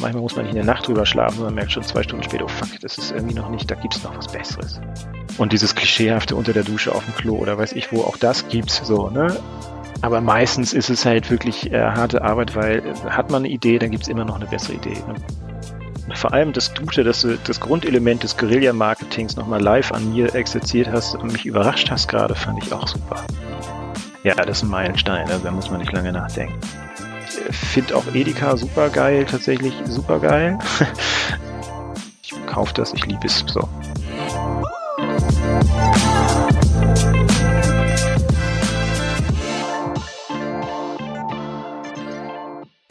manchmal 0.00 0.22
muss 0.22 0.36
man 0.36 0.44
nicht 0.44 0.54
in 0.54 0.64
der 0.64 0.74
Nacht 0.74 0.86
drüber 0.86 1.06
schlafen, 1.06 1.36
sondern 1.36 1.54
merkt 1.54 1.72
schon 1.72 1.82
zwei 1.82 2.02
Stunden 2.02 2.24
später, 2.24 2.44
oh 2.44 2.48
fuck, 2.48 2.68
das 2.80 2.98
ist 2.98 3.12
irgendwie 3.12 3.34
noch 3.34 3.50
nicht, 3.50 3.70
da 3.70 3.74
gibt 3.74 3.94
es 3.94 4.02
noch 4.02 4.16
was 4.16 4.28
Besseres. 4.28 4.80
Und 5.38 5.52
dieses 5.52 5.74
klischeehafte 5.74 6.36
unter 6.36 6.52
der 6.52 6.64
Dusche 6.64 6.94
auf 6.94 7.04
dem 7.04 7.14
Klo 7.14 7.36
oder 7.36 7.56
weiß 7.56 7.72
ich 7.72 7.92
wo, 7.92 8.02
auch 8.02 8.16
das 8.16 8.48
gibt's 8.48 8.80
so, 8.84 9.10
ne? 9.10 9.36
Aber 10.02 10.20
meistens 10.20 10.72
ist 10.72 10.88
es 10.88 11.04
halt 11.04 11.30
wirklich 11.30 11.70
äh, 11.72 11.78
harte 11.78 12.22
Arbeit, 12.22 12.56
weil 12.56 12.78
äh, 12.78 13.10
hat 13.10 13.30
man 13.30 13.44
eine 13.44 13.52
Idee, 13.52 13.78
dann 13.78 13.90
gibt 13.90 14.04
es 14.04 14.08
immer 14.08 14.24
noch 14.24 14.36
eine 14.36 14.46
bessere 14.46 14.74
Idee. 14.74 14.96
Ne? 15.06 15.14
Vor 16.14 16.32
allem 16.32 16.52
das 16.52 16.74
Gute, 16.74 17.04
dass 17.04 17.20
du 17.20 17.38
das 17.44 17.60
Grundelement 17.60 18.22
des 18.22 18.36
Guerilla-Marketings 18.36 19.36
nochmal 19.36 19.60
live 19.60 19.92
an 19.92 20.12
mir 20.12 20.34
exerziert 20.34 20.88
hast 20.90 21.14
und 21.14 21.32
mich 21.32 21.46
überrascht 21.46 21.90
hast 21.90 22.08
gerade, 22.08 22.34
fand 22.34 22.62
ich 22.64 22.72
auch 22.72 22.88
super. 22.88 23.22
Ja, 24.24 24.34
das 24.34 24.58
ist 24.58 24.62
ein 24.64 24.70
Meilenstein, 24.70 25.28
also 25.30 25.44
da 25.44 25.50
muss 25.50 25.70
man 25.70 25.80
nicht 25.80 25.92
lange 25.92 26.12
nachdenken. 26.12 26.58
Finde 27.50 27.96
auch 27.96 28.04
Edeka 28.14 28.56
super 28.56 28.88
geil, 28.88 29.26
tatsächlich 29.28 29.74
super 29.84 30.18
geil. 30.20 30.58
ich 32.22 32.46
kaufe 32.46 32.72
das, 32.74 32.92
ich 32.94 33.04
liebe 33.06 33.26
es 33.26 33.44
so. 33.46 33.68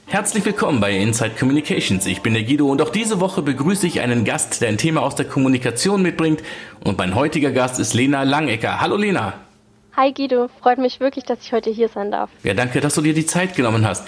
Herzlich 0.07 0.43
willkommen 0.43 0.79
bei 0.81 0.97
Inside 0.97 1.35
Communications. 1.39 2.05
Ich 2.07 2.21
bin 2.21 2.33
der 2.33 2.43
Guido 2.43 2.67
und 2.67 2.81
auch 2.81 2.89
diese 2.89 3.19
Woche 3.19 3.41
begrüße 3.41 3.85
ich 3.85 4.01
einen 4.01 4.25
Gast, 4.25 4.59
der 4.61 4.69
ein 4.69 4.77
Thema 4.77 5.03
aus 5.03 5.15
der 5.15 5.25
Kommunikation 5.25 6.01
mitbringt. 6.01 6.41
Und 6.83 6.97
mein 6.97 7.15
heutiger 7.15 7.51
Gast 7.51 7.79
ist 7.79 7.93
Lena 7.93 8.23
Langecker. 8.23 8.81
Hallo 8.81 8.97
Lena. 8.97 9.35
Hi 9.95 10.11
Guido, 10.11 10.49
freut 10.61 10.79
mich 10.79 10.99
wirklich, 10.99 11.25
dass 11.25 11.41
ich 11.41 11.53
heute 11.53 11.69
hier 11.69 11.89
sein 11.89 12.09
darf. 12.09 12.29
Ja, 12.43 12.53
danke, 12.53 12.81
dass 12.81 12.95
du 12.95 13.01
dir 13.01 13.13
die 13.13 13.25
Zeit 13.25 13.55
genommen 13.55 13.85
hast. 13.85 14.07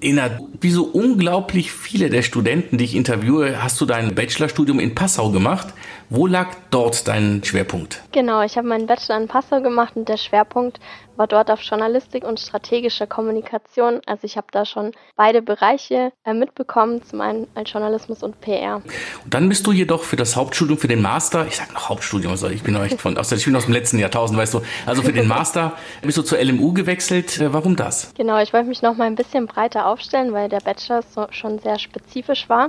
Lena, 0.00 0.38
wie 0.60 0.70
so 0.70 0.84
unglaublich 0.84 1.72
viele 1.72 2.10
der 2.10 2.22
Studenten, 2.22 2.78
die 2.78 2.84
ich 2.84 2.96
interviewe, 2.96 3.62
hast 3.62 3.80
du 3.80 3.86
dein 3.86 4.14
Bachelorstudium 4.14 4.80
in 4.80 4.94
Passau 4.94 5.30
gemacht. 5.30 5.68
Wo 6.10 6.26
lag 6.26 6.48
dort 6.70 7.08
dein 7.08 7.42
Schwerpunkt? 7.44 8.02
Genau, 8.12 8.42
ich 8.42 8.56
habe 8.56 8.68
meinen 8.68 8.86
Bachelor 8.86 9.18
in 9.18 9.28
Passau 9.28 9.60
gemacht 9.62 9.96
und 9.96 10.08
der 10.08 10.16
Schwerpunkt 10.16 10.80
war 11.16 11.26
dort 11.26 11.50
auf 11.50 11.60
Journalistik 11.60 12.24
und 12.24 12.40
strategischer 12.40 13.06
Kommunikation. 13.06 14.00
Also 14.06 14.24
ich 14.24 14.36
habe 14.36 14.46
da 14.50 14.64
schon 14.64 14.92
beide 15.16 15.42
Bereiche 15.42 16.12
äh, 16.24 16.34
mitbekommen, 16.34 17.02
zum 17.02 17.20
einen 17.20 17.46
als 17.54 17.72
Journalismus 17.72 18.22
und 18.22 18.40
PR. 18.40 18.76
Und 19.24 19.34
dann 19.34 19.48
bist 19.48 19.66
du 19.66 19.72
jedoch 19.72 20.02
für 20.02 20.16
das 20.16 20.36
Hauptstudium, 20.36 20.78
für 20.78 20.88
den 20.88 21.02
Master, 21.02 21.46
ich 21.46 21.56
sage 21.56 21.72
noch 21.72 21.88
Hauptstudium, 21.88 22.32
also 22.32 22.48
ich 22.48 22.62
bin 22.62 22.74
noch 22.74 22.82
echt 22.82 23.00
von, 23.00 23.16
aus, 23.18 23.30
ich 23.32 23.44
bin 23.44 23.56
aus 23.56 23.64
dem 23.64 23.74
letzten 23.74 23.98
Jahrtausend, 23.98 24.38
weißt 24.38 24.54
du, 24.54 24.62
also 24.86 25.02
für 25.02 25.12
den 25.12 25.28
Master 25.28 25.76
bist 26.02 26.18
du 26.18 26.22
zur 26.22 26.42
LMU 26.42 26.72
gewechselt. 26.72 27.40
Äh, 27.40 27.52
warum 27.52 27.76
das? 27.76 28.12
Genau, 28.16 28.38
ich 28.40 28.52
wollte 28.52 28.68
mich 28.68 28.82
noch 28.82 28.96
mal 28.96 29.04
ein 29.04 29.14
bisschen 29.14 29.46
breiter 29.46 29.86
aufstellen, 29.86 30.32
weil 30.32 30.48
der 30.48 30.60
Bachelor 30.60 31.02
so, 31.02 31.26
schon 31.30 31.58
sehr 31.58 31.78
spezifisch 31.78 32.48
war. 32.48 32.68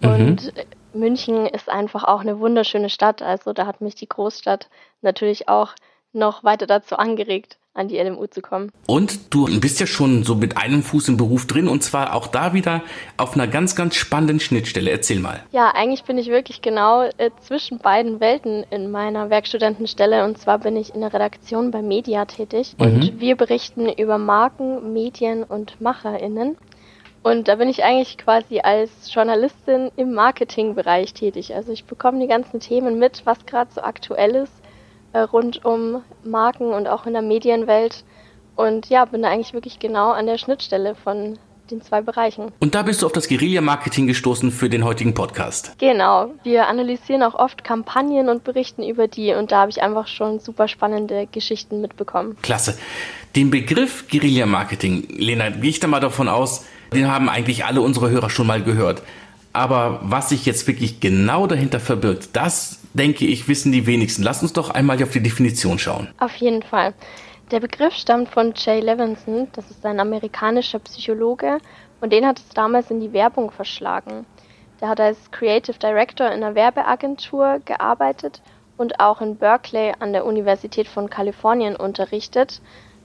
Mhm. 0.00 0.10
Und 0.10 0.44
mhm 0.56 0.62
München 0.94 1.46
ist 1.46 1.68
einfach 1.68 2.04
auch 2.04 2.20
eine 2.20 2.38
wunderschöne 2.38 2.90
Stadt. 2.90 3.22
Also 3.22 3.52
da 3.52 3.66
hat 3.66 3.80
mich 3.80 3.94
die 3.94 4.08
Großstadt 4.08 4.68
natürlich 5.00 5.48
auch 5.48 5.74
noch 6.12 6.44
weiter 6.44 6.66
dazu 6.66 6.96
angeregt, 6.96 7.58
an 7.74 7.88
die 7.88 7.98
LMU 7.98 8.26
zu 8.26 8.42
kommen. 8.42 8.70
Und 8.86 9.34
du 9.34 9.60
bist 9.60 9.80
ja 9.80 9.86
schon 9.86 10.24
so 10.24 10.34
mit 10.34 10.56
einem 10.58 10.82
Fuß 10.82 11.08
im 11.08 11.16
Beruf 11.16 11.46
drin 11.46 11.68
und 11.68 11.82
zwar 11.82 12.14
auch 12.14 12.26
da 12.26 12.52
wieder 12.52 12.82
auf 13.16 13.34
einer 13.34 13.46
ganz, 13.46 13.74
ganz 13.74 13.94
spannenden 13.94 14.40
Schnittstelle. 14.40 14.90
Erzähl 14.90 15.20
mal. 15.20 15.42
Ja, 15.52 15.72
eigentlich 15.74 16.04
bin 16.04 16.18
ich 16.18 16.28
wirklich 16.28 16.60
genau 16.60 17.02
äh, 17.02 17.30
zwischen 17.40 17.78
beiden 17.78 18.20
Welten 18.20 18.64
in 18.70 18.90
meiner 18.90 19.30
Werkstudentenstelle 19.30 20.24
und 20.24 20.38
zwar 20.38 20.58
bin 20.58 20.76
ich 20.76 20.94
in 20.94 21.00
der 21.00 21.14
Redaktion 21.14 21.70
bei 21.70 21.80
Media 21.80 22.26
tätig 22.26 22.74
mhm. 22.78 22.84
und 22.84 23.20
wir 23.20 23.36
berichten 23.36 23.88
über 23.88 24.18
Marken, 24.18 24.92
Medien 24.92 25.42
und 25.42 25.80
MacherInnen. 25.80 26.56
Und 27.22 27.46
da 27.46 27.54
bin 27.54 27.68
ich 27.68 27.84
eigentlich 27.84 28.18
quasi 28.18 28.60
als 28.60 29.14
Journalistin 29.14 29.92
im 29.96 30.12
Marketingbereich 30.12 31.14
tätig. 31.14 31.54
Also 31.54 31.72
ich 31.72 31.84
bekomme 31.84 32.18
die 32.18 32.26
ganzen 32.26 32.58
Themen 32.58 32.98
mit, 32.98 33.22
was 33.24 33.46
gerade 33.46 33.70
so 33.72 33.80
aktuell 33.80 34.34
ist, 34.34 34.52
äh, 35.12 35.20
rund 35.20 35.64
um 35.64 36.02
Marken 36.24 36.72
und 36.72 36.88
auch 36.88 37.06
in 37.06 37.12
der 37.12 37.22
Medienwelt. 37.22 38.04
Und 38.56 38.88
ja, 38.88 39.04
bin 39.04 39.22
da 39.22 39.30
eigentlich 39.30 39.54
wirklich 39.54 39.78
genau 39.78 40.10
an 40.10 40.26
der 40.26 40.38
Schnittstelle 40.38 40.94
von 40.94 41.38
den 41.70 41.82
zwei 41.82 42.02
Bereichen. 42.02 42.52
Und 42.60 42.74
da 42.74 42.82
bist 42.82 43.02
du 43.02 43.06
auf 43.06 43.12
das 43.12 43.28
Guerilla-Marketing 43.28 44.06
gestoßen 44.06 44.50
für 44.50 44.68
den 44.68 44.84
heutigen 44.84 45.14
Podcast. 45.14 45.74
Genau. 45.78 46.32
Wir 46.42 46.68
analysieren 46.68 47.22
auch 47.22 47.34
oft 47.34 47.64
Kampagnen 47.64 48.28
und 48.28 48.44
berichten 48.44 48.82
über 48.82 49.08
die 49.08 49.32
und 49.32 49.52
da 49.52 49.62
habe 49.62 49.70
ich 49.70 49.82
einfach 49.82 50.06
schon 50.06 50.38
super 50.38 50.68
spannende 50.68 51.26
Geschichten 51.30 51.80
mitbekommen. 51.80 52.36
Klasse. 52.42 52.78
Den 53.34 53.50
Begriff 53.50 54.08
Guerilla-Marketing, 54.10 55.08
Lena, 55.16 55.48
gehe 55.50 55.70
ich 55.70 55.80
da 55.80 55.88
mal 55.88 56.00
davon 56.00 56.28
aus, 56.28 56.66
den 56.92 57.10
haben 57.10 57.30
eigentlich 57.30 57.64
alle 57.64 57.80
unsere 57.80 58.10
Hörer 58.10 58.28
schon 58.28 58.46
mal 58.46 58.62
gehört. 58.62 59.02
Aber 59.54 60.00
was 60.02 60.28
sich 60.28 60.44
jetzt 60.44 60.66
wirklich 60.66 61.00
genau 61.00 61.46
dahinter 61.46 61.80
verbirgt, 61.80 62.30
das 62.34 62.81
denke 62.94 63.26
ich, 63.26 63.48
wissen 63.48 63.72
die 63.72 63.86
wenigsten. 63.86 64.22
Lass 64.22 64.42
uns 64.42 64.52
doch 64.52 64.70
einmal 64.70 65.02
auf 65.02 65.10
die 65.10 65.22
Definition 65.22 65.78
schauen. 65.78 66.08
Auf 66.18 66.34
jeden 66.36 66.62
Fall. 66.62 66.94
Der 67.50 67.60
Begriff 67.60 67.94
stammt 67.94 68.30
von 68.30 68.54
Jay 68.56 68.80
Levinson, 68.80 69.48
das 69.52 69.70
ist 69.70 69.84
ein 69.84 70.00
amerikanischer 70.00 70.78
Psychologe 70.78 71.58
und 72.00 72.12
den 72.12 72.26
hat 72.26 72.38
es 72.38 72.48
damals 72.48 72.90
in 72.90 73.00
die 73.00 73.12
Werbung 73.12 73.50
verschlagen. 73.50 74.24
Der 74.80 74.88
hat 74.88 75.00
als 75.00 75.30
Creative 75.30 75.78
Director 75.78 76.26
in 76.28 76.42
einer 76.42 76.54
Werbeagentur 76.54 77.60
gearbeitet 77.64 78.40
und 78.78 79.00
auch 79.00 79.20
in 79.20 79.36
Berkeley 79.36 79.92
an 79.98 80.12
der 80.12 80.24
Universität 80.24 80.88
von 80.88 81.10
Kalifornien 81.10 81.76
unterrichtet, 81.76 82.62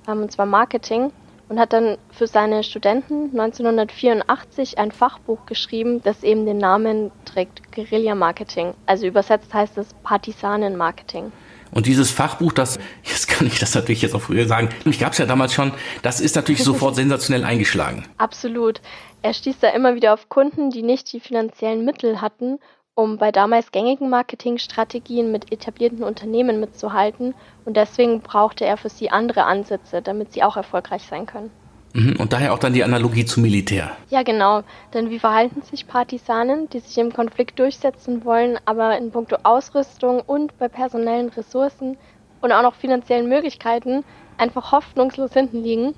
ähm, 0.07 0.21
und 0.21 0.31
zwar 0.31 0.45
Marketing 0.45 1.11
und 1.49 1.59
hat 1.59 1.73
dann 1.73 1.97
für 2.11 2.27
seine 2.27 2.63
Studenten 2.63 3.31
1984 3.39 4.77
ein 4.77 4.91
Fachbuch 4.91 5.45
geschrieben, 5.45 6.01
das 6.03 6.23
eben 6.23 6.45
den 6.45 6.57
Namen 6.57 7.11
trägt 7.25 7.71
Guerilla 7.71 8.15
Marketing. 8.15 8.73
Also 8.85 9.07
übersetzt 9.07 9.53
heißt 9.53 9.77
es 9.77 9.93
Partisanenmarketing. 10.03 11.31
Und 11.71 11.85
dieses 11.85 12.11
Fachbuch, 12.11 12.53
das, 12.53 12.79
jetzt 13.03 13.27
kann 13.27 13.45
ich 13.45 13.59
das 13.59 13.75
natürlich 13.75 14.01
jetzt 14.01 14.15
auch 14.15 14.21
früher 14.21 14.47
sagen, 14.47 14.69
mich 14.85 14.99
gab 14.99 15.11
es 15.11 15.17
ja 15.17 15.25
damals 15.25 15.53
schon, 15.53 15.73
das 16.01 16.21
ist 16.21 16.35
natürlich 16.35 16.63
sofort 16.63 16.95
sensationell 16.95 17.43
eingeschlagen. 17.43 18.05
Absolut. 18.17 18.81
Er 19.21 19.33
stieß 19.33 19.59
da 19.59 19.69
immer 19.69 19.95
wieder 19.95 20.13
auf 20.13 20.29
Kunden, 20.29 20.69
die 20.69 20.83
nicht 20.83 21.11
die 21.11 21.19
finanziellen 21.19 21.83
Mittel 21.83 22.21
hatten 22.21 22.59
um 22.97 23.17
bei 23.17 23.31
damals 23.31 23.71
gängigen 23.71 24.09
Marketingstrategien 24.09 25.31
mit 25.31 25.51
etablierten 25.51 26.03
Unternehmen 26.03 26.59
mitzuhalten 26.59 27.35
und 27.63 27.77
deswegen 27.77 28.21
brauchte 28.21 28.65
er 28.65 28.75
für 28.75 28.89
sie 28.89 29.11
andere 29.11 29.43
Ansätze, 29.43 30.01
damit 30.01 30.33
sie 30.33 30.41
auch 30.41 30.57
erfolgreich 30.57 31.03
sein 31.03 31.27
können. 31.27 31.51
Mhm, 31.93 32.15
und 32.17 32.33
daher 32.33 32.53
auch 32.53 32.59
dann 32.59 32.73
die 32.73 32.83
Analogie 32.83 33.23
zum 33.23 33.43
Militär. 33.43 33.91
Ja, 34.09 34.23
genau. 34.23 34.63
Denn 34.95 35.11
wie 35.11 35.19
verhalten 35.19 35.61
sich 35.61 35.87
Partisanen, 35.87 36.69
die 36.71 36.79
sich 36.79 36.97
im 36.97 37.13
Konflikt 37.13 37.59
durchsetzen 37.59 38.25
wollen, 38.25 38.57
aber 38.65 38.97
in 38.97 39.11
puncto 39.11 39.37
Ausrüstung 39.43 40.21
und 40.21 40.57
bei 40.57 40.67
personellen 40.67 41.29
Ressourcen 41.29 41.97
und 42.41 42.51
auch 42.51 42.63
noch 42.63 42.73
finanziellen 42.73 43.29
Möglichkeiten 43.29 44.03
einfach 44.39 44.71
hoffnungslos 44.71 45.33
hinten 45.33 45.61
liegen? 45.61 45.93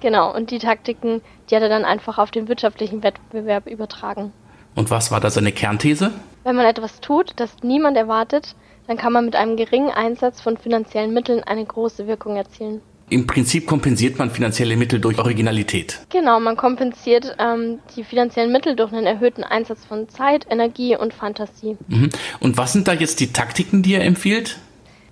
Genau, 0.00 0.32
und 0.32 0.52
die 0.52 0.60
Taktiken, 0.60 1.22
die 1.50 1.56
hat 1.56 1.62
er 1.62 1.68
dann 1.68 1.84
einfach 1.84 2.18
auf 2.18 2.30
den 2.30 2.46
wirtschaftlichen 2.46 3.02
Wettbewerb 3.02 3.66
übertragen. 3.66 4.32
Und 4.80 4.90
was 4.90 5.10
war 5.10 5.20
da 5.20 5.28
seine 5.28 5.52
Kernthese? 5.52 6.10
Wenn 6.42 6.56
man 6.56 6.64
etwas 6.64 7.02
tut, 7.02 7.34
das 7.36 7.50
niemand 7.62 7.98
erwartet, 7.98 8.56
dann 8.86 8.96
kann 8.96 9.12
man 9.12 9.26
mit 9.26 9.36
einem 9.36 9.58
geringen 9.58 9.90
Einsatz 9.90 10.40
von 10.40 10.56
finanziellen 10.56 11.12
Mitteln 11.12 11.42
eine 11.44 11.66
große 11.66 12.06
Wirkung 12.06 12.36
erzielen. 12.36 12.80
Im 13.10 13.26
Prinzip 13.26 13.66
kompensiert 13.66 14.18
man 14.18 14.30
finanzielle 14.30 14.78
Mittel 14.78 14.98
durch 14.98 15.18
Originalität. 15.18 16.00
Genau, 16.08 16.40
man 16.40 16.56
kompensiert 16.56 17.36
ähm, 17.38 17.80
die 17.94 18.04
finanziellen 18.04 18.52
Mittel 18.52 18.74
durch 18.74 18.90
einen 18.90 19.04
erhöhten 19.04 19.44
Einsatz 19.44 19.84
von 19.84 20.08
Zeit, 20.08 20.46
Energie 20.48 20.96
und 20.96 21.12
Fantasie. 21.12 21.76
Mhm. 21.88 22.08
Und 22.40 22.56
was 22.56 22.72
sind 22.72 22.88
da 22.88 22.94
jetzt 22.94 23.20
die 23.20 23.34
Taktiken, 23.34 23.82
die 23.82 23.96
er 23.96 24.04
empfiehlt? 24.06 24.56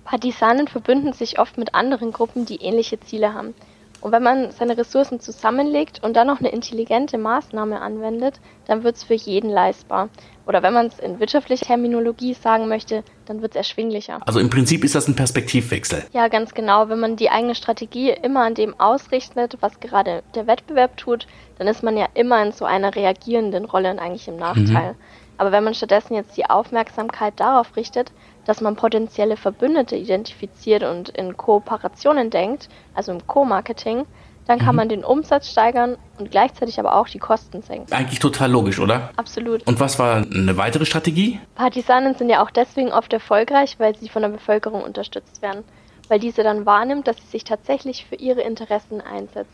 Partisanen 0.03 0.67
verbünden 0.67 1.13
sich 1.13 1.37
oft 1.37 1.59
mit 1.59 1.75
anderen 1.75 2.11
Gruppen, 2.11 2.47
die 2.47 2.55
ähnliche 2.63 2.99
Ziele 2.99 3.35
haben. 3.35 3.53
Und 4.01 4.11
wenn 4.11 4.23
man 4.23 4.51
seine 4.51 4.77
Ressourcen 4.77 5.19
zusammenlegt 5.19 6.01
und 6.03 6.15
dann 6.15 6.27
noch 6.27 6.39
eine 6.39 6.49
intelligente 6.49 7.17
Maßnahme 7.17 7.81
anwendet, 7.81 8.39
dann 8.65 8.83
wird 8.83 8.95
es 8.95 9.03
für 9.03 9.13
jeden 9.13 9.49
leistbar. 9.49 10.09
Oder 10.47 10.63
wenn 10.63 10.73
man 10.73 10.87
es 10.87 10.99
in 10.99 11.19
wirtschaftlicher 11.19 11.65
Terminologie 11.65 12.33
sagen 12.33 12.67
möchte, 12.67 13.03
dann 13.25 13.41
wird 13.41 13.51
es 13.51 13.57
erschwinglicher. 13.57 14.19
Also 14.25 14.39
im 14.39 14.49
Prinzip 14.49 14.83
ist 14.83 14.95
das 14.95 15.07
ein 15.07 15.15
Perspektivwechsel. 15.15 16.05
Ja, 16.13 16.27
ganz 16.27 16.53
genau. 16.53 16.89
Wenn 16.89 16.99
man 16.99 17.17
die 17.17 17.29
eigene 17.29 17.55
Strategie 17.55 18.09
immer 18.09 18.45
an 18.45 18.55
dem 18.55 18.79
ausrichtet, 18.79 19.57
was 19.59 19.79
gerade 19.79 20.23
der 20.33 20.47
Wettbewerb 20.47 20.97
tut, 20.97 21.27
dann 21.57 21.67
ist 21.67 21.83
man 21.83 21.97
ja 21.97 22.07
immer 22.13 22.41
in 22.41 22.51
so 22.51 22.65
einer 22.65 22.95
reagierenden 22.95 23.65
Rolle 23.65 23.91
und 23.91 23.99
eigentlich 23.99 24.27
im 24.27 24.37
Nachteil. 24.37 24.93
Mhm. 24.93 24.99
Aber 25.37 25.51
wenn 25.51 25.63
man 25.63 25.73
stattdessen 25.73 26.15
jetzt 26.15 26.35
die 26.35 26.49
Aufmerksamkeit 26.49 27.39
darauf 27.39 27.75
richtet, 27.75 28.11
dass 28.45 28.61
man 28.61 28.75
potenzielle 28.75 29.37
Verbündete 29.37 29.95
identifiziert 29.95 30.83
und 30.83 31.09
in 31.09 31.37
Kooperationen 31.37 32.29
denkt, 32.29 32.69
also 32.93 33.11
im 33.11 33.25
Co-Marketing, 33.27 34.05
dann 34.49 34.57
kann 34.57 34.69
mhm. 34.69 34.75
man 34.77 34.89
den 34.89 35.03
Umsatz 35.03 35.51
steigern 35.51 35.95
und 36.17 36.31
gleichzeitig 36.31 36.79
aber 36.79 36.95
auch 36.95 37.07
die 37.07 37.19
Kosten 37.19 37.61
senken. 37.61 37.93
Eigentlich 37.93 38.17
total 38.17 38.49
logisch, 38.49 38.79
oder? 38.79 39.11
Absolut. 39.15 39.65
Und 39.67 39.79
was 39.79 39.99
war 39.99 40.17
eine 40.17 40.57
weitere 40.57 40.87
Strategie? 40.87 41.39
Partisanen 41.53 42.15
sind 42.15 42.29
ja 42.29 42.43
auch 42.43 42.49
deswegen 42.49 42.91
oft 42.91 43.13
erfolgreich, 43.13 43.75
weil 43.77 43.95
sie 43.95 44.09
von 44.09 44.23
der 44.23 44.29
Bevölkerung 44.29 44.81
unterstützt 44.81 45.43
werden, 45.43 45.63
weil 46.07 46.19
diese 46.19 46.41
dann 46.41 46.65
wahrnimmt, 46.65 47.07
dass 47.07 47.17
sie 47.17 47.27
sich 47.27 47.43
tatsächlich 47.43 48.05
für 48.05 48.15
ihre 48.15 48.41
Interessen 48.41 49.01
einsetzt. 49.01 49.53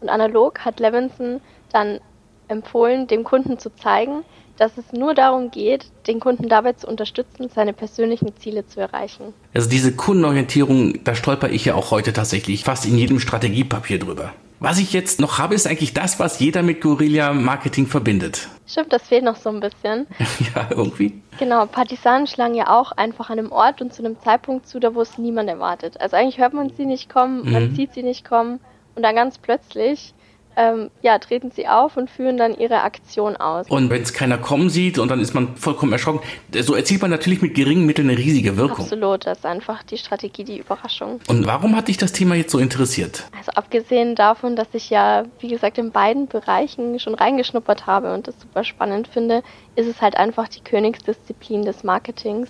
Und 0.00 0.08
analog 0.08 0.60
hat 0.60 0.78
Levinson 0.78 1.40
dann 1.72 1.98
empfohlen, 2.46 3.08
dem 3.08 3.24
Kunden 3.24 3.58
zu 3.58 3.74
zeigen, 3.74 4.22
dass 4.56 4.78
es 4.78 4.92
nur 4.92 5.14
darum 5.14 5.50
geht, 5.50 5.86
den 6.06 6.20
Kunden 6.20 6.48
dabei 6.48 6.72
zu 6.72 6.86
unterstützen, 6.86 7.48
seine 7.54 7.72
persönlichen 7.72 8.36
Ziele 8.36 8.66
zu 8.66 8.80
erreichen. 8.80 9.34
Also 9.54 9.68
diese 9.68 9.92
Kundenorientierung, 9.92 11.04
da 11.04 11.14
stolper 11.14 11.50
ich 11.50 11.64
ja 11.64 11.74
auch 11.74 11.90
heute 11.90 12.12
tatsächlich 12.12 12.64
fast 12.64 12.86
in 12.86 12.96
jedem 12.96 13.20
Strategiepapier 13.20 13.98
drüber. 13.98 14.32
Was 14.58 14.78
ich 14.78 14.94
jetzt 14.94 15.20
noch 15.20 15.38
habe, 15.38 15.54
ist 15.54 15.66
eigentlich 15.66 15.92
das, 15.92 16.18
was 16.18 16.40
jeder 16.40 16.62
mit 16.62 16.80
Guerilla-Marketing 16.80 17.86
verbindet. 17.86 18.48
Stimmt, 18.66 18.90
das 18.90 19.02
fehlt 19.06 19.22
noch 19.22 19.36
so 19.36 19.50
ein 19.50 19.60
bisschen. 19.60 20.06
ja, 20.54 20.68
irgendwie. 20.70 21.20
Genau, 21.38 21.66
Partisanen 21.66 22.26
schlagen 22.26 22.54
ja 22.54 22.74
auch 22.74 22.92
einfach 22.92 23.28
an 23.28 23.38
einem 23.38 23.52
Ort 23.52 23.82
und 23.82 23.92
zu 23.92 24.02
einem 24.02 24.18
Zeitpunkt 24.20 24.66
zu, 24.66 24.80
da 24.80 24.94
wo 24.94 25.02
es 25.02 25.18
niemand 25.18 25.50
erwartet. 25.50 26.00
Also 26.00 26.16
eigentlich 26.16 26.38
hört 26.38 26.54
man 26.54 26.70
sie 26.70 26.86
nicht 26.86 27.10
kommen, 27.10 27.44
mhm. 27.44 27.52
man 27.52 27.74
sieht 27.74 27.92
sie 27.92 28.02
nicht 28.02 28.24
kommen 28.24 28.60
und 28.94 29.02
dann 29.02 29.14
ganz 29.14 29.36
plötzlich 29.36 30.14
ähm, 30.56 30.90
ja, 31.02 31.18
treten 31.18 31.50
sie 31.50 31.68
auf 31.68 31.96
und 31.96 32.10
führen 32.10 32.36
dann 32.36 32.56
ihre 32.58 32.82
Aktion 32.82 33.36
aus. 33.36 33.68
Und 33.68 33.90
wenn 33.90 34.02
es 34.02 34.12
keiner 34.12 34.38
kommen 34.38 34.70
sieht 34.70 34.98
und 34.98 35.10
dann 35.10 35.20
ist 35.20 35.34
man 35.34 35.56
vollkommen 35.56 35.92
erschrocken, 35.92 36.20
so 36.60 36.74
erzielt 36.74 37.02
man 37.02 37.10
natürlich 37.10 37.42
mit 37.42 37.54
geringen 37.54 37.86
Mitteln 37.86 38.08
eine 38.08 38.18
riesige 38.18 38.56
Wirkung. 38.56 38.84
Absolut, 38.84 39.26
das 39.26 39.38
ist 39.38 39.46
einfach 39.46 39.82
die 39.82 39.98
Strategie, 39.98 40.44
die 40.44 40.58
Überraschung. 40.58 41.20
Und 41.28 41.46
warum 41.46 41.76
hat 41.76 41.88
dich 41.88 41.98
das 41.98 42.12
Thema 42.12 42.34
jetzt 42.34 42.50
so 42.50 42.58
interessiert? 42.58 43.24
Also 43.36 43.52
abgesehen 43.52 44.14
davon, 44.14 44.56
dass 44.56 44.68
ich 44.72 44.90
ja, 44.90 45.24
wie 45.40 45.48
gesagt, 45.48 45.78
in 45.78 45.92
beiden 45.92 46.26
Bereichen 46.26 46.98
schon 46.98 47.14
reingeschnuppert 47.14 47.86
habe 47.86 48.14
und 48.14 48.26
das 48.26 48.40
super 48.40 48.64
spannend 48.64 49.08
finde, 49.08 49.42
ist 49.74 49.86
es 49.86 50.00
halt 50.00 50.16
einfach 50.16 50.48
die 50.48 50.60
Königsdisziplin 50.60 51.62
des 51.62 51.84
Marketings 51.84 52.48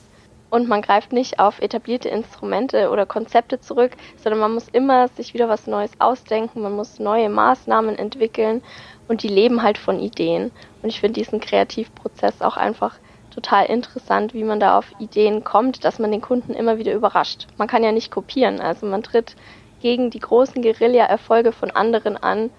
und 0.51 0.69
man 0.69 0.83
greift 0.83 1.13
nicht 1.13 1.39
auf 1.39 1.61
etablierte 1.61 2.09
Instrumente 2.09 2.91
oder 2.91 3.07
Konzepte 3.07 3.61
zurück, 3.61 3.93
sondern 4.17 4.41
man 4.41 4.55
muss 4.55 4.69
immer 4.69 5.09
sich 5.09 5.35
wieder 5.35 5.49
was 5.49 5.67
Neues 5.67 5.91
ausdenken, 5.99 6.63
man 6.63 6.75
muss 6.75 6.99
neue 6.99 7.29
Maßnahmen 7.29 7.99
entwickeln 7.99 8.63
und 9.09 9.23
die 9.23 9.29
leben 9.29 9.63
halt 9.63 9.79
von 9.79 9.99
Ideen. 9.99 10.51
Und 10.83 10.89
ich 10.89 11.01
finde 11.01 11.21
diesen 11.21 11.41
Kreativprozess 11.41 12.41
auch 12.43 12.57
einfach 12.57 12.99
total 13.35 13.67
interessant, 13.67 14.35
wie 14.35 14.45
man 14.45 14.61
da 14.61 14.79
auf 14.79 14.87
Ideen 14.99 15.45
kommt, 15.45 15.85
dass 15.85 15.99
man 15.99 16.11
den 16.11 16.23
Kunden 16.23 16.55
immer 16.55 16.79
wieder 16.79 16.95
überrascht. 16.95 17.47
Man 17.59 17.69
kann 17.69 17.85
ja 17.85 17.93
nicht 17.93 18.11
kopieren, 18.11 18.61
also 18.61 18.87
man 18.87 19.03
tritt 19.03 19.37
gegen 19.83 20.11
die 20.11 20.21
großen 20.21 20.63
Guerilla-Erfolge 20.63 21.53
von 21.53 21.71
anderen 21.71 22.17
an, 22.17 22.51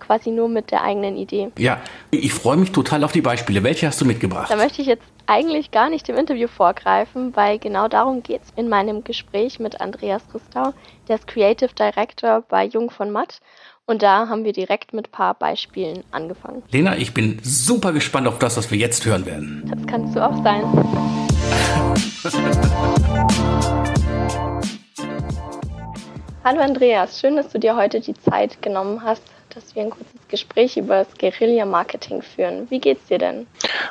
quasi 0.00 0.30
nur 0.30 0.48
mit 0.48 0.70
der 0.70 0.82
eigenen 0.82 1.16
Idee. 1.16 1.50
Ja, 1.56 1.80
ich 2.10 2.34
freue 2.34 2.56
mich 2.56 2.72
total 2.72 3.04
auf 3.04 3.12
die 3.12 3.20
Beispiele. 3.20 3.62
Welche 3.62 3.86
hast 3.86 4.00
du 4.00 4.04
mitgebracht? 4.04 4.50
Da 4.50 4.56
möchte 4.56 4.82
ich 4.82 4.88
jetzt 4.88 5.13
eigentlich 5.26 5.70
gar 5.70 5.88
nicht 5.88 6.08
im 6.08 6.16
Interview 6.16 6.48
vorgreifen, 6.48 7.34
weil 7.36 7.58
genau 7.58 7.88
darum 7.88 8.22
geht 8.22 8.42
es 8.42 8.52
in 8.56 8.68
meinem 8.68 9.04
Gespräch 9.04 9.58
mit 9.58 9.80
Andreas 9.80 10.22
Ristau, 10.34 10.74
der 11.08 11.16
ist 11.16 11.26
Creative 11.26 11.70
Director 11.74 12.42
bei 12.42 12.66
Jung 12.66 12.90
von 12.90 13.10
Matt. 13.10 13.40
Und 13.86 14.02
da 14.02 14.28
haben 14.28 14.44
wir 14.44 14.52
direkt 14.52 14.94
mit 14.94 15.08
ein 15.08 15.10
paar 15.10 15.34
Beispielen 15.34 16.04
angefangen. 16.10 16.62
Lena, 16.70 16.96
ich 16.96 17.12
bin 17.12 17.38
super 17.42 17.92
gespannt 17.92 18.26
auf 18.26 18.38
das, 18.38 18.56
was 18.56 18.70
wir 18.70 18.78
jetzt 18.78 19.04
hören 19.04 19.26
werden. 19.26 19.70
Das 19.70 19.86
kannst 19.86 20.16
du 20.16 20.24
auch 20.24 20.42
sein. 20.42 20.64
Hallo 26.44 26.60
Andreas, 26.60 27.20
schön, 27.20 27.36
dass 27.36 27.48
du 27.48 27.58
dir 27.58 27.74
heute 27.74 28.00
die 28.00 28.14
Zeit 28.14 28.60
genommen 28.60 29.02
hast, 29.02 29.22
dass 29.54 29.74
wir 29.74 29.82
ein 29.82 29.90
kurzes 29.90 30.28
Gespräch 30.28 30.76
über 30.76 31.04
das 31.04 31.18
Guerilla-Marketing 31.18 32.22
führen. 32.22 32.70
Wie 32.70 32.80
geht's 32.80 33.06
dir 33.06 33.18
denn? 33.18 33.46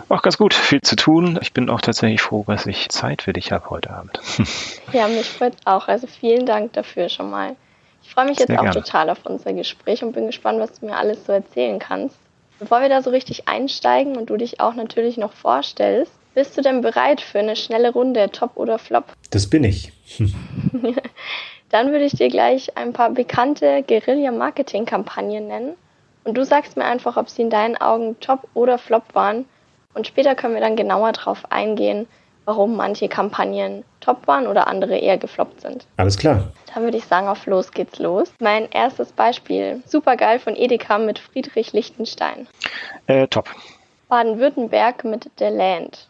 Auch 0.09 0.21
ganz 0.21 0.37
gut, 0.37 0.53
viel 0.53 0.81
zu 0.81 0.95
tun. 0.95 1.39
Ich 1.41 1.53
bin 1.53 1.69
auch 1.69 1.81
tatsächlich 1.81 2.21
froh, 2.21 2.43
dass 2.47 2.65
ich 2.65 2.89
Zeit 2.89 3.21
für 3.21 3.33
dich 3.33 3.51
habe 3.51 3.69
heute 3.69 3.91
Abend. 3.91 4.19
ja, 4.93 5.07
mich 5.07 5.27
freut 5.27 5.55
auch. 5.65 5.87
Also 5.87 6.07
vielen 6.07 6.45
Dank 6.45 6.73
dafür 6.73 7.09
schon 7.09 7.29
mal. 7.29 7.55
Ich 8.03 8.09
freue 8.09 8.25
mich 8.25 8.37
jetzt 8.37 8.47
Sehr 8.47 8.59
auch 8.59 8.63
gerne. 8.63 8.81
total 8.81 9.09
auf 9.09 9.25
unser 9.25 9.53
Gespräch 9.53 10.03
und 10.03 10.13
bin 10.13 10.27
gespannt, 10.27 10.59
was 10.59 10.79
du 10.79 10.85
mir 10.85 10.97
alles 10.97 11.25
so 11.25 11.31
erzählen 11.31 11.79
kannst. 11.79 12.17
Bevor 12.59 12.81
wir 12.81 12.89
da 12.89 13.01
so 13.01 13.09
richtig 13.09 13.47
einsteigen 13.47 14.17
und 14.17 14.29
du 14.29 14.37
dich 14.37 14.59
auch 14.59 14.73
natürlich 14.73 15.17
noch 15.17 15.33
vorstellst, 15.33 16.11
bist 16.35 16.57
du 16.57 16.61
denn 16.61 16.81
bereit 16.81 17.21
für 17.21 17.39
eine 17.39 17.55
schnelle 17.55 17.91
Runde, 17.91 18.29
Top 18.31 18.51
oder 18.55 18.79
Flop? 18.79 19.05
Das 19.29 19.49
bin 19.49 19.63
ich. 19.63 19.91
Dann 21.73 21.91
würde 21.91 22.05
ich 22.05 22.13
dir 22.13 22.29
gleich 22.29 22.77
ein 22.77 22.93
paar 22.93 23.09
bekannte 23.09 23.81
Guerilla-Marketing-Kampagnen 23.87 25.47
nennen. 25.47 25.73
Und 26.23 26.37
du 26.37 26.45
sagst 26.45 26.77
mir 26.77 26.85
einfach, 26.85 27.17
ob 27.17 27.31
sie 27.31 27.41
in 27.41 27.49
deinen 27.49 27.77
Augen 27.77 28.15
top 28.19 28.47
oder 28.53 28.77
flop 28.77 29.03
waren. 29.13 29.45
Und 29.95 30.05
später 30.05 30.35
können 30.35 30.53
wir 30.53 30.61
dann 30.61 30.75
genauer 30.75 31.13
darauf 31.13 31.51
eingehen, 31.51 32.07
warum 32.45 32.75
manche 32.75 33.09
Kampagnen 33.09 33.83
top 34.01 34.27
waren 34.27 34.45
oder 34.45 34.67
andere 34.67 34.99
eher 34.99 35.17
gefloppt 35.17 35.61
sind. 35.61 35.87
Alles 35.97 36.15
klar. 36.15 36.51
Dann 36.71 36.83
würde 36.83 36.97
ich 36.97 37.05
sagen, 37.05 37.27
auf 37.27 37.47
los 37.47 37.71
geht's 37.71 37.97
los. 37.97 38.31
Mein 38.39 38.69
erstes 38.69 39.11
Beispiel. 39.11 39.81
Supergeil 39.87 40.37
von 40.37 40.55
Edeka 40.55 40.99
mit 40.99 41.17
Friedrich 41.17 41.73
Lichtenstein. 41.73 42.45
Äh, 43.07 43.27
top. 43.29 43.49
Baden-Württemberg 44.09 45.05
mit 45.05 45.27
The 45.39 45.45
Land. 45.45 46.07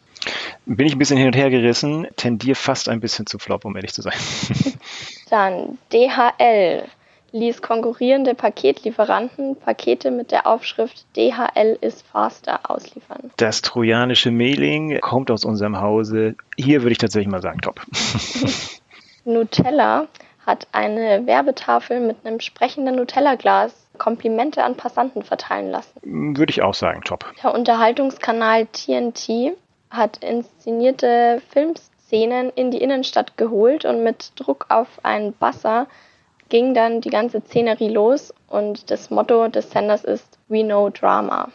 Bin 0.66 0.86
ich 0.86 0.94
ein 0.94 0.98
bisschen 0.98 1.16
hin 1.16 1.28
und 1.28 1.36
her 1.36 1.48
gerissen, 1.48 2.06
tendiere 2.16 2.54
fast 2.54 2.90
ein 2.90 3.00
bisschen 3.00 3.26
zu 3.26 3.38
Flop, 3.38 3.64
um 3.64 3.76
ehrlich 3.76 3.94
zu 3.94 4.02
sein. 4.02 4.14
Dann 5.34 5.78
DHL 5.92 6.84
ließ 7.32 7.60
konkurrierende 7.60 8.36
Paketlieferanten 8.36 9.56
Pakete 9.56 10.12
mit 10.12 10.30
der 10.30 10.46
Aufschrift 10.46 11.06
DHL 11.16 11.76
ist 11.80 12.06
faster 12.06 12.60
ausliefern. 12.70 13.32
Das 13.36 13.60
trojanische 13.60 14.30
Mailing 14.30 15.00
kommt 15.00 15.32
aus 15.32 15.44
unserem 15.44 15.80
Hause. 15.80 16.36
Hier 16.56 16.82
würde 16.82 16.92
ich 16.92 16.98
tatsächlich 16.98 17.32
mal 17.32 17.42
sagen, 17.42 17.60
top. 17.62 17.80
Nutella 19.24 20.06
hat 20.46 20.68
eine 20.70 21.26
Werbetafel 21.26 21.98
mit 21.98 22.18
einem 22.24 22.38
sprechenden 22.38 22.94
Nutella-Glas 22.94 23.74
Komplimente 23.98 24.62
an 24.62 24.76
Passanten 24.76 25.24
verteilen 25.24 25.68
lassen. 25.72 25.98
Würde 26.36 26.50
ich 26.50 26.62
auch 26.62 26.74
sagen, 26.74 27.00
top. 27.02 27.24
Der 27.42 27.52
Unterhaltungskanal 27.52 28.66
TNT 28.66 29.56
hat 29.90 30.18
inszenierte 30.18 31.42
Filmszenen 32.14 32.50
in 32.50 32.70
die 32.70 32.78
Innenstadt 32.78 33.36
geholt 33.36 33.84
und 33.84 34.04
mit 34.04 34.32
Druck 34.36 34.66
auf 34.68 34.88
einen 35.02 35.32
Basser 35.32 35.88
ging 36.48 36.74
dann 36.74 37.00
die 37.00 37.10
ganze 37.10 37.40
Szenerie 37.40 37.88
los 37.88 38.32
und 38.48 38.90
das 38.90 39.10
Motto 39.10 39.48
des 39.48 39.70
Senders 39.70 40.04
ist 40.04 40.38
We 40.48 40.62
Know 40.62 40.90
Drama. 40.90 41.48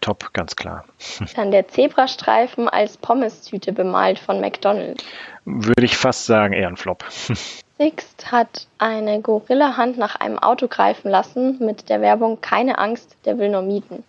Top, 0.00 0.32
ganz 0.32 0.56
klar. 0.56 0.86
Dann 1.36 1.50
der 1.50 1.68
Zebrastreifen 1.68 2.68
als 2.68 2.96
Pommes-Tüte 2.96 3.72
bemalt 3.72 4.18
von 4.18 4.40
McDonald's. 4.40 5.04
Würde 5.44 5.84
ich 5.84 5.96
fast 5.96 6.24
sagen, 6.24 6.54
eher 6.54 6.68
ein 6.68 6.78
Flop. 6.78 7.04
Sixt 7.78 8.32
hat 8.32 8.66
eine 8.78 9.20
Gorilla-Hand 9.20 9.98
nach 9.98 10.14
einem 10.16 10.38
Auto 10.38 10.68
greifen 10.68 11.10
lassen 11.10 11.58
mit 11.58 11.90
der 11.90 12.00
Werbung 12.00 12.40
Keine 12.40 12.78
Angst, 12.78 13.16
der 13.26 13.38
will 13.38 13.50
nur 13.50 13.62
mieten. 13.62 14.04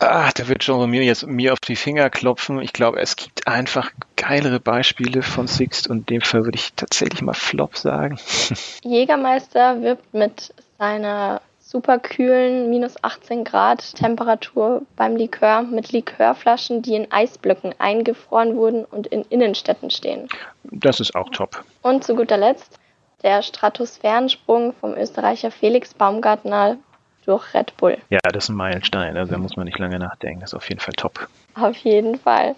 Ah, 0.00 0.30
da 0.34 0.48
wird 0.48 0.62
Jean 0.62 0.88
mir 0.88 1.04
jetzt 1.04 1.26
mir 1.26 1.52
auf 1.52 1.60
die 1.60 1.76
Finger 1.76 2.08
klopfen. 2.08 2.62
Ich 2.62 2.72
glaube, 2.72 3.00
es 3.00 3.16
gibt 3.16 3.46
einfach 3.46 3.90
geilere 4.16 4.58
Beispiele 4.58 5.22
von 5.22 5.46
Sixt 5.46 5.88
und 5.88 5.98
in 5.98 6.06
dem 6.06 6.20
Fall 6.22 6.44
würde 6.44 6.56
ich 6.56 6.72
tatsächlich 6.72 7.20
mal 7.20 7.34
Flop 7.34 7.76
sagen. 7.76 8.18
Jägermeister 8.82 9.82
wirbt 9.82 10.14
mit 10.14 10.54
seiner 10.78 11.42
superkühlen 11.60 12.70
minus 12.70 13.02
18 13.04 13.44
Grad 13.44 13.94
Temperatur 13.94 14.82
beim 14.96 15.16
Likör 15.16 15.62
mit 15.62 15.92
Likörflaschen, 15.92 16.80
die 16.80 16.94
in 16.94 17.12
Eisblöcken 17.12 17.74
eingefroren 17.78 18.56
wurden 18.56 18.86
und 18.86 19.06
in 19.06 19.22
Innenstädten 19.28 19.90
stehen. 19.90 20.28
Das 20.64 20.98
ist 20.98 21.14
auch 21.14 21.28
top. 21.28 21.62
Und 21.82 22.04
zu 22.04 22.16
guter 22.16 22.38
Letzt 22.38 22.78
der 23.22 23.42
Stratosphärensprung 23.42 24.72
vom 24.72 24.94
Österreicher 24.94 25.50
Felix 25.50 25.92
Baumgartner 25.92 26.78
durch 27.26 27.54
Red 27.54 27.76
Bull. 27.76 27.98
Ja, 28.10 28.18
das 28.22 28.44
ist 28.44 28.48
ein 28.50 28.56
Meilenstein. 28.56 29.16
Also 29.16 29.32
da 29.32 29.38
muss 29.38 29.56
man 29.56 29.66
nicht 29.66 29.78
lange 29.78 29.98
nachdenken. 29.98 30.40
Das 30.40 30.50
ist 30.50 30.54
auf 30.54 30.68
jeden 30.68 30.80
Fall 30.80 30.94
top. 30.94 31.28
Auf 31.54 31.76
jeden 31.78 32.18
Fall. 32.18 32.54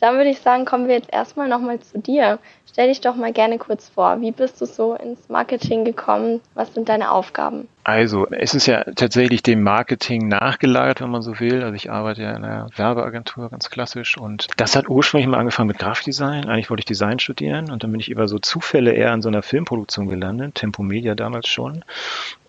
Dann 0.00 0.16
würde 0.16 0.30
ich 0.30 0.40
sagen, 0.40 0.64
kommen 0.64 0.88
wir 0.88 0.96
jetzt 0.96 1.12
erstmal 1.12 1.48
nochmal 1.48 1.80
zu 1.80 1.98
dir. 1.98 2.38
Stell 2.70 2.88
dich 2.88 3.00
doch 3.00 3.14
mal 3.14 3.32
gerne 3.32 3.58
kurz 3.58 3.88
vor. 3.88 4.20
Wie 4.20 4.32
bist 4.32 4.60
du 4.60 4.66
so 4.66 4.94
ins 4.94 5.28
Marketing 5.28 5.84
gekommen? 5.84 6.40
Was 6.54 6.74
sind 6.74 6.88
deine 6.88 7.12
Aufgaben? 7.12 7.68
Also, 7.84 8.26
es 8.30 8.54
ist 8.54 8.66
ja 8.66 8.82
tatsächlich 8.82 9.42
dem 9.42 9.62
Marketing 9.62 10.26
nachgelagert, 10.26 11.02
wenn 11.02 11.10
man 11.10 11.20
so 11.20 11.38
will. 11.38 11.62
Also 11.62 11.74
ich 11.74 11.90
arbeite 11.90 12.22
ja 12.22 12.30
in 12.30 12.42
einer 12.42 12.66
Werbeagentur 12.74 13.50
ganz 13.50 13.68
klassisch 13.68 14.16
und 14.16 14.48
das 14.56 14.74
hat 14.74 14.88
ursprünglich 14.88 15.28
mal 15.28 15.38
angefangen 15.38 15.68
mit 15.68 15.78
Grafikdesign. 15.78 16.46
Eigentlich 16.46 16.70
wollte 16.70 16.80
ich 16.80 16.86
Design 16.86 17.18
studieren 17.18 17.70
und 17.70 17.82
dann 17.82 17.90
bin 17.90 18.00
ich 18.00 18.10
über 18.10 18.26
so 18.26 18.38
Zufälle 18.38 18.92
eher 18.92 19.12
in 19.12 19.20
so 19.20 19.28
einer 19.28 19.42
Filmproduktion 19.42 20.08
gelandet, 20.08 20.54
Tempo 20.54 20.82
Media 20.82 21.14
damals 21.14 21.48
schon. 21.48 21.84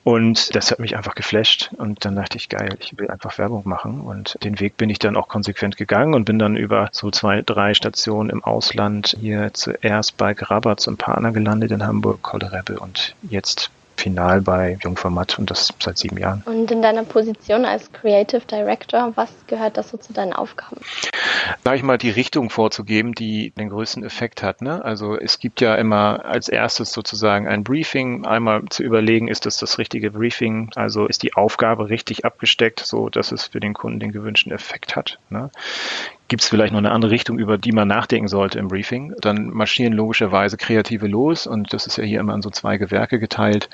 Und 0.05 0.55
das 0.55 0.71
hat 0.71 0.79
mich 0.79 0.95
einfach 0.95 1.15
geflasht. 1.15 1.71
Und 1.77 2.05
dann 2.05 2.15
dachte 2.15 2.37
ich, 2.37 2.47
geil, 2.47 2.77
ich 2.79 2.97
will 2.97 3.09
einfach 3.09 3.37
Werbung 3.37 3.63
machen. 3.65 4.01
Und 4.01 4.37
den 4.43 4.59
Weg 4.59 4.77
bin 4.77 4.89
ich 4.89 4.99
dann 4.99 5.17
auch 5.17 5.27
konsequent 5.27 5.77
gegangen 5.77 6.13
und 6.13 6.25
bin 6.25 6.37
dann 6.37 6.55
über 6.55 6.89
so 6.91 7.09
zwei, 7.09 7.41
drei 7.41 7.73
Stationen 7.73 8.29
im 8.29 8.43
Ausland 8.43 9.17
hier 9.19 9.49
zuerst 9.53 10.15
bei 10.15 10.35
Grabatz 10.35 10.85
und 10.87 10.97
Partner 10.97 11.31
gelandet 11.31 11.71
in 11.71 11.83
Hamburg, 11.83 12.21
Koldereppe 12.21 12.79
und 12.79 13.15
jetzt 13.23 13.71
final 13.97 14.41
bei 14.41 14.77
Jungformat 14.81 15.39
und 15.39 15.49
das 15.49 15.73
seit 15.79 15.97
sieben 15.97 16.17
Jahren. 16.17 16.43
Und 16.45 16.71
in 16.71 16.81
deiner 16.81 17.03
Position 17.03 17.65
als 17.65 17.91
Creative 17.91 18.41
Director, 18.41 19.13
was 19.15 19.29
gehört 19.47 19.77
das 19.77 19.89
so 19.89 19.97
zu 19.97 20.13
deinen 20.13 20.33
Aufgaben? 20.33 20.77
sage 21.63 21.77
ich 21.77 21.83
mal, 21.83 21.97
die 21.97 22.09
Richtung 22.09 22.49
vorzugeben, 22.49 23.13
die 23.13 23.51
den 23.51 23.69
größten 23.69 24.03
Effekt 24.03 24.43
hat. 24.43 24.61
Ne? 24.61 24.83
Also 24.83 25.17
es 25.17 25.39
gibt 25.39 25.61
ja 25.61 25.75
immer 25.75 26.25
als 26.25 26.49
erstes 26.49 26.91
sozusagen 26.91 27.47
ein 27.47 27.63
Briefing, 27.63 28.25
einmal 28.25 28.63
zu 28.69 28.83
überlegen, 28.83 29.27
ist 29.27 29.45
das 29.45 29.57
das 29.57 29.77
richtige 29.77 30.11
Briefing, 30.11 30.71
also 30.75 31.05
ist 31.05 31.23
die 31.23 31.33
Aufgabe 31.33 31.89
richtig 31.89 32.25
abgesteckt, 32.25 32.79
so 32.79 33.09
dass 33.09 33.31
es 33.31 33.45
für 33.45 33.59
den 33.59 33.73
Kunden 33.73 33.99
den 33.99 34.11
gewünschten 34.11 34.51
Effekt 34.51 34.95
hat. 34.95 35.19
Ne? 35.29 35.49
Gibt 36.27 36.41
es 36.41 36.50
vielleicht 36.50 36.74
noch 36.74 36.79
eine 36.79 36.91
andere 36.91 37.12
Richtung, 37.12 37.38
über 37.38 37.58
die 37.58 37.72
man 37.72 37.88
nachdenken 37.88 38.27
sollte 38.27 38.58
im 38.58 38.67
Briefing? 38.67 39.13
Dann 39.22 39.50
marschieren 39.50 39.94
logischerweise 39.94 40.58
Kreative 40.58 41.08
los 41.08 41.46
und 41.46 41.72
das 41.72 41.86
ist 41.86 41.98
ja 41.98 42.03
hier 42.03 42.20
immer 42.20 42.34
in 42.34 42.41
so 42.41 42.50
zwei 42.50 42.77
Gewerke 42.77 43.20
geteilt. 43.20 43.70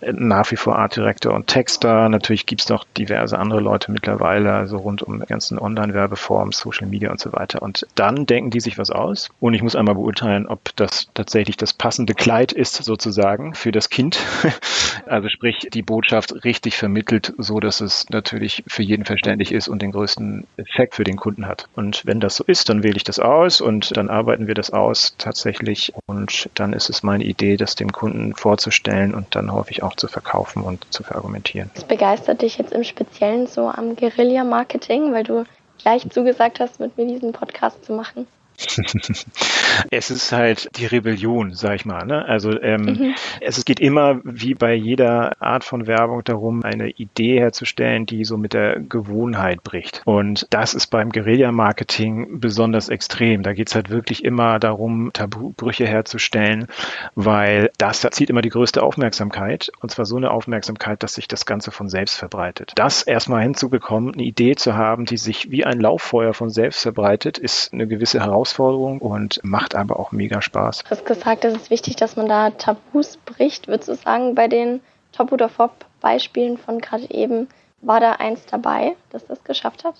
Nach 0.00 0.50
wie 0.50 0.56
vor 0.56 0.78
Art 0.78 0.96
Director 0.96 1.32
und 1.32 1.46
Texter. 1.46 2.08
Natürlich 2.08 2.46
gibt 2.46 2.60
es 2.60 2.68
noch 2.68 2.84
diverse 2.96 3.38
andere 3.38 3.60
Leute 3.60 3.90
mittlerweile, 3.92 4.52
also 4.52 4.76
rund 4.76 5.02
um 5.02 5.20
ganzen 5.20 5.58
Online-Werbeformen, 5.58 6.52
Social 6.52 6.86
Media 6.86 7.10
und 7.10 7.20
so 7.20 7.32
weiter. 7.32 7.62
Und 7.62 7.86
dann 7.94 8.26
denken 8.26 8.50
die 8.50 8.60
sich 8.60 8.78
was 8.78 8.90
aus. 8.90 9.30
Und 9.40 9.54
ich 9.54 9.62
muss 9.62 9.76
einmal 9.76 9.94
beurteilen, 9.94 10.46
ob 10.46 10.76
das 10.76 11.08
tatsächlich 11.14 11.56
das 11.56 11.72
passende 11.72 12.14
Kleid 12.14 12.52
ist, 12.52 12.74
sozusagen, 12.74 13.54
für 13.54 13.72
das 13.72 13.88
Kind. 13.88 14.18
also 15.06 15.28
sprich, 15.28 15.68
die 15.72 15.82
Botschaft 15.82 16.44
richtig 16.44 16.76
vermittelt, 16.76 17.32
so 17.38 17.60
dass 17.60 17.80
es 17.80 18.10
natürlich 18.10 18.64
für 18.66 18.82
jeden 18.82 19.04
verständlich 19.04 19.52
ist 19.52 19.68
und 19.68 19.80
den 19.80 19.92
größten 19.92 20.46
Effekt 20.56 20.94
für 20.94 21.04
den 21.04 21.16
Kunden 21.16 21.46
hat. 21.46 21.68
Und 21.74 21.85
und 21.86 22.04
wenn 22.04 22.18
das 22.18 22.34
so 22.34 22.42
ist, 22.44 22.68
dann 22.68 22.82
wähle 22.82 22.96
ich 22.96 23.04
das 23.04 23.20
aus 23.20 23.60
und 23.60 23.96
dann 23.96 24.10
arbeiten 24.10 24.48
wir 24.48 24.54
das 24.54 24.70
aus 24.70 25.14
tatsächlich. 25.18 25.92
Und 26.06 26.50
dann 26.54 26.72
ist 26.72 26.90
es 26.90 27.04
meine 27.04 27.22
Idee, 27.22 27.56
das 27.56 27.76
dem 27.76 27.92
Kunden 27.92 28.34
vorzustellen 28.34 29.14
und 29.14 29.36
dann 29.36 29.52
häufig 29.52 29.84
auch 29.84 29.94
zu 29.94 30.08
verkaufen 30.08 30.62
und 30.62 30.84
zu 30.92 31.04
verargumentieren. 31.04 31.70
Was 31.76 31.84
begeistert 31.84 32.42
dich 32.42 32.58
jetzt 32.58 32.72
im 32.72 32.82
Speziellen 32.82 33.46
so 33.46 33.68
am 33.68 33.94
Guerilla-Marketing, 33.94 35.12
weil 35.12 35.22
du 35.22 35.44
gleich 35.78 36.10
zugesagt 36.10 36.58
hast, 36.58 36.80
mit 36.80 36.96
mir 36.96 37.06
diesen 37.06 37.32
Podcast 37.32 37.84
zu 37.84 37.92
machen? 37.92 38.26
es 39.90 40.10
ist 40.10 40.32
halt 40.32 40.68
die 40.76 40.86
Rebellion, 40.86 41.54
sag 41.54 41.76
ich 41.76 41.84
mal. 41.84 42.04
Ne? 42.06 42.24
Also 42.24 42.60
ähm, 42.60 42.82
mhm. 42.82 43.14
es 43.40 43.64
geht 43.64 43.80
immer 43.80 44.20
wie 44.24 44.54
bei 44.54 44.74
jeder 44.74 45.40
Art 45.40 45.64
von 45.64 45.86
Werbung 45.86 46.24
darum, 46.24 46.62
eine 46.62 46.90
Idee 46.90 47.40
herzustellen, 47.40 48.06
die 48.06 48.24
so 48.24 48.36
mit 48.36 48.52
der 48.52 48.80
Gewohnheit 48.80 49.62
bricht. 49.62 50.02
Und 50.04 50.46
das 50.50 50.74
ist 50.74 50.88
beim 50.88 51.10
Guerilla-Marketing 51.10 52.40
besonders 52.40 52.88
extrem. 52.88 53.42
Da 53.42 53.52
geht 53.52 53.68
es 53.68 53.74
halt 53.74 53.90
wirklich 53.90 54.24
immer 54.24 54.58
darum, 54.58 55.10
Tabubrüche 55.12 55.86
herzustellen, 55.86 56.66
weil 57.14 57.70
das 57.78 58.06
zieht 58.10 58.30
immer 58.30 58.42
die 58.42 58.50
größte 58.50 58.82
Aufmerksamkeit. 58.82 59.70
Und 59.80 59.90
zwar 59.90 60.04
so 60.04 60.16
eine 60.16 60.30
Aufmerksamkeit, 60.30 61.02
dass 61.02 61.14
sich 61.14 61.28
das 61.28 61.46
Ganze 61.46 61.70
von 61.70 61.88
selbst 61.88 62.16
verbreitet. 62.16 62.72
Das 62.76 63.02
erstmal 63.02 63.42
hinzubekommen, 63.42 64.14
eine 64.14 64.22
Idee 64.22 64.54
zu 64.54 64.76
haben, 64.76 65.04
die 65.04 65.16
sich 65.16 65.50
wie 65.50 65.64
ein 65.64 65.80
Lauffeuer 65.80 66.34
von 66.34 66.50
selbst 66.50 66.82
verbreitet, 66.82 67.38
ist 67.38 67.72
eine 67.72 67.86
gewisse 67.86 68.20
Herausforderung 68.20 68.45
Herausforderung 68.46 69.00
und 69.00 69.40
macht 69.42 69.74
aber 69.74 69.98
auch 69.98 70.12
mega 70.12 70.40
Spaß. 70.40 70.84
Du 70.84 70.90
hast 70.90 71.04
gesagt, 71.04 71.44
es 71.44 71.54
ist 71.54 71.70
wichtig, 71.70 71.96
dass 71.96 72.16
man 72.16 72.28
da 72.28 72.50
Tabus 72.50 73.16
bricht. 73.18 73.68
Würdest 73.68 73.88
du 73.88 73.94
sagen, 73.94 74.34
bei 74.34 74.48
den 74.48 74.80
Top- 75.12 75.32
oder 75.32 75.48
Flop-Beispielen 75.48 76.58
von 76.58 76.78
gerade 76.78 77.10
eben, 77.10 77.48
war 77.82 78.00
da 78.00 78.12
eins 78.12 78.46
dabei, 78.46 78.96
das 79.10 79.26
das 79.26 79.44
geschafft 79.44 79.84
hat? 79.84 79.94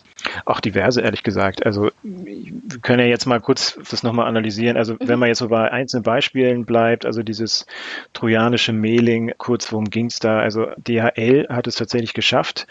Auch 0.46 0.60
diverse, 0.60 1.02
ehrlich 1.02 1.22
gesagt. 1.22 1.64
Also 1.66 1.90
wir 2.02 2.78
können 2.80 3.00
ja 3.00 3.06
jetzt 3.06 3.26
mal 3.26 3.40
kurz 3.40 3.78
das 3.90 4.02
nochmal 4.02 4.26
analysieren. 4.26 4.76
Also 4.76 4.94
mhm. 4.94 4.98
wenn 5.00 5.18
man 5.18 5.28
jetzt 5.28 5.38
so 5.38 5.48
bei 5.48 5.70
einzelnen 5.70 6.02
Beispielen 6.02 6.64
bleibt, 6.64 7.04
also 7.04 7.22
dieses 7.22 7.66
trojanische 8.14 8.72
Mailing, 8.72 9.32
kurz 9.36 9.70
worum 9.70 9.84
ging 9.90 10.06
es 10.06 10.18
da? 10.18 10.38
Also 10.38 10.66
DHL 10.78 11.48
hat 11.50 11.66
es 11.66 11.74
tatsächlich 11.74 12.14
geschafft, 12.14 12.66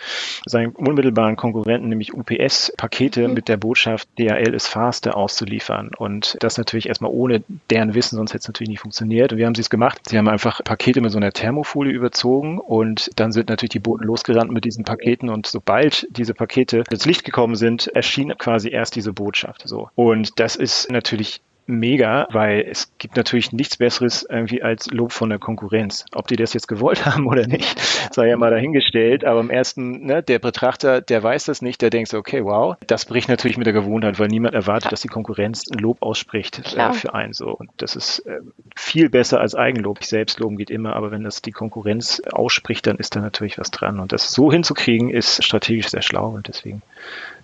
seinen 0.45 0.71
unmittelbaren 0.71 1.35
Konkurrenten, 1.35 1.89
nämlich 1.89 2.13
UPS, 2.13 2.73
Pakete 2.75 3.27
mhm. 3.27 3.35
mit 3.35 3.47
der 3.47 3.57
Botschaft 3.57 4.09
DHL 4.17 4.55
ist 4.55 4.67
faster 4.67 5.15
auszuliefern. 5.15 5.91
Und 5.95 6.35
das 6.39 6.57
natürlich 6.57 6.89
erstmal 6.89 7.11
ohne 7.11 7.43
deren 7.69 7.93
Wissen, 7.93 8.15
sonst 8.17 8.31
hätte 8.31 8.41
es 8.41 8.47
natürlich 8.47 8.69
nicht 8.69 8.81
funktioniert. 8.81 9.31
Und 9.31 9.37
wie 9.37 9.45
haben 9.45 9.55
sie 9.55 9.61
es 9.61 9.69
gemacht? 9.69 10.01
Sie 10.09 10.17
haben 10.17 10.27
einfach 10.27 10.63
Pakete 10.63 10.99
mit 10.99 11.11
so 11.11 11.17
einer 11.17 11.31
Thermofolie 11.31 11.93
überzogen 11.93 12.57
und 12.57 13.11
dann 13.17 13.31
sind 13.31 13.49
natürlich 13.49 13.69
die 13.69 13.79
Boten 13.79 14.03
losgerannt 14.03 14.51
mit 14.51 14.65
diesen 14.65 14.83
Paketen 14.83 14.94
Paketen 14.97 15.29
und 15.29 15.47
sobald 15.47 16.07
diese 16.09 16.33
Pakete 16.33 16.83
ins 16.89 17.05
Licht 17.05 17.23
gekommen 17.23 17.55
sind, 17.55 17.87
erschien 17.87 18.33
quasi 18.37 18.69
erst 18.69 18.95
diese 18.95 19.13
Botschaft. 19.13 19.67
So. 19.67 19.89
Und 19.95 20.39
das 20.39 20.55
ist 20.55 20.91
natürlich 20.91 21.41
mega, 21.67 22.27
weil 22.31 22.61
es 22.61 22.91
gibt 22.97 23.15
natürlich 23.15 23.51
nichts 23.51 23.77
Besseres 23.77 24.25
irgendwie 24.29 24.61
als 24.61 24.87
Lob 24.91 25.11
von 25.11 25.29
der 25.29 25.39
Konkurrenz. 25.39 26.05
Ob 26.13 26.27
die 26.27 26.35
das 26.35 26.53
jetzt 26.53 26.67
gewollt 26.67 27.05
haben 27.05 27.27
oder 27.27 27.47
nicht, 27.47 27.79
sei 28.13 28.27
ja 28.27 28.37
mal 28.37 28.51
dahingestellt. 28.51 29.25
Aber 29.25 29.39
im 29.39 29.49
ersten, 29.49 30.05
ne, 30.05 30.23
der 30.23 30.39
Betrachter, 30.39 31.01
der 31.01 31.23
weiß 31.23 31.45
das 31.45 31.61
nicht, 31.61 31.81
der 31.81 31.89
denkt 31.89 32.09
so, 32.09 32.17
okay, 32.17 32.43
wow, 32.43 32.75
das 32.87 33.05
bricht 33.05 33.29
natürlich 33.29 33.57
mit 33.57 33.65
der 33.65 33.73
Gewohnheit, 33.73 34.19
weil 34.19 34.27
niemand 34.27 34.53
erwartet, 34.55 34.91
dass 34.91 35.01
die 35.01 35.07
Konkurrenz 35.07 35.65
ein 35.71 35.79
Lob 35.79 36.01
ausspricht 36.01 36.75
äh, 36.75 36.93
für 36.93 37.13
einen 37.13 37.33
so. 37.33 37.49
Und 37.49 37.69
das 37.77 37.95
ist 37.95 38.19
äh, 38.19 38.39
viel 38.75 39.09
besser 39.09 39.39
als 39.39 39.55
Eigenlob. 39.55 40.03
Selbstloben 40.03 40.57
geht 40.57 40.69
immer, 40.69 40.95
aber 40.95 41.11
wenn 41.11 41.23
das 41.23 41.41
die 41.41 41.51
Konkurrenz 41.51 42.21
ausspricht, 42.31 42.85
dann 42.87 42.97
ist 42.97 43.15
da 43.15 43.21
natürlich 43.21 43.57
was 43.57 43.71
dran. 43.71 43.99
Und 43.99 44.11
das 44.11 44.31
so 44.31 44.51
hinzukriegen, 44.51 45.09
ist 45.09 45.43
strategisch 45.43 45.89
sehr 45.89 46.01
schlau 46.01 46.29
und 46.29 46.47
deswegen 46.47 46.81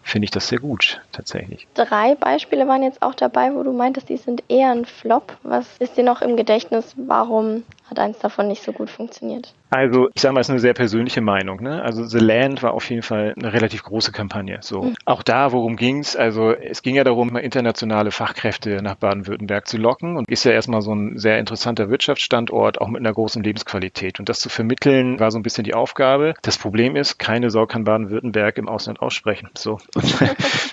finde 0.04 0.26
ich 0.26 0.32
das 0.32 0.48
sehr 0.48 0.60
gut, 0.60 1.02
tatsächlich. 1.12 1.68
Drei 1.74 2.16
Beispiele 2.16 2.68
waren 2.68 2.84
jetzt 2.84 3.02
auch 3.02 3.16
dabei, 3.16 3.54
wo 3.54 3.64
du 3.64 3.72
meintest, 3.72 4.10
die 4.10 4.18
sind 4.18 4.44
eher 4.48 4.72
ein 4.72 4.86
Flop. 4.86 5.38
Was 5.44 5.78
ist 5.80 5.98
dir 5.98 6.04
noch 6.04 6.22
im 6.22 6.36
Gedächtnis? 6.38 6.94
Warum 6.98 7.64
hat 7.92 8.00
eins 8.00 8.20
davon 8.20 8.48
nicht 8.48 8.64
so 8.64 8.72
gut 8.72 8.90
funktioniert? 8.90 9.54
Also, 9.70 10.10
ich 10.14 10.22
sage 10.22 10.34
mal, 10.34 10.42
es 10.42 10.48
ist 10.48 10.52
eine 10.52 10.60
sehr 10.60 10.74
persönliche 10.74 11.22
Meinung. 11.22 11.62
Ne? 11.62 11.82
Also, 11.82 12.04
The 12.04 12.20
Land 12.20 12.64
war 12.64 12.74
auf 12.74 12.90
jeden 12.90 13.04
Fall 13.04 13.34
eine 13.38 13.54
relativ 13.54 13.84
große 13.84 14.12
Kampagne. 14.12 14.60
So. 14.62 14.82
Mhm. 14.82 14.96
Auch 15.06 15.24
da, 15.24 15.52
worum 15.52 15.76
ging's? 15.76 16.16
Also, 16.16 16.52
es 16.52 16.82
ging 16.82 16.96
ja 16.96 17.04
darum, 17.04 17.38
internationale 17.38 18.12
Fachkräfte 18.12 18.82
nach 18.82 18.96
Baden-Württemberg 18.96 19.68
zu 19.68 19.78
locken 19.78 20.18
und 20.18 20.30
ist 20.30 20.44
ja 20.44 20.52
erstmal 20.52 20.82
so 20.82 20.94
ein 20.94 21.18
sehr 21.18 21.38
interessanter 21.38 21.90
Wirtschaftsstandort, 21.90 22.82
auch 22.82 22.88
mit 22.88 23.02
einer 23.02 23.14
großen 23.14 23.44
Lebensqualität. 23.44 24.20
Und 24.20 24.30
das 24.30 24.40
zu 24.40 24.50
vermitteln, 24.50 25.20
war 25.20 25.32
so 25.32 25.38
ein 25.38 25.44
bisschen 25.44 25.64
die 25.64 25.74
Aufgabe. 25.74 26.34
Das 26.42 26.58
Problem 26.58 26.96
ist, 26.96 27.18
keine 27.20 27.50
Sau 27.50 27.66
kann 27.66 27.84
Baden-Württemberg 27.84 28.58
im 28.58 28.68
Ausland 28.68 29.02
aussprechen. 29.02 29.50
So. 29.56 29.78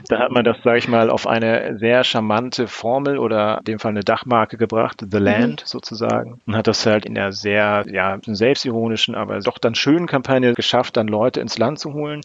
Da 0.08 0.20
hat 0.20 0.30
man 0.30 0.44
das, 0.44 0.56
sage 0.62 0.78
ich 0.78 0.88
mal, 0.88 1.10
auf 1.10 1.26
eine 1.26 1.76
sehr 1.78 2.02
charmante 2.02 2.66
Formel 2.66 3.18
oder 3.18 3.58
in 3.58 3.64
dem 3.64 3.78
Fall 3.78 3.90
eine 3.90 4.00
Dachmarke 4.00 4.56
gebracht, 4.56 5.04
The 5.10 5.18
Land 5.18 5.62
mhm. 5.62 5.66
sozusagen, 5.66 6.40
und 6.46 6.56
hat 6.56 6.66
das 6.66 6.86
halt 6.86 7.04
in 7.08 7.14
der 7.14 7.32
sehr, 7.32 7.84
ja, 7.90 8.18
selbstironischen 8.24 8.78
ironischen, 8.78 9.14
aber 9.14 9.40
doch 9.40 9.58
dann 9.58 9.74
schönen 9.74 10.06
Kampagne 10.06 10.54
geschafft, 10.54 10.96
dann 10.96 11.08
Leute 11.08 11.40
ins 11.40 11.58
Land 11.58 11.78
zu 11.78 11.92
holen. 11.92 12.20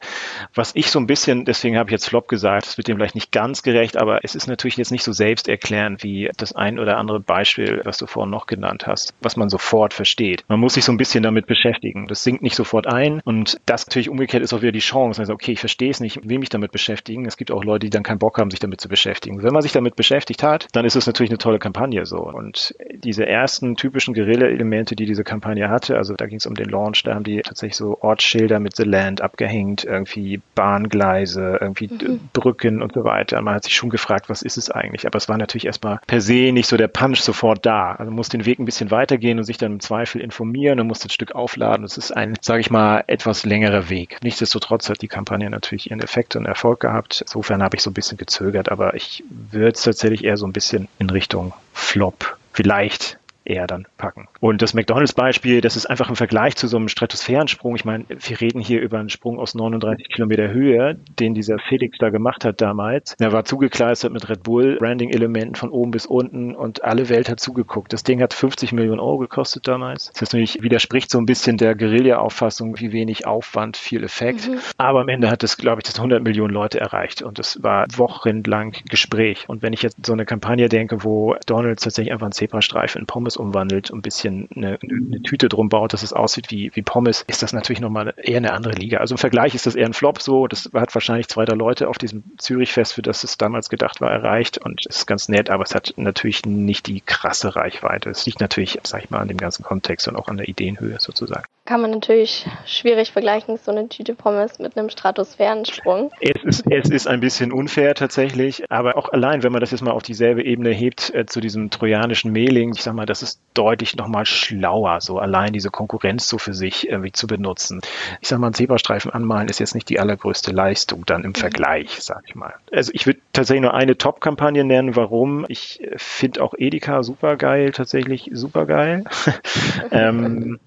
Was 0.53 0.71
ich 0.75 0.91
so 0.91 0.99
ein 0.99 1.07
bisschen, 1.07 1.45
deswegen 1.45 1.77
habe 1.77 1.89
ich 1.89 1.93
jetzt 1.93 2.07
Flop 2.07 2.27
gesagt, 2.27 2.67
das 2.67 2.77
wird 2.77 2.87
dem 2.87 2.97
vielleicht 2.97 3.15
nicht 3.15 3.31
ganz 3.31 3.63
gerecht, 3.63 3.97
aber 3.97 4.19
es 4.23 4.35
ist 4.35 4.47
natürlich 4.47 4.77
jetzt 4.77 4.91
nicht 4.91 5.03
so 5.03 5.11
selbsterklärend 5.11 6.03
wie 6.03 6.29
das 6.37 6.53
ein 6.53 6.79
oder 6.79 6.97
andere 6.97 7.19
Beispiel, 7.19 7.81
was 7.83 7.97
du 7.97 8.07
vorhin 8.07 8.31
noch 8.31 8.47
genannt 8.47 8.85
hast, 8.87 9.13
was 9.21 9.35
man 9.35 9.49
sofort 9.49 9.93
versteht. 9.93 10.43
Man 10.47 10.59
muss 10.59 10.75
sich 10.75 10.85
so 10.85 10.91
ein 10.91 10.97
bisschen 10.97 11.23
damit 11.23 11.47
beschäftigen. 11.47 12.07
Das 12.07 12.23
sinkt 12.23 12.43
nicht 12.43 12.55
sofort 12.55 12.87
ein 12.87 13.21
und 13.23 13.59
das 13.65 13.87
natürlich 13.87 14.09
umgekehrt 14.09 14.43
ist 14.43 14.53
auch 14.53 14.61
wieder 14.61 14.71
die 14.71 14.79
Chance. 14.79 15.21
Also, 15.21 15.33
okay, 15.33 15.53
ich 15.53 15.59
verstehe 15.59 15.89
es 15.89 15.99
nicht, 15.99 16.27
will 16.27 16.39
mich 16.39 16.49
damit 16.49 16.71
beschäftigen. 16.71 17.25
Es 17.25 17.37
gibt 17.37 17.51
auch 17.51 17.63
Leute, 17.63 17.85
die 17.85 17.89
dann 17.89 18.03
keinen 18.03 18.19
Bock 18.19 18.37
haben, 18.37 18.51
sich 18.51 18.59
damit 18.59 18.81
zu 18.81 18.89
beschäftigen. 18.89 19.41
Wenn 19.43 19.53
man 19.53 19.61
sich 19.61 19.71
damit 19.71 19.95
beschäftigt 19.95 20.43
hat, 20.43 20.67
dann 20.73 20.85
ist 20.85 20.95
es 20.95 21.07
natürlich 21.07 21.31
eine 21.31 21.37
tolle 21.37 21.59
Kampagne 21.59 22.05
so. 22.05 22.19
Und 22.19 22.75
diese 22.93 23.25
ersten 23.25 23.75
typischen 23.75 24.13
Guerilla-Elemente, 24.13 24.72
die 24.95 25.05
diese 25.05 25.23
Kampagne 25.23 25.69
hatte, 25.69 25.97
also 25.97 26.13
da 26.15 26.25
ging 26.25 26.37
es 26.37 26.45
um 26.45 26.53
um 26.53 26.55
den 26.55 26.69
Launch, 26.69 27.01
da 27.03 27.15
haben 27.15 27.23
die 27.23 27.41
tatsächlich 27.41 27.75
so 27.75 27.97
Ortsschilder 28.01 28.59
mit 28.59 28.75
The 28.75 28.83
Land 28.83 29.21
abgehängt, 29.21 29.83
irgendwie 29.83 30.39
Bahngleise, 30.53 31.57
irgendwie 31.59 31.87
mhm. 31.87 32.29
Brücken 32.31 32.83
und 32.83 32.93
so 32.93 33.03
weiter. 33.03 33.41
Man 33.41 33.55
hat 33.55 33.63
sich 33.63 33.73
schon 33.73 33.89
gefragt, 33.89 34.29
was 34.29 34.43
ist 34.43 34.57
es 34.57 34.69
eigentlich? 34.69 35.07
Aber 35.07 35.17
es 35.17 35.27
war 35.29 35.37
natürlich 35.37 35.65
erstmal 35.65 35.99
per 36.05 36.21
se 36.21 36.51
nicht 36.51 36.67
so 36.67 36.77
der 36.77 36.87
Punch 36.87 37.21
sofort 37.21 37.65
da. 37.65 37.93
Also 37.93 38.05
man 38.05 38.15
muss 38.15 38.29
den 38.29 38.45
Weg 38.45 38.59
ein 38.59 38.65
bisschen 38.65 38.91
weitergehen 38.91 39.39
und 39.39 39.45
sich 39.45 39.57
dann 39.57 39.73
im 39.73 39.79
Zweifel 39.79 40.21
informieren 40.21 40.79
und 40.79 40.87
muss 40.87 40.99
das 40.99 41.11
Stück 41.11 41.33
aufladen. 41.33 41.83
Es 41.83 41.97
ist 41.97 42.15
ein, 42.15 42.35
sage 42.39 42.61
ich 42.61 42.69
mal, 42.69 43.03
etwas 43.07 43.45
längerer 43.45 43.89
Weg. 43.89 44.19
Nichtsdestotrotz 44.23 44.89
hat 44.89 45.01
die 45.01 45.07
Kampagne 45.07 45.49
natürlich 45.49 45.89
ihren 45.89 46.01
Effekt 46.01 46.35
und 46.35 46.45
Erfolg 46.45 46.81
gehabt. 46.81 47.21
Insofern 47.21 47.63
habe 47.63 47.77
ich 47.77 47.81
so 47.81 47.89
ein 47.89 47.95
bisschen 47.95 48.17
gezögert, 48.17 48.71
aber 48.71 48.93
ich 48.93 49.23
würde 49.29 49.73
es 49.73 49.81
tatsächlich 49.81 50.23
eher 50.23 50.37
so 50.37 50.45
ein 50.45 50.53
bisschen 50.53 50.87
in 50.99 51.09
Richtung 51.09 51.53
Flop 51.73 52.37
vielleicht 52.53 53.17
eher 53.45 53.67
dann 53.67 53.87
packen. 53.97 54.27
Und 54.39 54.61
das 54.61 54.73
McDonalds-Beispiel, 54.73 55.61
das 55.61 55.75
ist 55.75 55.85
einfach 55.85 56.09
im 56.09 56.15
Vergleich 56.15 56.55
zu 56.55 56.67
so 56.67 56.77
einem 56.77 56.87
Stratosphärensprung. 56.87 57.75
Ich 57.75 57.85
meine, 57.85 58.05
wir 58.07 58.41
reden 58.41 58.59
hier 58.59 58.81
über 58.81 58.99
einen 58.99 59.09
Sprung 59.09 59.39
aus 59.39 59.55
39 59.55 60.09
Kilometer 60.09 60.49
Höhe, 60.49 60.97
den 61.19 61.33
dieser 61.33 61.59
Felix 61.59 61.97
da 61.97 62.09
gemacht 62.09 62.45
hat 62.45 62.61
damals. 62.61 63.15
Er 63.19 63.31
war 63.31 63.45
zugekleistert 63.45 64.11
mit 64.11 64.29
Red 64.29 64.43
Bull, 64.43 64.77
Branding-Elementen 64.77 65.55
von 65.55 65.69
oben 65.69 65.91
bis 65.91 66.05
unten 66.05 66.55
und 66.55 66.83
alle 66.83 67.09
Welt 67.09 67.29
hat 67.29 67.39
zugeguckt. 67.39 67.93
Das 67.93 68.03
Ding 68.03 68.21
hat 68.21 68.33
50 68.33 68.71
Millionen 68.73 68.99
Euro 68.99 69.19
gekostet 69.19 69.67
damals. 69.67 70.11
Das 70.13 70.21
natürlich 70.21 70.61
widerspricht 70.61 71.11
so 71.11 71.17
ein 71.17 71.25
bisschen 71.25 71.57
der 71.57 71.75
Guerilla-Auffassung, 71.75 72.79
wie 72.79 72.91
wenig 72.91 73.25
Aufwand, 73.27 73.77
viel 73.77 74.03
Effekt. 74.03 74.49
Mhm. 74.49 74.59
Aber 74.77 75.01
am 75.01 75.09
Ende 75.09 75.29
hat 75.29 75.43
das, 75.43 75.57
glaube 75.57 75.79
ich, 75.79 75.83
das 75.85 75.97
100 75.97 76.23
Millionen 76.23 76.53
Leute 76.53 76.79
erreicht 76.79 77.21
und 77.21 77.39
es 77.39 77.61
war 77.61 77.85
wochenlang 77.95 78.75
Gespräch. 78.89 79.45
Und 79.47 79.61
wenn 79.61 79.73
ich 79.73 79.81
jetzt 79.81 80.05
so 80.05 80.13
eine 80.13 80.25
Kampagne 80.25 80.69
denke, 80.69 81.03
wo 81.03 81.35
Donalds 81.45 81.83
tatsächlich 81.83 82.11
einfach 82.11 82.25
einen 82.25 82.33
Zebrastreifen 82.33 83.01
in 83.01 83.07
Pommes 83.07 83.32
Pommes 83.33 83.37
umwandelt, 83.37 83.91
ein 83.91 84.01
bisschen 84.01 84.49
eine, 84.55 84.79
eine 84.81 85.21
Tüte 85.21 85.49
drum 85.49 85.69
baut, 85.69 85.93
dass 85.93 86.03
es 86.03 86.13
aussieht 86.13 86.51
wie, 86.51 86.71
wie 86.73 86.81
Pommes, 86.81 87.23
ist 87.27 87.43
das 87.43 87.53
natürlich 87.53 87.79
nochmal 87.79 88.13
eher 88.17 88.37
eine 88.37 88.53
andere 88.53 88.73
Liga. 88.73 88.99
Also 88.99 89.15
im 89.15 89.17
Vergleich 89.17 89.55
ist 89.55 89.65
das 89.65 89.75
eher 89.75 89.85
ein 89.85 89.93
Flop 89.93 90.21
so. 90.21 90.47
Das 90.47 90.69
hat 90.73 90.93
wahrscheinlich 90.93 91.27
zwei, 91.27 91.45
drei 91.45 91.55
Leute 91.55 91.87
auf 91.87 91.97
diesem 91.97 92.23
Zürich-Fest, 92.37 92.93
für 92.93 93.01
das 93.01 93.23
es 93.23 93.37
damals 93.37 93.69
gedacht 93.69 94.01
war, 94.01 94.11
erreicht 94.11 94.57
und 94.59 94.85
ist 94.85 95.07
ganz 95.07 95.29
nett, 95.29 95.49
aber 95.49 95.63
es 95.63 95.75
hat 95.75 95.93
natürlich 95.97 96.45
nicht 96.45 96.87
die 96.87 97.01
krasse 97.01 97.55
Reichweite. 97.55 98.09
Es 98.09 98.25
liegt 98.25 98.39
natürlich, 98.39 98.79
sag 98.83 99.03
ich 99.03 99.09
mal, 99.09 99.19
an 99.19 99.27
dem 99.27 99.37
ganzen 99.37 99.63
Kontext 99.63 100.07
und 100.07 100.15
auch 100.15 100.27
an 100.27 100.37
der 100.37 100.47
Ideenhöhe 100.47 100.97
sozusagen. 100.99 101.45
Kann 101.65 101.81
man 101.81 101.91
natürlich 101.91 102.45
schwierig 102.65 103.13
vergleichen, 103.13 103.57
so 103.57 103.71
eine 103.71 103.87
Tüte 103.87 104.15
Pommes 104.15 104.59
mit 104.59 104.77
einem 104.77 104.89
Stratosphärensprung. 104.89 106.11
Es 106.19 106.43
ist, 106.43 106.65
es 106.69 106.89
ist 106.89 107.07
ein 107.07 107.21
bisschen 107.21 107.53
unfair 107.53 107.95
tatsächlich, 107.95 108.69
aber 108.69 108.97
auch 108.97 109.07
allein, 109.13 109.43
wenn 109.43 109.53
man 109.53 109.61
das 109.61 109.71
jetzt 109.71 109.81
mal 109.81 109.91
auf 109.91 110.03
dieselbe 110.03 110.43
Ebene 110.43 110.71
hebt 110.71 111.13
äh, 111.15 111.25
zu 111.25 111.39
diesem 111.39 111.69
trojanischen 111.69 112.33
Mailing, 112.33 112.73
ich 112.75 112.83
sag 112.83 112.93
mal, 112.95 113.05
das 113.05 113.22
ist 113.23 113.41
deutlich 113.53 113.95
nochmal 113.95 114.25
schlauer, 114.25 115.01
so 115.01 115.19
allein 115.19 115.53
diese 115.53 115.69
Konkurrenz 115.69 116.27
so 116.27 116.37
für 116.37 116.53
sich 116.53 116.87
irgendwie 116.89 117.11
zu 117.11 117.27
benutzen. 117.27 117.81
Ich 118.21 118.27
sag 118.27 118.39
mal, 118.39 118.47
ein 118.47 118.53
Zebrastreifen 118.53 119.11
anmalen 119.11 119.47
ist 119.47 119.59
jetzt 119.59 119.75
nicht 119.75 119.89
die 119.89 119.99
allergrößte 119.99 120.51
Leistung 120.51 121.05
dann 121.05 121.23
im 121.23 121.29
mhm. 121.29 121.35
Vergleich, 121.35 122.01
sag 122.01 122.23
ich 122.27 122.35
mal. 122.35 122.53
Also 122.71 122.91
ich 122.93 123.05
würde 123.05 123.19
tatsächlich 123.31 123.63
nur 123.63 123.73
eine 123.73 123.97
Top-Kampagne 123.97 124.63
nennen. 124.63 124.95
Warum? 124.95 125.45
Ich 125.47 125.81
finde 125.95 126.43
auch 126.43 126.53
Edeka 126.57 127.03
super 127.03 127.35
geil, 127.37 127.71
tatsächlich 127.71 128.29
super 128.33 128.65
geil. 128.65 129.03
ähm, 129.91 130.59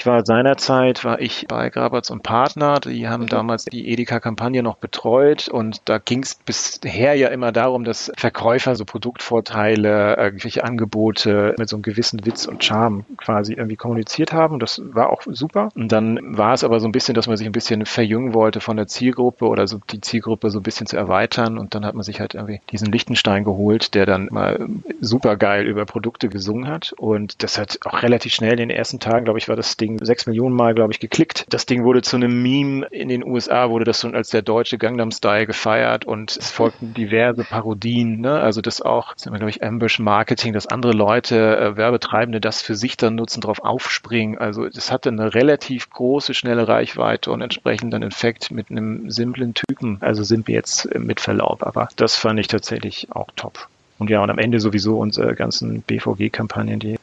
ich 0.00 0.06
war 0.06 0.24
seinerzeit, 0.24 1.04
war 1.04 1.20
ich 1.20 1.44
bei 1.46 1.68
Graberts 1.68 2.10
und 2.10 2.22
Partner, 2.22 2.80
die 2.80 3.06
haben 3.06 3.24
mhm. 3.24 3.28
damals 3.28 3.66
die 3.66 3.86
Edeka-Kampagne 3.92 4.62
noch 4.62 4.78
betreut 4.78 5.48
und 5.48 5.82
da 5.84 5.98
ging 5.98 6.22
es 6.22 6.36
bisher 6.36 7.14
ja 7.16 7.28
immer 7.28 7.52
darum, 7.52 7.84
dass 7.84 8.10
Verkäufer 8.16 8.76
so 8.76 8.86
Produktvorteile, 8.86 10.16
irgendwelche 10.16 10.64
Angebote 10.64 11.54
mit 11.58 11.68
so 11.68 11.76
einem 11.76 11.82
gewissen 11.82 12.24
Witz 12.24 12.46
und 12.46 12.64
Charme 12.64 13.04
quasi 13.18 13.52
irgendwie 13.52 13.76
kommuniziert 13.76 14.32
haben. 14.32 14.58
Das 14.58 14.80
war 14.82 15.10
auch 15.10 15.20
super. 15.26 15.68
Und 15.74 15.92
dann 15.92 16.18
war 16.34 16.54
es 16.54 16.64
aber 16.64 16.80
so 16.80 16.88
ein 16.88 16.92
bisschen, 16.92 17.14
dass 17.14 17.26
man 17.26 17.36
sich 17.36 17.46
ein 17.46 17.52
bisschen 17.52 17.84
verjüngen 17.84 18.32
wollte 18.32 18.60
von 18.60 18.78
der 18.78 18.86
Zielgruppe 18.86 19.44
oder 19.44 19.66
so 19.66 19.80
die 19.90 20.00
Zielgruppe 20.00 20.48
so 20.48 20.60
ein 20.60 20.62
bisschen 20.62 20.86
zu 20.86 20.96
erweitern 20.96 21.58
und 21.58 21.74
dann 21.74 21.84
hat 21.84 21.94
man 21.94 22.04
sich 22.04 22.20
halt 22.20 22.34
irgendwie 22.34 22.62
diesen 22.72 22.90
Lichtenstein 22.90 23.44
geholt, 23.44 23.94
der 23.94 24.06
dann 24.06 24.28
mal 24.30 24.66
super 25.02 25.36
geil 25.36 25.66
über 25.66 25.84
Produkte 25.84 26.30
gesungen 26.30 26.68
hat 26.68 26.94
und 26.96 27.42
das 27.42 27.58
hat 27.58 27.80
auch 27.84 28.02
relativ 28.02 28.32
schnell 28.32 28.52
in 28.52 28.68
den 28.68 28.70
ersten 28.70 28.98
Tagen, 28.98 29.26
glaube 29.26 29.38
ich, 29.38 29.50
war 29.50 29.56
das 29.56 29.76
Ding 29.76 29.89
Ding 29.96 30.04
sechs 30.04 30.26
Millionen 30.26 30.54
Mal, 30.54 30.74
glaube 30.74 30.92
ich, 30.92 31.00
geklickt. 31.00 31.46
Das 31.50 31.66
Ding 31.66 31.84
wurde 31.84 32.02
zu 32.02 32.16
einem 32.16 32.42
Meme. 32.42 32.86
In 32.90 33.08
den 33.08 33.24
USA 33.24 33.70
wurde 33.70 33.84
das 33.84 34.00
schon 34.00 34.14
als 34.14 34.30
der 34.30 34.42
deutsche 34.42 34.78
Gangnam 34.78 35.10
Style 35.10 35.46
gefeiert 35.46 36.04
und 36.04 36.36
es 36.36 36.50
folgten 36.50 36.94
diverse 36.94 37.44
Parodien. 37.44 38.20
Ne? 38.20 38.40
Also 38.40 38.60
das 38.60 38.80
auch, 38.80 39.12
das 39.12 39.22
ist 39.22 39.26
immer, 39.26 39.38
glaube 39.38 39.50
ich, 39.50 39.62
Ambush 39.62 39.98
Marketing, 39.98 40.52
dass 40.52 40.66
andere 40.66 40.92
Leute, 40.92 41.56
äh, 41.56 41.76
Werbetreibende 41.76 42.40
das 42.40 42.62
für 42.62 42.74
sich 42.74 42.96
dann 42.96 43.14
nutzen, 43.14 43.40
darauf 43.40 43.60
aufspringen. 43.60 44.38
Also 44.38 44.68
das 44.68 44.90
hatte 44.90 45.08
eine 45.08 45.34
relativ 45.34 45.90
große, 45.90 46.34
schnelle 46.34 46.68
Reichweite 46.68 47.30
und 47.30 47.40
entsprechend 47.40 47.94
einen 47.94 48.10
Effekt 48.10 48.50
mit 48.50 48.70
einem 48.70 49.10
simplen 49.10 49.54
Typen. 49.54 49.98
Also 50.00 50.22
sind 50.22 50.46
wir 50.48 50.54
jetzt 50.54 50.94
mit 50.98 51.20
Verlaub, 51.20 51.62
aber 51.62 51.88
das 51.96 52.16
fand 52.16 52.40
ich 52.40 52.48
tatsächlich 52.48 53.08
auch 53.10 53.28
top. 53.36 53.68
Und 53.98 54.08
ja, 54.08 54.22
und 54.22 54.30
am 54.30 54.38
Ende 54.38 54.60
sowieso 54.60 54.98
unsere 54.98 55.34
ganzen 55.34 55.82
BVG-Kampagnen, 55.82 56.78
die 56.78 56.96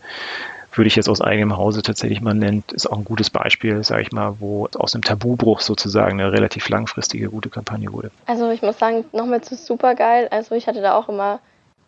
würde 0.77 0.87
ich 0.87 0.95
jetzt 0.95 1.09
aus 1.09 1.21
eigenem 1.21 1.57
Hause 1.57 1.81
tatsächlich 1.81 2.21
mal 2.21 2.33
nennen, 2.33 2.63
ist 2.71 2.87
auch 2.87 2.97
ein 2.97 3.05
gutes 3.05 3.29
Beispiel, 3.29 3.83
sage 3.83 4.03
ich 4.03 4.11
mal, 4.11 4.35
wo 4.39 4.67
aus 4.77 4.93
einem 4.93 5.03
Tabubruch 5.03 5.61
sozusagen 5.61 6.19
eine 6.19 6.31
relativ 6.31 6.69
langfristige 6.69 7.29
gute 7.29 7.49
Kampagne 7.49 7.91
wurde. 7.91 8.11
Also 8.25 8.49
ich 8.51 8.61
muss 8.61 8.77
sagen, 8.77 9.05
nochmal 9.11 9.41
zu 9.41 9.55
Supergeil. 9.55 10.27
Also 10.29 10.55
ich 10.55 10.67
hatte 10.67 10.81
da 10.81 10.95
auch 10.95 11.09
immer 11.09 11.39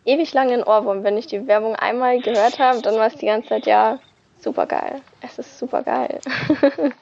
ewig 0.04 0.32
lang 0.32 0.48
den 0.48 0.62
Ohrwurm. 0.62 1.04
Wenn 1.04 1.16
ich 1.16 1.26
die 1.26 1.46
Werbung 1.46 1.76
einmal 1.76 2.20
gehört 2.20 2.58
habe, 2.58 2.80
dann 2.82 2.96
war 2.96 3.06
es 3.06 3.14
die 3.16 3.26
ganze 3.26 3.48
Zeit, 3.48 3.66
ja, 3.66 3.98
supergeil. 4.38 5.00
Es 5.20 5.38
ist 5.38 5.58
supergeil. 5.58 6.20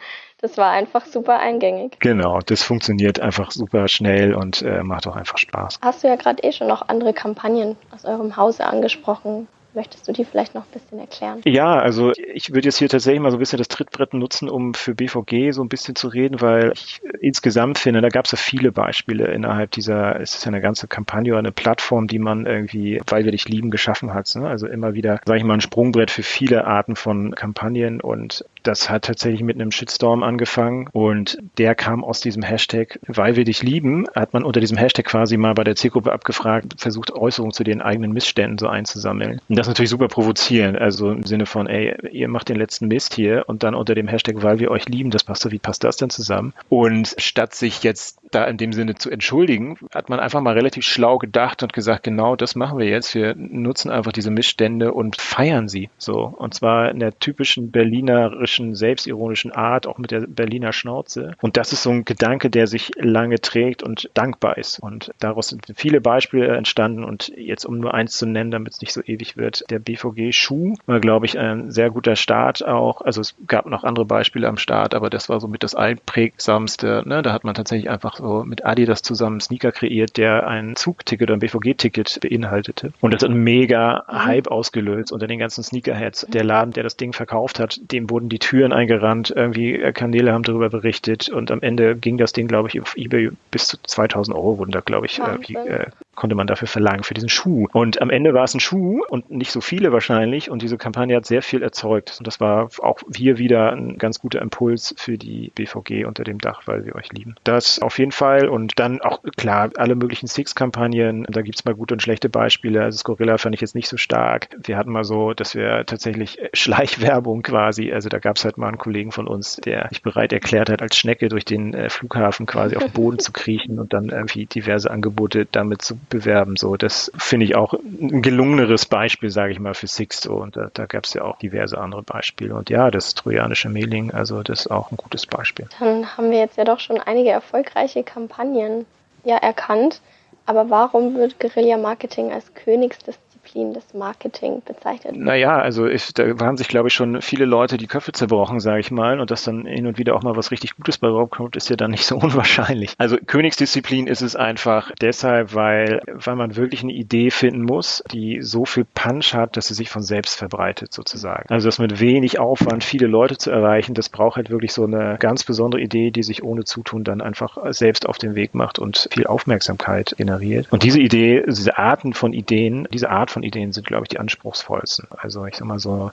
das 0.41 0.57
war 0.57 0.71
einfach 0.71 1.07
super 1.07 1.39
eingängig. 1.39 1.99
Genau, 2.01 2.41
das 2.41 2.63
funktioniert 2.63 3.21
einfach 3.21 3.51
super 3.51 3.89
schnell 3.89 4.35
und 4.35 4.63
äh, 4.63 4.83
macht 4.83 5.07
auch 5.07 5.17
einfach 5.17 5.39
Spaß. 5.39 5.79
Hast 5.83 6.03
du 6.03 6.09
ja 6.09 6.17
gerade 6.17 6.43
eh 6.43 6.53
schon 6.53 6.67
noch 6.67 6.89
andere 6.89 7.13
Kampagnen 7.13 7.77
aus 7.95 8.05
eurem 8.05 8.37
Hause 8.37 8.67
angesprochen. 8.67 9.49
Möchtest 9.79 10.09
du 10.09 10.13
die 10.13 10.25
vielleicht 10.25 10.57
noch 10.57 10.63
ein 10.63 10.73
bisschen 10.73 10.99
erklären? 10.99 11.41
Ja, 11.45 11.79
also 11.79 12.11
ich 12.35 12.53
würde 12.53 12.67
jetzt 12.67 12.79
hier 12.79 12.89
tatsächlich 12.89 13.23
mal 13.23 13.31
so 13.31 13.37
ein 13.37 13.39
bisschen 13.39 13.59
das 13.59 13.69
Trittbrett 13.69 14.13
nutzen, 14.13 14.49
um 14.49 14.75
für 14.75 14.93
BVG 14.93 15.53
so 15.53 15.63
ein 15.63 15.69
bisschen 15.69 15.95
zu 15.95 16.09
reden, 16.09 16.41
weil 16.41 16.73
ich 16.75 17.01
insgesamt 17.21 17.79
finde, 17.79 18.01
da 18.01 18.09
gab 18.09 18.25
es 18.25 18.33
ja 18.33 18.39
viele 18.39 18.73
Beispiele 18.73 19.27
innerhalb 19.27 19.71
dieser, 19.71 20.21
es 20.21 20.35
ist 20.35 20.45
ja 20.45 20.49
eine 20.49 20.61
ganze 20.61 20.89
Kampagne 20.89 21.31
oder 21.31 21.39
eine 21.39 21.53
Plattform, 21.53 22.09
die 22.09 22.19
man 22.19 22.45
irgendwie, 22.45 23.01
weil 23.07 23.25
wir 23.25 23.31
dich 23.31 23.49
lieben, 23.49 23.71
geschaffen 23.71 24.13
hat. 24.15 24.35
Ne? 24.35 24.49
Also 24.49 24.67
immer 24.67 24.95
wieder, 24.95 25.21
sage 25.25 25.39
ich 25.39 25.45
mal, 25.45 25.55
ein 25.55 25.61
Sprungbrett 25.61 26.11
für 26.11 26.25
viele 26.25 26.67
Arten 26.67 26.97
von 26.97 27.37
Kampagnen 27.37 28.01
und 28.01 28.45
das 28.65 28.91
hat 28.91 29.05
tatsächlich 29.05 29.45
mit 29.45 29.55
einem 29.55 29.71
Shitstorm 29.71 30.25
angefangen 30.25 30.89
und 30.91 31.39
der 31.57 31.77
kam 31.77 32.03
aus 32.03 32.21
diesem 32.21 32.43
Hashtag, 32.43 32.99
weil 33.07 33.37
wir 33.37 33.45
dich 33.45 33.63
lieben, 33.63 34.07
hat 34.17 34.33
man 34.33 34.43
unter 34.43 34.59
diesem 34.59 34.77
Hashtag 34.77 35.05
quasi 35.05 35.37
mal 35.37 35.55
bei 35.55 35.63
der 35.63 35.77
Zielgruppe 35.77 36.13
abgefragt, 36.13 36.75
versucht 36.79 37.13
Äußerungen 37.13 37.53
zu 37.53 37.63
den 37.63 37.81
eigenen 37.81 38.11
Missständen 38.11 38.59
so 38.59 38.67
einzusammeln. 38.67 39.41
Und 39.49 39.57
das 39.57 39.68
natürlich 39.69 39.91
super 39.91 40.09
provozierend, 40.09 40.79
also 40.79 41.11
im 41.11 41.25
Sinne 41.25 41.47
von, 41.47 41.67
ey, 41.67 41.95
ihr 42.11 42.29
macht 42.29 42.49
den 42.49 42.57
letzten 42.57 42.89
Mist 42.89 43.15
hier 43.15 43.45
und 43.47 43.63
dann 43.63 43.75
unter 43.75 43.95
dem 43.95 44.09
Hashtag, 44.09 44.43
weil 44.43 44.59
wir 44.59 44.71
euch 44.71 44.89
lieben, 44.89 45.11
das 45.11 45.25
passt 45.25 45.43
so, 45.43 45.51
wie 45.51 45.59
passt 45.59 45.85
das 45.85 45.97
denn 45.97 46.11
zusammen? 46.11 46.55
Und 46.69 47.15
statt 47.19 47.55
sich 47.55 47.83
jetzt 47.83 48.19
da 48.31 48.45
in 48.45 48.57
dem 48.57 48.73
Sinne 48.73 48.95
zu 48.95 49.11
entschuldigen, 49.11 49.79
hat 49.95 50.09
man 50.09 50.21
einfach 50.21 50.41
mal 50.41 50.55
relativ 50.55 50.85
schlau 50.85 51.19
gedacht 51.19 51.63
und 51.63 51.73
gesagt, 51.73 52.05
genau 52.05 52.37
das 52.37 52.55
machen 52.55 52.79
wir 52.79 52.87
jetzt. 52.87 53.15
Wir 53.15 53.35
nutzen 53.37 53.91
einfach 53.91 54.13
diese 54.13 54.31
Missstände 54.31 54.93
und 54.93 55.21
feiern 55.21 55.69
sie 55.69 55.91
so. 55.99 56.35
Und 56.37 56.55
zwar 56.55 56.91
in 56.91 57.01
der 57.01 57.19
typischen 57.19 57.71
berlinerischen, 57.71 58.75
selbstironischen 58.75 59.53
Art, 59.53 59.87
auch 59.87 59.99
mit 59.99 60.11
der 60.11 60.21
Berliner 60.21 60.73
Schnauze. 60.73 61.33
Und 61.41 61.57
das 61.57 61.73
ist 61.73 61.83
so 61.83 61.91
ein 61.91 62.05
Gedanke, 62.05 62.51
der 62.51 62.67
sich 62.67 62.91
lange 62.97 63.41
trägt 63.41 63.83
und 63.83 64.11
dankbar 64.15 64.59
ist. 64.59 64.79
Und 64.79 65.11
daraus 65.19 65.49
sind 65.49 65.67
viele 65.75 66.01
Beispiele 66.01 66.57
entstanden. 66.57 67.05
Und 67.05 67.33
jetzt, 67.37 67.65
um 67.65 67.79
nur 67.79 67.95
eins 67.95 68.17
zu 68.17 68.27
nennen, 68.27 68.51
damit 68.51 68.75
es 68.75 68.81
nicht 68.81 68.93
so 68.93 69.03
ewig 69.03 69.37
wird, 69.37 69.48
der 69.71 69.79
BVG 69.79 70.33
Schuh 70.33 70.75
war, 70.87 71.01
glaube 71.01 71.27
ich, 71.27 71.39
ein 71.39 71.71
sehr 71.71 71.91
guter 71.91 72.17
Start 72.17 72.67
auch. 72.67 73.01
Also 73.03 73.21
es 73.21 73.35
gab 73.47 73.67
noch 73.67 73.85
andere 73.85 74.05
Beispiele 74.05 74.49
am 74.49 74.57
Start, 74.57 74.95
aber 74.95 75.11
das 75.11 75.29
war 75.29 75.41
so 75.41 75.49
mit 75.49 75.63
das 75.63 75.75
einprägsamste. 75.75 77.03
Ne? 77.07 77.23
Da 77.23 77.33
hat 77.33 77.45
man 77.45 77.55
tatsächlich 77.55 77.91
einfach 77.91 78.17
so 78.17 78.45
mit 78.45 78.65
Adidas 78.65 79.03
zusammen 79.03 79.41
Sneaker 79.41 79.73
kreiert, 79.73 80.17
der 80.17 80.47
ein 80.47 80.77
Zugticket 80.77 81.29
oder 81.29 81.37
ein 81.37 81.41
BVG-Ticket 81.41 82.21
beinhaltete. 82.21 82.93
Und 83.01 83.15
das 83.15 83.23
hat 83.23 83.31
einen 83.31 83.43
mega. 83.43 84.05
Hype 84.09 84.49
ausgelöst 84.49 85.13
unter 85.13 85.27
den 85.27 85.39
ganzen 85.39 85.63
Sneakerheads. 85.63 86.27
Der 86.29 86.45
Laden, 86.45 86.73
der 86.73 86.83
das 86.83 86.97
Ding 86.97 87.13
verkauft 87.13 87.59
hat, 87.59 87.81
dem 87.93 88.11
wurden 88.11 88.29
die 88.29 88.39
Türen 88.39 88.73
eingerannt, 88.73 89.33
irgendwie 89.35 89.79
Kanäle 89.93 90.33
haben 90.33 90.43
darüber 90.43 90.71
berichtet 90.71 91.29
und 91.29 91.51
am 91.51 91.61
Ende 91.61 91.97
ging 91.97 92.19
das 92.19 92.33
Ding, 92.33 92.49
glaube 92.49 92.69
ich, 92.69 92.81
auf 92.81 92.97
Ebay 92.97 93.31
bis 93.51 93.69
zu 93.69 93.79
2000 93.83 94.37
Euro 94.37 94.59
wurden 94.59 94.73
da, 94.73 94.81
glaube 94.81 95.07
ich, 95.07 95.19
äh, 95.19 95.87
konnte 96.19 96.35
man 96.35 96.47
dafür 96.47 96.69
verlangen 96.69 97.05
für 97.05 97.15
diesen 97.15 97.29
Schuh. 97.29 97.67
Und 97.73 98.03
am 98.03 98.11
Ende 98.11 98.35
war 98.35 98.45
es 98.45 98.55
ein 98.55 98.61
Schuh 98.61 99.03
und 99.09 99.31
nicht 99.31 99.53
so 99.53 99.61
viele 99.61 99.93
wahrscheinlich 99.93 100.51
und 100.51 100.63
diese 100.63 100.77
Kampagne 100.77 101.17
hat 101.17 101.27
sehr 101.27 101.43
viel 101.43 101.63
erzeugt. 101.63 102.17
Und 102.19 102.27
das 102.27 102.41
war 102.41 102.69
auch 102.81 102.99
hier 103.15 103.39
wieder 103.39 103.73
ein 103.73 103.99
ganz 103.99 104.19
guter 104.19 104.43
Impuls 104.43 104.95
für 104.99 105.17
die 105.17 105.53
BVG 105.55 106.05
unter 106.07 106.25
dem 106.25 106.39
Dach, 106.39 106.63
weil 106.67 106.85
wir 106.85 106.97
euch 106.97 107.13
lieben. 107.13 107.37
Das 107.45 107.81
auf 107.81 107.99
jeden 107.99 108.13
Fall 108.13 108.49
und 108.49 108.79
dann 108.79 109.01
auch 109.01 109.23
klar 109.37 109.71
alle 109.77 109.95
möglichen 109.95 110.27
Six-Kampagnen. 110.27 111.25
Da 111.31 111.43
gibt 111.43 111.57
es 111.57 111.65
mal 111.65 111.75
gute 111.75 111.95
und 111.95 112.03
schlechte 112.03 112.29
Beispiele. 112.29 112.83
Also 112.83 112.99
Scorilla 112.99 113.39
fand 113.39 113.55
ich 113.55 113.61
jetzt 113.61 113.77
nicht 113.77 113.89
so 113.89 113.97
stark. 113.97 114.49
Wir 114.59 114.77
hatten 114.77 114.91
mal 114.91 115.05
so, 115.05 115.35
dass 115.35 115.55
wir 115.55 115.85
tatsächlich 115.87 116.39
Schleichwerbung 116.53 117.43
quasi, 117.43 117.93
also 117.93 118.09
da 118.09 118.19
gab 118.19 118.37
es 118.37 118.45
halt 118.45 118.59
mal 118.59 118.69
einen 118.69 118.79
Kollegen 118.79 119.13
von 119.13 119.29
uns, 119.29 119.57
der 119.57 119.87
sich 119.91 120.03
bereit 120.03 120.33
erklärt 120.33 120.69
hat, 120.69 120.83
als 120.83 120.97
Schnecke 120.97 121.29
durch 121.29 121.45
den 121.45 121.75
äh, 121.75 121.89
Flughafen 121.89 122.47
quasi 122.47 122.77
auf 122.77 122.83
den 122.83 122.93
Boden 122.93 123.19
zu 123.21 123.33
kriechen 123.33 123.79
und 123.79 123.93
dann 123.93 124.09
irgendwie 124.09 124.47
diverse 124.47 124.91
Angebote 124.91 125.47
damit 125.51 125.83
zu 125.83 125.97
bewerben. 126.09 126.57
So, 126.57 126.77
das 126.77 127.11
finde 127.17 127.47
ich 127.47 127.57
auch 127.57 127.75
ein 127.75 128.23
gelungeneres 128.23 128.87
Beispiel, 128.87 129.31
sage 129.31 129.53
ich 129.53 129.61
mal, 129.61 129.75
für 129.75 129.87
Sixto. 129.87 130.43
Und 130.43 130.57
da, 130.57 130.71
da 130.73 130.87
gab 130.87 131.05
es 131.05 131.15
ja 131.15 131.23
auch 131.23 131.39
diverse 131.39 131.79
andere 131.79 132.03
Beispiele. 132.03 132.55
Und 132.55 132.71
ja, 132.71 132.91
das 132.91 133.15
trojanische 133.15 133.69
Mailing, 133.69 134.13
also 134.13 134.43
das 134.43 134.61
ist 134.61 134.71
auch 134.71 134.91
ein 134.91 134.97
gutes 134.97 135.27
Beispiel. 135.27 135.69
Dann 135.79 136.17
haben 136.17 136.31
wir 136.31 136.39
jetzt 136.39 136.57
ja 136.57 136.65
doch 136.65 136.81
schon 136.81 136.99
einige 136.99 137.31
erfolgreiche 137.31 138.03
Kampagnen 138.03 138.87
ja 139.25 139.37
erkannt. 139.37 140.01
Aber 140.47 140.71
warum 140.71 141.15
wird 141.15 141.39
Guerilla-Marketing 141.41 142.33
als 142.33 142.55
Königs 142.55 142.99
des 142.99 143.19
Disziplin 143.49 143.73
des 143.73 143.95
Marketing 143.95 144.63
bezeichnet? 144.65 145.17
Naja, 145.17 145.59
also 145.59 145.87
ich, 145.87 146.13
da 146.15 146.25
haben 146.41 146.57
sich, 146.57 146.69
glaube 146.69 146.89
ich, 146.89 146.95
schon 146.95 147.23
viele 147.23 147.45
Leute 147.45 147.77
die 147.77 147.87
Köpfe 147.87 148.13
zerbrochen, 148.13 148.61
sage 148.61 148.81
ich 148.81 148.91
mal. 148.91 149.21
Und 149.21 149.31
dass 149.31 149.45
dann 149.45 149.67
hin 149.67 149.87
und 149.87 149.99
wieder 149.99 150.15
auch 150.15 150.23
mal 150.23 150.37
was 150.37 150.51
richtig 150.51 150.77
Gutes 150.77 150.99
bei 150.99 151.09
rauskommt, 151.09 151.57
ist 151.57 151.69
ja 151.71 151.77
dann 151.77 151.91
nicht 151.91 152.05
so 152.05 152.17
unwahrscheinlich. 152.21 152.95
Also 152.99 153.17
Königsdisziplin 153.17 154.07
ist 154.07 154.23
es 154.23 154.37
einfach 154.37 154.93
deshalb, 155.01 155.55
weil, 155.55 156.03
weil 156.07 156.37
man 156.37 156.57
wirklich 156.57 156.83
eine 156.83 156.93
Idee 156.93 157.31
finden 157.31 157.63
muss, 157.63 158.03
die 158.13 158.43
so 158.43 158.65
viel 158.65 158.85
Punch 158.85 159.35
hat, 159.35 159.57
dass 159.57 159.69
sie 159.69 159.75
sich 159.75 159.91
von 159.91 160.03
selbst 160.03 160.37
verbreitet 160.37 160.93
sozusagen. 160.93 161.49
Also 161.49 161.69
das 161.69 161.79
mit 161.79 162.01
wenig 162.01 162.39
Aufwand 162.39 162.85
viele 162.85 163.07
Leute 163.07 163.37
zu 163.37 163.51
erreichen, 163.51 163.95
das 163.95 164.09
braucht 164.09 164.37
halt 164.37 164.51
wirklich 164.51 164.73
so 164.73 164.85
eine 164.85 165.17
ganz 165.19 165.45
besondere 165.45 165.81
Idee, 165.81 166.11
die 166.11 166.23
sich 166.23 166.43
ohne 166.43 166.65
Zutun 166.65 167.05
dann 167.05 167.21
einfach 167.21 167.59
selbst 167.71 168.07
auf 168.07 168.19
den 168.19 168.35
Weg 168.35 168.55
macht 168.55 168.79
und 168.79 169.09
viel 169.13 169.27
Aufmerksamkeit 169.27 170.15
generiert. 170.17 170.67
Und 170.71 170.83
diese 170.83 171.01
Idee, 171.01 171.45
diese 171.47 171.79
Arten 171.79 172.13
von 172.13 172.33
Ideen, 172.33 172.89
diese 172.93 173.11
Art 173.11 173.31
von 173.31 173.38
von 173.39 173.45
Ideen 173.45 173.73
sind, 173.73 173.87
glaube 173.87 174.05
ich, 174.05 174.09
die 174.09 174.19
anspruchsvollsten. 174.19 175.07
Also 175.17 175.47
ich 175.47 175.57
sag 175.57 175.67
mal 175.67 175.79
so, 175.79 176.11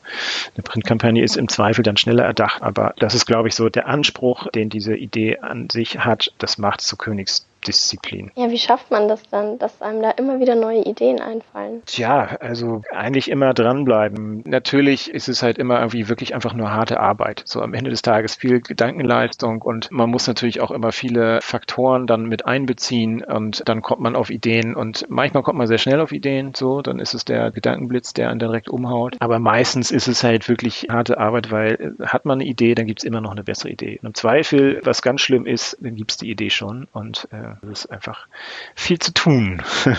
eine 0.55 0.63
Printkampagne 0.63 1.23
ist 1.23 1.37
im 1.37 1.49
Zweifel 1.49 1.83
dann 1.83 1.97
schneller 1.97 2.23
erdacht, 2.23 2.61
aber 2.61 2.93
das 2.99 3.15
ist, 3.15 3.25
glaube 3.25 3.47
ich, 3.47 3.55
so 3.55 3.69
der 3.69 3.87
Anspruch, 3.87 4.47
den 4.51 4.69
diese 4.69 4.95
Idee 4.95 5.39
an 5.39 5.69
sich 5.69 5.99
hat, 5.99 6.31
das 6.37 6.57
macht 6.57 6.81
zu 6.81 6.97
Königs 6.97 7.47
Disziplin. 7.67 8.31
Ja, 8.35 8.49
wie 8.49 8.57
schafft 8.57 8.91
man 8.91 9.07
das 9.07 9.21
dann, 9.29 9.57
dass 9.59 9.81
einem 9.81 10.01
da 10.01 10.11
immer 10.11 10.39
wieder 10.39 10.55
neue 10.55 10.83
Ideen 10.83 11.21
einfallen? 11.21 11.81
Tja, 11.85 12.37
also 12.39 12.81
eigentlich 12.91 13.29
immer 13.29 13.53
dranbleiben. 13.53 14.43
Natürlich 14.45 15.13
ist 15.13 15.27
es 15.27 15.43
halt 15.43 15.57
immer 15.57 15.79
irgendwie 15.79 16.09
wirklich 16.09 16.35
einfach 16.35 16.53
nur 16.53 16.71
harte 16.71 16.99
Arbeit. 16.99 17.43
So 17.45 17.61
am 17.61 17.73
Ende 17.73 17.89
des 17.89 18.01
Tages 18.01 18.35
viel 18.35 18.61
Gedankenleistung 18.61 19.61
und 19.61 19.91
man 19.91 20.09
muss 20.09 20.27
natürlich 20.27 20.61
auch 20.61 20.71
immer 20.71 20.91
viele 20.91 21.39
Faktoren 21.41 22.07
dann 22.07 22.25
mit 22.25 22.45
einbeziehen 22.45 23.23
und 23.23 23.67
dann 23.67 23.81
kommt 23.81 24.01
man 24.01 24.15
auf 24.15 24.29
Ideen 24.29 24.75
und 24.75 25.05
manchmal 25.09 25.43
kommt 25.43 25.57
man 25.57 25.67
sehr 25.67 25.77
schnell 25.77 25.99
auf 25.99 26.11
Ideen, 26.11 26.53
so, 26.55 26.81
dann 26.81 26.99
ist 26.99 27.13
es 27.13 27.25
der 27.25 27.51
Gedankenblitz, 27.51 28.13
der 28.13 28.29
einen 28.29 28.39
direkt 28.39 28.69
umhaut. 28.69 29.15
Aber 29.19 29.39
meistens 29.39 29.91
ist 29.91 30.07
es 30.07 30.23
halt 30.23 30.47
wirklich 30.47 30.87
harte 30.89 31.17
Arbeit, 31.17 31.51
weil 31.51 31.95
äh, 31.99 32.05
hat 32.05 32.25
man 32.25 32.39
eine 32.39 32.49
Idee, 32.49 32.75
dann 32.75 32.87
gibt 32.87 32.99
es 32.99 33.03
immer 33.03 33.21
noch 33.21 33.31
eine 33.31 33.43
bessere 33.43 33.69
Idee. 33.69 33.99
Und 34.01 34.07
im 34.07 34.13
Zweifel, 34.13 34.81
was 34.83 35.01
ganz 35.01 35.21
schlimm 35.21 35.45
ist, 35.45 35.77
dann 35.81 35.95
gibt 35.95 36.11
es 36.11 36.17
die 36.17 36.29
Idee 36.29 36.49
schon 36.49 36.87
und 36.93 37.27
äh, 37.31 37.54
es 37.63 37.85
ist 37.85 37.91
einfach 37.91 38.27
viel 38.75 38.99
zu 38.99 39.13
tun. 39.13 39.61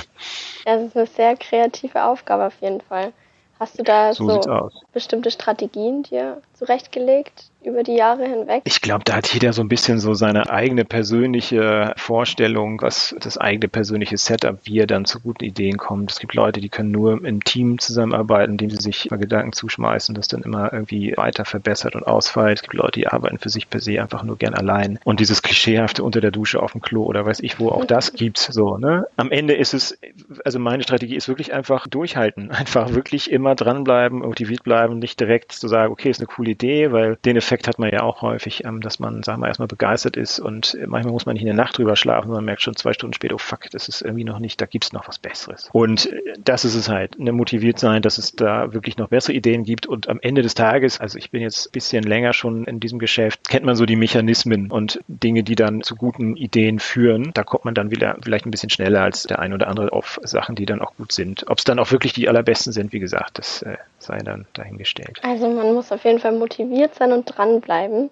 Das 0.65 0.83
ist 0.83 0.97
eine 0.97 1.07
sehr 1.07 1.37
kreative 1.37 2.03
Aufgabe 2.03 2.45
auf 2.45 2.61
jeden 2.61 2.81
Fall. 2.81 3.13
Hast 3.61 3.79
du 3.79 3.85
da 3.85 4.13
so, 4.13 4.43
so 4.43 4.71
bestimmte 4.93 5.31
Strategien 5.31 6.03
dir 6.03 6.43
zurechtgelegt 6.55 7.45
über 7.67 7.83
die 7.83 7.97
Jahre 7.97 8.25
hinweg? 8.25 8.63
Ich 8.65 8.81
glaube, 8.81 9.05
da 9.05 9.17
hat 9.17 9.33
jeder 9.35 9.53
so 9.53 9.61
ein 9.61 9.69
bisschen 9.69 9.99
so 9.99 10.15
seine 10.15 10.51
eigene 10.51 10.85
persönliche 10.85 11.93
Vorstellung, 11.97 12.81
was 12.81 13.15
das 13.21 13.37
eigene 13.37 13.69
persönliche 13.69 14.17
Setup, 14.17 14.59
wie 14.65 14.79
er 14.79 14.87
dann 14.87 15.05
zu 15.05 15.21
guten 15.21 15.45
Ideen 15.45 15.77
kommt. 15.77 16.13
Es 16.13 16.21
gibt 16.21 16.35
Leute, 16.35 16.61
die 16.61 16.69
können 16.69 16.93
nur 16.93 17.25
im 17.25 17.43
Team 17.43 17.79
zusammenarbeiten, 17.79 18.53
indem 18.53 18.71
sie 18.71 18.81
sich 18.81 19.11
mal 19.11 19.19
Gedanken 19.19 19.53
zuschmeißen, 19.53 20.15
das 20.15 20.29
dann 20.29 20.43
immer 20.43 20.73
irgendwie 20.73 21.15
weiter 21.17 21.45
verbessert 21.45 21.97
und 21.97 22.07
ausfeilt. 22.07 22.59
Es 22.59 22.63
gibt 22.63 22.75
Leute, 22.75 23.01
die 23.01 23.09
arbeiten 23.09 23.39
für 23.39 23.49
sich 23.49 23.69
per 23.69 23.81
se 23.81 24.01
einfach 24.01 24.23
nur 24.23 24.39
gern 24.39 24.55
allein. 24.55 25.01
Und 25.05 25.19
dieses 25.19 25.43
klischeehafte 25.43 26.05
unter 26.05 26.21
der 26.21 26.31
Dusche 26.31 26.63
auf 26.63 26.73
dem 26.73 26.81
Klo 26.81 27.05
oder 27.05 27.27
weiß 27.27 27.41
ich 27.41 27.59
wo, 27.59 27.71
auch 27.71 27.85
das 27.85 28.13
gibt's 28.13 28.47
so. 28.47 28.79
Ne? 28.79 29.07
Am 29.17 29.33
Ende 29.33 29.55
ist 29.55 29.75
es, 29.75 29.99
also 30.45 30.61
meine 30.61 30.85
Strategie 30.85 31.17
ist 31.17 31.29
wirklich 31.29 31.53
einfach 31.53 31.89
durchhalten, 31.89 32.51
einfach 32.53 32.95
wirklich 32.95 33.31
immer 33.31 33.57
dranbleiben, 33.57 34.21
motiviert 34.21 34.63
bleiben, 34.63 35.01
nicht 35.01 35.19
direkt 35.19 35.53
zu 35.53 35.67
sagen, 35.67 35.93
okay, 35.93 36.11
ist 36.11 36.21
eine 36.21 36.27
coole 36.27 36.51
Idee, 36.51 36.93
weil 36.93 37.17
den 37.25 37.37
Effekt 37.37 37.56
Effekt 37.57 37.69
hat 37.69 37.79
man 37.79 37.91
ja 37.91 38.03
auch 38.03 38.21
häufig, 38.21 38.65
ähm, 38.65 38.81
dass 38.83 38.99
man, 38.99 39.23
sagen 39.23 39.41
wir, 39.41 39.49
erstmal 39.49 39.69
begeistert 39.69 40.17
ist 40.17 40.39
und 40.39 40.77
manchmal 40.87 41.13
muss 41.13 41.25
man 41.25 41.33
nicht 41.33 41.43
in 41.43 41.47
der 41.47 41.55
Nacht 41.55 41.79
drüber 41.79 41.97
schlafen, 41.97 42.29
sondern 42.29 42.45
merkt 42.45 42.61
schon 42.61 42.77
zwei 42.77 42.93
Stunden 42.93 43.15
später, 43.15 43.35
oh 43.35 43.39
fuck, 43.39 43.71
das 43.71 43.89
ist 43.89 44.03
irgendwie 44.03 44.25
noch 44.25 44.39
nicht, 44.39 44.61
da 44.61 44.67
gibt 44.67 44.85
es 44.85 44.93
noch 44.93 45.09
was 45.09 45.19
Besseres. 45.19 45.71
Und 45.73 46.13
äh, 46.13 46.35
das 46.45 46.67
ist 46.67 46.75
es 46.75 46.91
halt, 46.91 47.19
ne, 47.19 47.33
motiviert 47.33 47.79
sein, 47.79 48.03
dass 48.03 48.19
es 48.19 48.33
da 48.33 48.75
wirklich 48.75 48.99
noch 48.99 49.09
bessere 49.09 49.33
Ideen 49.33 49.65
gibt 49.65 49.87
und 49.87 50.09
am 50.09 50.19
Ende 50.21 50.43
des 50.43 50.55
Tages, 50.55 51.01
also 51.01 51.17
ich 51.17 51.31
bin 51.31 51.41
jetzt 51.41 51.69
ein 51.69 51.73
bisschen 51.73 52.05
länger 52.05 52.35
schon 52.35 52.65
in 52.65 52.79
diesem 52.79 52.99
Geschäft, 52.99 53.49
kennt 53.49 53.65
man 53.65 53.75
so 53.75 53.87
die 53.87 53.97
Mechanismen 53.97 54.71
und 54.71 55.01
Dinge, 55.09 55.43
die 55.43 55.55
dann 55.55 55.83
zu 55.83 55.97
guten 55.97 56.37
Ideen 56.37 56.79
führen. 56.79 57.31
Da 57.33 57.43
kommt 57.43 57.65
man 57.65 57.75
dann 57.75 57.91
wieder 57.91 58.17
vielleicht 58.23 58.45
ein 58.45 58.51
bisschen 58.51 58.71
schneller 58.71 59.03
als 59.03 59.23
der 59.23 59.39
ein 59.39 59.55
oder 59.55 59.69
andere 59.69 59.93
auf 59.93 60.21
Sachen, 60.23 60.57
die 60.57 60.67
dann 60.67 60.83
auch 60.83 60.95
gut 60.97 61.13
sind. 61.13 61.49
Ob 61.49 61.59
es 61.59 61.65
dann 61.65 61.79
auch 61.79 61.91
wirklich 61.91 62.13
die 62.13 62.29
allerbesten 62.29 62.73
sind, 62.73 62.93
wie 62.93 62.99
gesagt, 62.99 63.39
das 63.39 63.63
äh, 63.63 63.77
sei 63.99 64.19
dann 64.19 64.47
dahingestellt. 64.53 65.21
Also 65.23 65.49
man 65.49 65.75
muss 65.75 65.93
auf 65.93 66.05
jeden 66.05 66.19
Fall 66.19 66.33
motiviert 66.33 66.95
sein 66.95 67.13
und 67.13 67.25
dran 67.25 67.61
dranbleiben. 67.61 68.11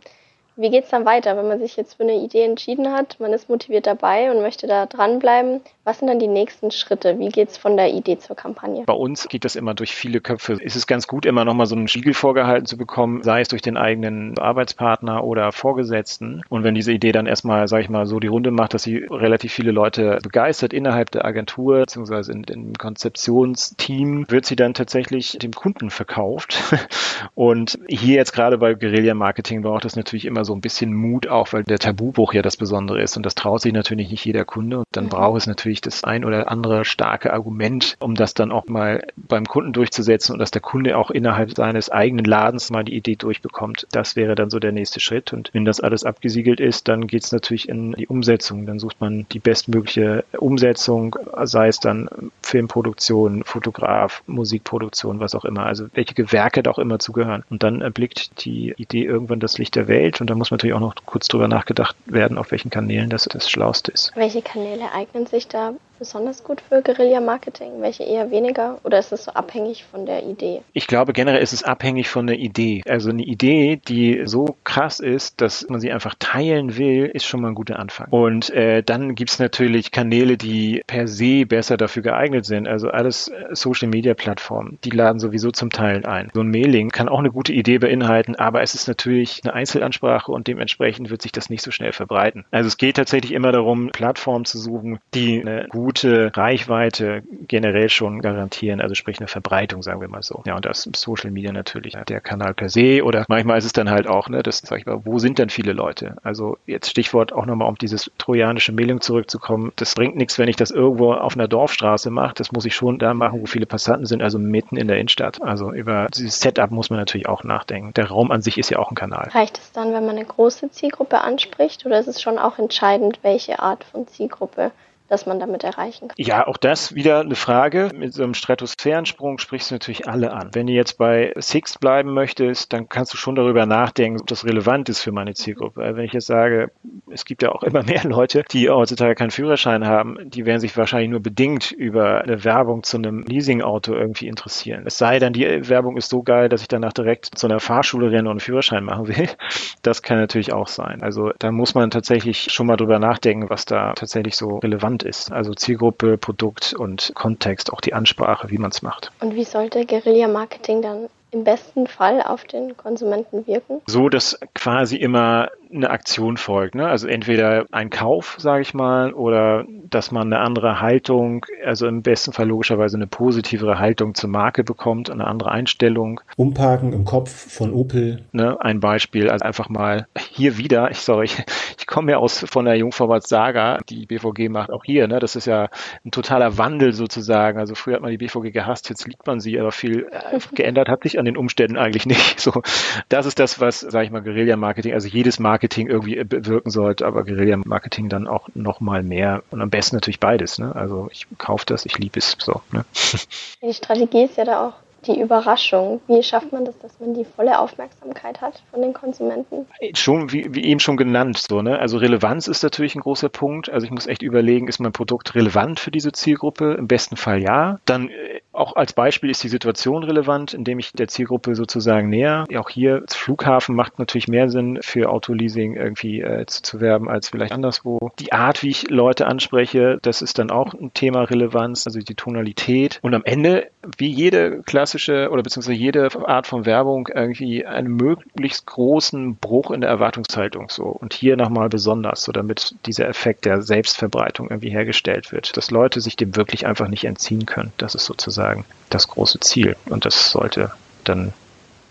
Wie 0.57 0.71
geht 0.71 0.85
es 0.85 0.90
dann 0.90 1.05
weiter, 1.05 1.37
wenn 1.37 1.49
man 1.49 1.59
sich 1.59 1.77
jetzt 1.77 1.95
für 1.95 2.05
eine 2.05 2.14
Idee 2.14 2.45
entschieden 2.45 2.93
hat, 2.93 3.19
man 3.19 3.33
ist 3.33 3.49
motiviert 3.49 3.88
dabei 3.88 4.31
und 4.31 4.40
möchte 4.40 4.69
da 4.69 4.87
dranbleiben? 4.87 5.61
Was 5.83 5.99
sind 5.99 6.09
dann 6.09 6.21
die 6.21 6.29
nächsten 6.29 6.71
Schritte? 6.71 7.19
Wie 7.19 7.29
geht 7.29 7.49
es 7.51 7.57
von 7.57 7.77
der 7.77 7.93
Idee 7.93 8.19
zur 8.19 8.37
Kampagne? 8.37 8.85
Bei 8.87 8.95
uns 8.95 9.29
geht 9.29 9.45
das 9.45 9.57
immer 9.57 9.75
durch 9.75 9.95
viele 9.95 10.21
Köpfe. 10.21 10.57
Es 10.64 10.77
ist 10.77 10.87
ganz 10.87 11.09
gut, 11.09 11.27
immer 11.27 11.45
nochmal 11.45 11.67
so 11.67 11.75
einen 11.75 11.88
Spiegel 11.88 12.14
vorgehalten 12.14 12.67
zu 12.67 12.79
bekommen, 12.79 13.23
sei 13.25 13.40
es 13.40 13.49
durch 13.49 13.62
den 13.62 13.77
eigenen 13.77 14.38
Arbeitspartner 14.38 15.25
oder 15.25 15.51
Vorgesetzten. 15.51 16.43
Und 16.49 16.62
wenn 16.62 16.75
diese 16.75 16.93
Idee 16.93 17.11
dann 17.11 17.27
erstmal, 17.27 17.67
sage 17.67 17.83
ich 17.83 17.90
mal, 17.90 18.07
so 18.07 18.21
die 18.21 18.29
Runde 18.29 18.53
macht, 18.53 18.75
dass 18.75 18.85
sie 18.85 18.99
relativ 19.11 19.53
viele 19.53 19.73
Leute 19.73 20.21
begeistert 20.23 20.73
innerhalb 20.73 21.11
der 21.11 21.25
Agentur 21.25 21.81
beziehungsweise 21.81 22.33
in, 22.33 22.45
im 22.45 22.75
Konzeptionsteam, 22.75 24.25
wird 24.29 24.47
sie 24.47 24.57
dann 24.57 24.73
tatsächlich 24.73 25.37
dem 25.38 25.53
Kunden 25.53 25.90
verkauft. 25.90 26.62
Und 27.35 27.79
hier 27.88 28.14
jetzt 28.14 28.33
gerade 28.33 28.57
bei 28.57 28.75
Guerilla 28.75 29.14
Marketing 29.14 29.62
braucht 29.62 29.85
es 29.85 29.97
natürlich 29.97 30.25
immer 30.25 30.43
so 30.44 30.54
ein 30.54 30.61
bisschen 30.61 30.92
Mut 30.92 31.28
auch, 31.28 31.52
weil 31.52 31.64
der 31.64 31.78
Tabubruch 31.78 32.35
ja 32.35 32.42
das 32.42 32.57
Besondere 32.57 33.02
ist 33.02 33.16
und 33.16 33.24
das 33.24 33.35
traut 33.35 33.62
sich 33.62 33.72
natürlich 33.72 34.11
nicht 34.11 34.24
jeder 34.24 34.44
Kunde 34.44 34.78
und 34.78 34.87
dann 34.92 35.04
mhm. 35.04 35.11
braucht 35.11 35.38
es 35.38 35.46
natürlich 35.46 35.80
das 35.80 36.04
ein 36.04 36.24
oder 36.24 36.50
andere 36.50 36.85
starke 36.85 37.33
Argument, 37.33 37.96
um 38.00 38.14
das 38.14 38.35
dann 38.35 38.52
auch 38.52 38.66
mal 38.66 39.04
beim 39.16 39.46
Kunden 39.46 39.72
durchzusetzen 39.72 40.33
und 40.33 40.38
dass 40.38 40.50
der 40.50 40.62
Kunde 40.62 40.96
auch 40.96 41.11
innerhalb 41.11 41.54
seines 41.54 41.90
eigenen 41.90 42.24
Ladens 42.24 42.70
mal 42.70 42.85
die 42.85 42.96
Idee 42.96 43.16
durchbekommt. 43.16 43.87
Das 43.92 44.16
wäre 44.16 44.35
dann 44.35 44.50
so 44.50 44.59
der 44.59 44.72
nächste 44.72 45.00
Schritt 45.00 45.33
und 45.33 45.50
wenn 45.52 45.64
das 45.64 45.80
alles 45.80 46.04
abgesiegelt 46.04 46.61
ist, 46.61 46.88
dann 46.88 47.07
geht 47.07 47.24
es 47.24 47.33
natürlich 47.33 47.68
in 47.68 47.92
die 47.92 48.07
Umsetzung. 48.07 48.66
Dann 48.66 48.78
sucht 48.78 49.00
man 49.00 49.26
die 49.33 49.38
bestmögliche 49.38 50.24
Umsetzung, 50.38 51.16
sei 51.44 51.68
es 51.68 51.80
dann 51.80 52.09
Filmproduktion, 52.42 53.44
Fotograf, 53.44 54.22
Musikproduktion, 54.26 55.20
was 55.20 55.35
auch 55.35 55.44
immer. 55.44 55.66
Also 55.66 55.87
welche 55.94 56.14
Gewerke 56.14 56.62
da 56.62 56.70
auch 56.70 56.78
immer 56.78 56.98
zugehören. 56.98 57.44
Und 57.50 57.62
dann 57.62 57.80
erblickt 57.80 58.44
die 58.44 58.74
Idee 58.76 59.04
irgendwann 59.04 59.40
das 59.40 59.59
Licht 59.59 59.76
der 59.76 59.88
Welt 59.88 60.20
und 60.20 60.30
da 60.35 60.38
muss 60.38 60.51
natürlich 60.51 60.75
auch 60.75 60.81
noch 60.81 60.94
kurz 61.07 61.29
drüber 61.29 61.47
nachgedacht 61.47 61.94
werden, 62.07 62.38
auf 62.38 62.51
welchen 62.51 62.68
Kanälen 62.68 63.09
das 63.09 63.25
das 63.25 63.49
Schlauste 63.49 63.92
ist. 63.92 64.11
Welche 64.16 64.42
Kanäle 64.42 64.90
eignen 64.92 65.27
sich 65.27 65.47
da 65.47 65.75
besonders 66.05 66.45
gut 66.45 66.61
für 66.61 66.83
Guerilla-Marketing, 66.83 67.81
welche 67.81 68.03
eher 68.03 68.31
weniger? 68.31 68.79
Oder 68.85 68.99
ist 68.99 69.11
es 69.11 69.25
so 69.25 69.31
abhängig 69.31 69.85
von 69.85 70.05
der 70.05 70.23
Idee? 70.23 70.61
Ich 70.75 70.87
glaube, 70.87 71.14
generell 71.14 71.43
ist 71.43 71.55
es 71.55 71.62
abhängig 71.62 72.11
von 72.11 72.27
der 72.27 72.38
Idee. 72.38 72.83
Also 72.87 73.09
eine 73.09 73.23
Idee, 73.23 73.81
die 73.88 74.21
so 74.27 74.57
krass 74.64 75.01
ist, 75.01 75.40
dass 75.40 75.67
man 75.71 75.81
sie 75.81 75.90
einfach 75.90 76.14
teilen 76.19 76.77
will, 76.77 77.07
ist 77.07 77.25
schon 77.25 77.40
mal 77.40 77.49
ein 77.49 77.55
guter 77.55 77.79
Anfang. 77.79 78.09
Und 78.11 78.51
äh, 78.51 78.83
dann 78.83 79.14
gibt 79.14 79.31
es 79.31 79.38
natürlich 79.38 79.93
Kanäle, 79.93 80.37
die 80.37 80.83
per 80.87 81.09
se 81.09 81.47
besser 81.47 81.79
dafür 81.79 82.03
geeignet 82.03 82.45
sind. 82.45 82.69
Also 82.69 82.90
alles 82.90 83.29
äh, 83.29 83.47
Social-Media-Plattformen, 83.53 84.79
die 84.85 84.90
laden 84.90 85.19
sowieso 85.19 85.53
zum 85.53 85.71
Teil 85.71 86.05
ein. 86.05 86.31
So 86.35 86.43
ein 86.43 86.51
Mailing 86.51 86.90
kann 86.90 87.09
auch 87.09 87.21
eine 87.21 87.31
gute 87.31 87.55
Idee 87.55 87.79
beinhalten, 87.79 88.35
aber 88.37 88.61
es 88.61 88.75
ist 88.75 88.88
natürlich 88.88 89.40
eine 89.43 89.55
Einzelansprache 89.55 90.31
und 90.31 90.49
dementsprechend 90.49 91.09
wird 91.09 91.23
sich 91.23 91.33
das 91.33 91.49
nicht 91.49 91.62
so 91.62 91.71
schnell 91.71 91.93
verbreiten. 91.93 92.45
Also 92.51 92.69
es 92.69 92.77
geht 92.77 92.97
tatsächlich 92.97 93.33
immer 93.33 93.53
darum, 93.53 93.88
Plattformen 93.90 94.45
zu 94.45 94.59
suchen, 94.59 94.99
die 95.14 95.40
eine 95.40 95.67
gute 95.71 95.93
gute 95.94 96.37
Reichweite 96.37 97.22
generell 97.46 97.88
schon 97.88 98.20
garantieren, 98.20 98.80
also 98.80 98.96
sprich 98.96 99.20
eine 99.20 99.28
Verbreitung, 99.28 99.83
sagen 99.83 100.00
wir 100.00 100.09
mal 100.09 100.24
so. 100.24 100.42
Ja, 100.44 100.57
und 100.57 100.64
das 100.64 100.88
Social 100.96 101.30
Media 101.30 101.52
natürlich 101.52 101.94
der 102.09 102.20
Kanal 102.20 102.52
per 102.52 102.68
se 102.68 103.04
oder 103.04 103.24
manchmal 103.28 103.59
ist 103.59 103.64
es 103.64 103.72
dann 103.72 103.88
halt 103.88 104.09
auch, 104.09 104.28
ne, 104.28 104.42
das 104.42 104.59
sag 104.59 104.80
ich 104.80 104.87
mal, 104.87 105.04
wo 105.04 105.20
sind 105.20 105.38
denn 105.38 105.50
viele 105.50 105.72
Leute? 105.72 106.16
Also 106.24 106.59
jetzt 106.66 106.90
Stichwort 106.90 107.33
auch 107.33 107.46
nochmal, 107.46 107.68
um 107.68 107.76
dieses 107.76 108.11
trojanische 108.18 108.72
Mailing 108.72 109.00
zurückzukommen. 109.02 109.72
Das 109.76 109.94
bringt 109.94 110.16
nichts, 110.16 110.37
wenn 110.37 110.48
ich 110.48 110.57
das 110.57 110.72
irgendwo 110.72 111.12
auf 111.12 111.37
einer 111.37 111.46
Dorfstraße 111.46 112.11
mache. 112.11 112.35
Das 112.35 112.50
muss 112.50 112.64
ich 112.64 112.74
schon 112.74 112.98
da 112.98 113.14
machen, 113.14 113.40
wo 113.40 113.46
viele 113.46 113.66
Passanten 113.66 114.07
sind, 114.07 114.20
also 114.20 114.40
mitten 114.40 114.76
in 114.76 114.88
der 114.88 114.96
Innenstadt. 114.96 115.40
Also 115.42 115.72
über 115.72 116.09
dieses 116.12 116.40
Setup 116.40 116.72
muss 116.72 116.90
man 116.90 116.98
natürlich 116.98 117.28
auch 117.28 117.44
nachdenken. 117.44 117.94
Der 117.94 118.09
Raum 118.09 118.33
an 118.33 118.42
sich 118.42 118.59
ist 118.59 118.70
ja 118.70 118.80
auch 118.80 118.90
ein 118.90 118.96
Kanal. 118.96 119.28
Reicht 119.33 119.59
es 119.59 119.70
dann, 119.70 119.92
wenn 119.92 120.04
man 120.04 120.16
eine 120.16 120.24
große 120.24 120.72
Zielgruppe 120.72 121.20
anspricht 121.20 121.87
oder 121.87 122.00
ist 122.00 122.09
es 122.09 122.20
schon 122.20 122.38
auch 122.38 122.59
entscheidend, 122.59 123.20
welche 123.22 123.61
Art 123.61 123.85
von 123.85 124.09
Zielgruppe 124.09 124.72
dass 125.09 125.27
man 125.27 125.38
damit 125.38 125.64
erreichen 125.64 126.09
kann. 126.09 126.17
Ja, 126.19 126.47
auch 126.47 126.57
das 126.57 126.95
wieder 126.95 127.21
eine 127.21 127.35
Frage. 127.35 127.90
Mit 127.95 128.14
so 128.14 128.23
einem 128.23 128.35
Stratosphärensprung 128.35 129.38
sprichst 129.38 129.71
du 129.71 129.75
natürlich 129.75 130.09
alle 130.09 130.33
an. 130.33 130.51
Wenn 130.53 130.67
du 130.67 130.73
jetzt 130.73 130.97
bei 130.97 131.33
Six 131.37 131.79
bleiben 131.79 132.14
möchtest, 132.14 132.73
dann 132.73 132.88
kannst 132.88 133.12
du 133.12 133.19
schon 133.19 133.35
darüber 133.35 133.67
nachdenken, 133.67 134.21
ob 134.21 134.27
das 134.27 134.45
relevant 134.45 134.88
ist 134.88 135.03
für 135.03 135.12
meine 135.12 135.35
Zielgruppe. 135.35 135.81
Weil 135.81 135.97
wenn 135.97 136.05
ich 136.05 136.12
jetzt 136.12 136.27
sage, 136.27 136.71
es 137.11 137.25
gibt 137.25 137.43
ja 137.43 137.53
auch 137.53 137.62
immer 137.62 137.83
mehr 137.85 138.05
Leute, 138.05 138.45
die 138.51 138.71
heutzutage 138.71 139.14
keinen 139.14 139.31
Führerschein 139.31 139.87
haben, 139.87 140.17
die 140.25 140.47
werden 140.47 140.61
sich 140.61 140.77
wahrscheinlich 140.77 141.11
nur 141.11 141.21
bedingt 141.21 141.71
über 141.71 142.23
eine 142.23 142.43
Werbung 142.45 142.83
zu 142.83 142.97
einem 142.97 143.25
Leasingauto 143.25 143.95
irgendwie 143.95 144.27
interessieren. 144.27 144.85
Es 144.87 144.97
sei 144.97 145.19
denn, 145.19 145.35
die 145.35 145.69
Werbung 145.69 145.97
ist 145.99 146.09
so 146.09 146.23
geil, 146.23 146.49
dass 146.49 146.62
ich 146.62 146.69
danach 146.69 146.93
direkt 146.95 147.38
zu 147.38 147.47
einer 147.47 147.61
Fahrschule 147.61 148.11
renne 148.11 148.29
und 148.29 148.35
einen 148.35 148.40
Führerschein 148.40 148.85
machen 148.85 149.09
will. 149.09 149.29
Das 149.83 150.01
kann 150.01 150.19
natürlich 150.19 150.51
auch 150.51 150.69
sein. 150.69 151.03
Also 151.03 151.33
da 151.38 151.53
muss 151.53 151.75
man 151.75 151.90
tatsächlich 151.90 152.51
schon 152.51 152.67
mal 152.67 152.77
drüber 152.77 152.99
nachdenken, 152.99 153.51
was 153.51 153.67
da 153.67 153.93
tatsächlich 153.93 154.35
so 154.35 154.57
relevant 154.57 154.93
relevant 154.94 155.02
ist. 155.02 155.33
Also 155.33 155.54
Zielgruppe, 155.54 156.18
Produkt 156.18 156.74
und 156.74 157.12
Kontext, 157.14 157.72
auch 157.72 157.80
die 157.80 157.94
Ansprache, 157.94 158.50
wie 158.50 158.59
man 158.59 158.70
es 158.70 158.83
macht. 158.83 159.11
Und 159.20 159.35
wie 159.35 159.44
sollte 159.44 159.85
Guerilla-Marketing 159.85 160.83
dann 160.83 161.09
im 161.30 161.44
besten 161.44 161.87
Fall 161.87 162.22
auf 162.22 162.44
den 162.44 162.76
Konsumenten 162.76 163.46
wirken? 163.46 163.80
So, 163.87 164.09
dass 164.09 164.38
quasi 164.54 164.96
immer 164.96 165.50
eine 165.72 165.90
Aktion 165.90 166.37
folgt. 166.37 166.74
Ne? 166.74 166.87
Also 166.87 167.09
entweder 167.09 167.66
ein 167.72 167.90
Kauf, 167.90 168.37
sage 168.38 168.62
ich 168.62 168.74
mal, 168.74 169.12
oder 169.12 169.64
dass 169.90 170.11
man 170.11 170.33
eine 170.33 170.40
andere 170.40 170.81
Haltung, 170.81 171.46
also 171.64 171.87
im 171.87 172.03
besten 172.03 172.33
Fall 172.33 172.48
logischerweise 172.48 172.96
eine 172.96 173.07
positivere 173.07 173.79
Haltung 173.79 174.14
zur 174.14 174.31
Marke 174.31 174.64
bekommt, 174.64 175.11
eine 175.11 175.27
andere 175.27 175.50
Einstellung. 175.50 176.20
Umparken 176.37 176.92
im 176.92 177.05
Kopf 177.05 177.31
von 177.31 177.72
Opel. 177.72 178.24
Ne? 178.33 178.61
Ein 178.61 178.81
Beispiel, 178.81 179.31
also 179.31 179.44
einfach 179.44 179.68
mal 179.68 180.07
hier 180.18 180.59
wieder, 180.59 180.90
ich 180.90 180.98
sorry, 181.00 181.24
ich, 181.24 181.37
die 181.81 181.87
kommen 181.87 182.09
ja 182.09 182.18
aus 182.18 182.44
von 182.48 182.64
der 182.64 182.77
Jungvorwärts 182.77 183.29
Saga, 183.29 183.79
die 183.88 184.07
BVG 184.07 184.48
macht 184.48 184.70
auch 184.70 184.85
hier. 184.85 185.09
Ne? 185.09 185.18
Das 185.18 185.37
ist 185.37 185.46
ja 185.46 185.68
ein 186.05 186.11
totaler 186.11 186.59
Wandel 186.59 186.92
sozusagen. 186.92 187.59
Also 187.59 187.74
früher 187.74 187.94
hat 187.94 188.03
man 188.03 188.11
die 188.11 188.18
BVG 188.18 188.53
gehasst, 188.53 188.88
jetzt 188.88 189.07
liebt 189.07 189.27
man 189.27 189.40
sie, 189.40 189.59
aber 189.59 189.72
viel 189.72 190.07
äh, 190.11 190.38
geändert 190.55 190.88
hat 190.88 191.03
sich 191.03 191.18
an 191.18 191.24
den 191.24 191.37
Umständen 191.37 191.77
eigentlich 191.77 192.07
nicht. 192.07 192.35
So, 192.44 192.61
das 193.09 193.24
ist 193.24 193.38
das, 193.38 193.59
was, 193.59 193.81
sage 193.81 194.05
ich 194.05 194.11
mal, 194.11 194.20
Guerilla-Marketing, 194.20 194.92
also 194.92 195.09
jedes 195.09 195.38
Marketing 195.38 195.54
irgendwie 195.88 196.23
bewirken 196.25 196.71
sollte, 196.71 197.07
aber 197.07 197.25
Guerilla-Marketing 197.25 198.09
dann 198.09 198.27
auch 198.27 198.49
noch 198.55 198.81
mal 198.81 199.03
mehr 199.03 199.43
und 199.51 199.61
am 199.61 199.71
besten 199.71 199.97
natürlich 199.97 200.21
beides. 200.21 200.59
Ne? 200.59 200.75
Also 200.75 201.09
ich 201.12 201.27
kaufe 201.38 201.64
das, 201.67 201.87
ich 201.87 201.99
liebe 201.99 202.19
es 202.19 202.37
so. 202.38 202.62
Ne? 202.73 202.85
Die 203.62 203.75
Strategie 203.75 204.25
ist 204.25 204.37
ja 204.37 204.45
da 204.45 204.69
auch 204.69 204.84
die 205.07 205.21
Überraschung. 205.21 206.01
Wie 206.07 206.23
schafft 206.23 206.53
man 206.53 206.64
das, 206.64 206.79
dass 206.79 206.99
man 207.01 207.14
die 207.14 207.25
volle 207.25 207.59
Aufmerksamkeit 207.59 208.40
hat 208.40 208.62
von 208.71 208.83
den 208.83 208.93
Konsumenten? 208.93 209.67
Schon, 209.95 210.33
wie, 210.33 210.55
wie 210.55 210.64
eben 210.64 210.81
schon 210.81 210.97
genannt, 210.97 211.38
so, 211.38 211.62
ne? 211.62 211.79
Also 211.79 211.99
Relevanz 211.99 212.49
ist 212.49 212.62
natürlich 212.62 212.95
ein 212.95 213.01
großer 213.01 213.29
Punkt. 213.29 213.71
Also 213.71 213.87
ich 213.87 213.93
muss 213.93 214.07
echt 214.07 214.23
überlegen, 214.23 214.69
ist 214.69 214.81
mein 214.81 214.93
Produkt 214.93 215.35
relevant 215.35 215.81
für 215.81 215.90
diese 215.90 216.12
Zielgruppe? 216.12 216.75
Im 216.75 216.87
besten 216.87 217.17
Fall 217.17 217.43
ja. 217.43 217.79
Dann 217.85 218.09
äh, 218.09 218.40
auch 218.53 218.77
als 218.77 218.93
Beispiel 218.93 219.31
ist 219.31 219.43
die 219.43 219.49
Situation 219.49 220.05
relevant, 220.05 220.55
indem 220.55 220.79
ich 220.79 220.93
der 220.93 221.09
Zielgruppe 221.09 221.55
sozusagen 221.55 222.09
näher. 222.09 222.45
Auch 222.57 222.71
hier 222.71 223.01
das 223.01 223.17
Flughafen 223.17 223.75
macht 223.75 223.99
natürlich 223.99 224.29
mehr 224.29 224.49
Sinn, 224.49 224.79
für 224.83 225.11
Autoleasing 225.11 225.75
irgendwie 225.75 226.21
äh, 226.21 226.47
zu, 226.47 226.62
zu 226.62 226.81
werben, 226.81 227.09
als 227.09 227.29
vielleicht 227.29 227.53
anderswo. 227.53 228.11
Die 228.19 228.33
Art, 228.33 228.62
wie 228.62 228.71
ich 228.71 228.90
Leute 228.90 229.27
anspreche, 229.27 229.99
das 230.03 230.23
ist 230.23 230.38
dann 230.38 230.51
auch 230.51 230.75
ein 230.75 230.93
Thema 230.95 231.23
Relevanz, 231.23 231.87
also 231.87 232.01
die 232.01 232.14
Tonalität. 232.14 232.99
Und 233.03 233.14
am 233.14 233.25
Ende, 233.25 233.69
wie 233.99 234.09
jede 234.09 234.62
klassische 234.94 235.30
oder 235.30 235.42
beziehungsweise 235.42 235.76
jede 235.76 236.09
Art 236.26 236.46
von 236.46 236.66
Werbung, 236.66 237.09
irgendwie 237.12 237.66
einen 237.66 237.96
möglichst 237.96 238.66
großen 238.66 239.37
Bruch 239.37 239.70
in 239.70 239.80
der 239.80 239.90
Erwartungshaltung 239.90 240.68
so. 240.70 240.85
Und 240.85 241.12
hier 241.14 241.37
nochmal 241.37 241.68
besonders, 241.68 242.22
so 242.22 242.33
damit 242.33 242.74
dieser 242.87 243.09
Effekt 243.09 243.44
der 243.44 243.62
Selbstverbreitung 243.62 244.50
irgendwie 244.50 244.70
hergestellt 244.70 245.33
wird, 245.33 245.57
dass 245.57 245.70
Leute 245.70 246.00
sich 246.00 246.16
dem 246.16 246.37
wirklich 246.37 246.66
einfach 246.66 246.88
nicht 246.88 247.04
entziehen 247.04 247.46
können. 247.46 247.72
Das 247.76 247.94
ist 247.94 248.04
sozusagen 248.04 248.64
das 248.90 249.09
große 249.09 249.40
Ziel. 249.40 249.76
Und 249.87 250.04
das 250.04 250.30
sollte 250.30 250.70
dann 251.04 251.33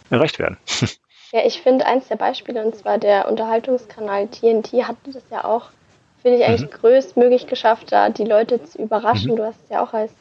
erreicht 0.09 0.39
werden. 0.39 0.57
Ja, 1.35 1.43
ich 1.43 1.63
finde 1.63 1.87
eins 1.87 2.09
der 2.09 2.15
Beispiele, 2.17 2.63
und 2.63 2.75
zwar 2.75 2.99
der 2.99 3.27
Unterhaltungskanal 3.27 4.27
TNT, 4.27 4.87
hatte 4.87 5.09
das 5.13 5.23
ja 5.31 5.43
auch, 5.43 5.71
finde 6.21 6.37
ich 6.37 6.45
eigentlich 6.45 6.69
mhm. 6.69 6.75
größtmöglich 6.79 7.47
geschafft, 7.47 7.91
da 7.91 8.09
die 8.11 8.23
Leute 8.23 8.63
zu 8.63 8.77
überraschen. 8.77 9.31
Mhm. 9.31 9.37
Du 9.37 9.43
hast 9.43 9.59
es 9.63 9.69
ja 9.71 9.83
auch 9.83 9.93
als 9.93 10.11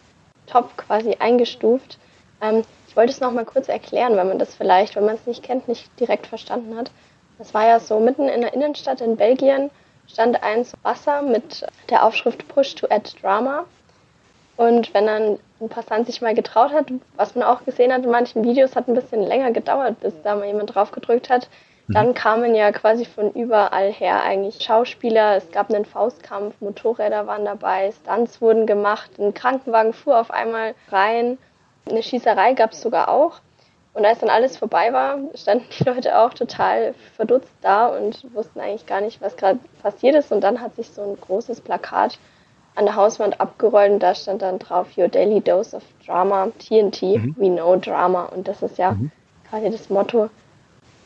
Top 0.47 0.75
quasi 0.79 1.17
eingestuft. 1.19 1.99
Ähm, 2.43 2.63
ich 2.89 2.97
wollte 2.97 3.13
es 3.13 3.21
nochmal 3.21 3.47
kurz 3.47 3.69
erklären, 3.69 4.17
wenn 4.17 4.29
man 4.29 4.39
das 4.39 4.55
vielleicht, 4.55 4.97
wenn 4.97 5.07
man 5.07 5.15
es 5.15 5.27
nicht 5.27 5.43
kennt, 5.43 5.69
nicht 5.69 5.89
direkt 5.99 6.27
verstanden 6.27 6.77
hat. 6.77 6.91
Das 7.39 7.55
war 7.55 7.67
ja 7.67 7.81
so 7.81 7.99
mitten 8.01 8.29
in 8.29 8.43
der 8.43 8.53
Innenstadt 8.53 9.01
in 9.01 9.17
Belgien 9.17 9.71
stand 10.07 10.43
eins 10.43 10.75
Wasser 10.83 11.23
mit 11.23 11.65
der 11.89 12.05
Aufschrift 12.05 12.47
Push 12.49 12.75
to 12.75 12.87
Add 12.91 13.11
Drama. 13.21 13.65
Und 14.57 14.93
wenn 14.93 15.07
dann 15.07 15.39
ein 15.61 15.69
Passant 15.69 16.07
sich 16.07 16.21
mal 16.21 16.35
getraut 16.35 16.73
hat, 16.73 16.87
was 17.17 17.35
man 17.35 17.45
auch 17.45 17.65
gesehen 17.65 17.93
hat 17.93 18.05
in 18.05 18.11
manchen 18.11 18.45
Videos, 18.45 18.77
hat 18.77 18.89
ein 18.89 18.95
bisschen 18.95 19.23
länger 19.23 19.53
gedauert, 19.53 20.01
bis 20.01 20.13
da 20.23 20.35
mal 20.35 20.47
jemand 20.47 20.75
drauf 20.75 20.93
gedrückt 20.93 21.31
hat. 21.31 21.49
Mhm. 21.87 21.95
Dann 21.95 22.15
kamen 22.15 22.55
ja 22.55 22.71
quasi 22.73 23.07
von 23.07 23.33
überall 23.33 23.91
her 23.91 24.23
eigentlich 24.23 24.63
Schauspieler. 24.63 25.37
Es 25.37 25.51
gab 25.51 25.73
einen 25.73 25.87
Faustkampf, 25.87 26.61
Motorräder 26.61 27.27
waren 27.27 27.45
dabei, 27.45 27.93
Stunts 28.03 28.41
wurden 28.41 28.67
gemacht, 28.67 29.11
ein 29.19 29.33
Krankenwagen 29.33 29.95
fuhr 29.95 30.21
auf 30.21 30.31
einmal 30.31 30.75
rein, 30.91 31.39
eine 31.89 32.03
Schießerei 32.03 32.55
gab 32.55 32.73
es 32.73 32.81
sogar 32.81 33.09
auch. 33.09 33.41
Und 33.95 34.07
als 34.07 34.21
dann 34.21 34.31
alles 34.31 34.57
vorbei 34.57 34.93
war, 34.93 35.19
standen 35.35 35.67
die 35.79 35.85
Leute 35.85 36.19
auch 36.19 36.33
total 36.33 36.95
verdutzt 37.15 37.53
da 37.61 37.89
und 37.89 38.25
wussten 38.35 38.61
eigentlich 38.61 38.87
gar 38.87 39.03
nicht, 39.03 39.21
was 39.21 39.37
gerade 39.37 39.59
passiert 39.83 40.15
ist. 40.15 40.33
Und 40.33 40.41
dann 40.41 40.61
hat 40.61 40.77
sich 40.77 40.89
so 40.89 41.03
ein 41.03 41.21
großes 41.21 41.61
Plakat 41.61 42.19
an 42.75 42.87
der 42.87 42.97
Hauswand 42.97 43.39
abgerollt 43.39 43.93
und 43.93 44.03
da 44.03 44.15
stand 44.15 44.41
dann 44.41 44.59
drauf 44.59 44.97
Your 44.97 45.09
Daily 45.09 45.43
Dose 45.43 45.77
of 45.77 45.83
Drama, 46.07 46.49
TNT, 46.59 47.03
mhm. 47.03 47.35
We 47.37 47.51
Know 47.51 47.77
Drama. 47.77 48.25
Und 48.25 48.49
das 48.49 48.63
ist 48.63 48.79
ja 48.79 48.93
mhm. 48.93 49.11
quasi 49.51 49.71
das 49.71 49.91
Motto 49.91 50.31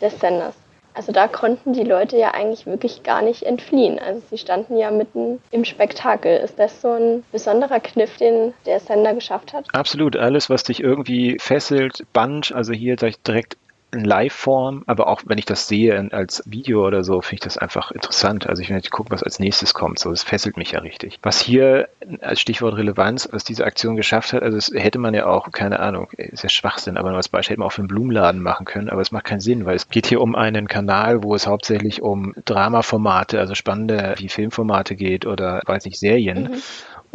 des 0.00 0.18
Senders. 0.20 0.54
Also 0.96 1.12
da 1.12 1.28
konnten 1.28 1.74
die 1.74 1.84
Leute 1.84 2.16
ja 2.16 2.32
eigentlich 2.32 2.64
wirklich 2.64 3.02
gar 3.02 3.20
nicht 3.20 3.42
entfliehen. 3.42 3.98
Also 3.98 4.22
sie 4.30 4.38
standen 4.38 4.78
ja 4.78 4.90
mitten 4.90 5.40
im 5.50 5.66
Spektakel. 5.66 6.38
Ist 6.38 6.58
das 6.58 6.80
so 6.80 6.92
ein 6.92 7.22
besonderer 7.32 7.80
Kniff, 7.80 8.16
den 8.16 8.54
der 8.64 8.80
Sender 8.80 9.12
geschafft 9.12 9.52
hat? 9.52 9.66
Absolut. 9.74 10.16
Alles, 10.16 10.48
was 10.48 10.62
dich 10.62 10.82
irgendwie 10.82 11.36
fesselt, 11.38 12.04
band, 12.14 12.52
also 12.54 12.72
hier 12.72 12.96
direkt 12.96 13.58
in 13.96 14.04
Live-Form, 14.04 14.84
aber 14.86 15.08
auch 15.08 15.22
wenn 15.26 15.38
ich 15.38 15.44
das 15.44 15.68
sehe 15.68 16.08
als 16.12 16.42
Video 16.46 16.86
oder 16.86 17.04
so, 17.04 17.20
finde 17.20 17.34
ich 17.34 17.40
das 17.40 17.58
einfach 17.58 17.90
interessant. 17.90 18.46
Also 18.48 18.62
ich 18.62 18.70
will 18.70 18.80
gucken, 18.90 19.12
was 19.12 19.22
als 19.22 19.38
nächstes 19.38 19.74
kommt. 19.74 19.98
So, 19.98 20.10
das 20.10 20.22
fesselt 20.22 20.56
mich 20.56 20.72
ja 20.72 20.80
richtig. 20.80 21.18
Was 21.22 21.40
hier 21.40 21.88
als 22.20 22.40
Stichwort 22.40 22.76
Relevanz, 22.76 23.28
was 23.32 23.44
diese 23.44 23.64
Aktion 23.64 23.96
geschafft 23.96 24.32
hat, 24.32 24.42
also 24.42 24.56
das 24.56 24.70
hätte 24.74 24.98
man 24.98 25.14
ja 25.14 25.26
auch, 25.26 25.50
keine 25.50 25.80
Ahnung, 25.80 26.08
ist 26.16 26.42
ja 26.42 26.48
Schwachsinn, 26.48 26.96
aber 26.96 27.08
nur 27.08 27.16
als 27.16 27.28
Beispiel 27.28 27.54
hätte 27.54 27.60
man 27.60 27.68
auch 27.68 27.72
für 27.72 27.82
einen 27.82 27.88
Blumenladen 27.88 28.42
machen 28.42 28.66
können, 28.66 28.88
aber 28.88 29.00
es 29.00 29.12
macht 29.12 29.24
keinen 29.24 29.40
Sinn, 29.40 29.64
weil 29.64 29.76
es 29.76 29.88
geht 29.88 30.06
hier 30.06 30.20
um 30.20 30.34
einen 30.34 30.68
Kanal, 30.68 31.22
wo 31.22 31.34
es 31.34 31.46
hauptsächlich 31.46 32.02
um 32.02 32.34
Dramaformate, 32.44 33.38
also 33.38 33.54
spannende 33.54 34.14
wie 34.18 34.28
Filmformate 34.28 34.96
geht 34.96 35.26
oder 35.26 35.62
weiß 35.66 35.84
nicht, 35.84 35.98
Serien. 35.98 36.44
Mhm. 36.44 36.62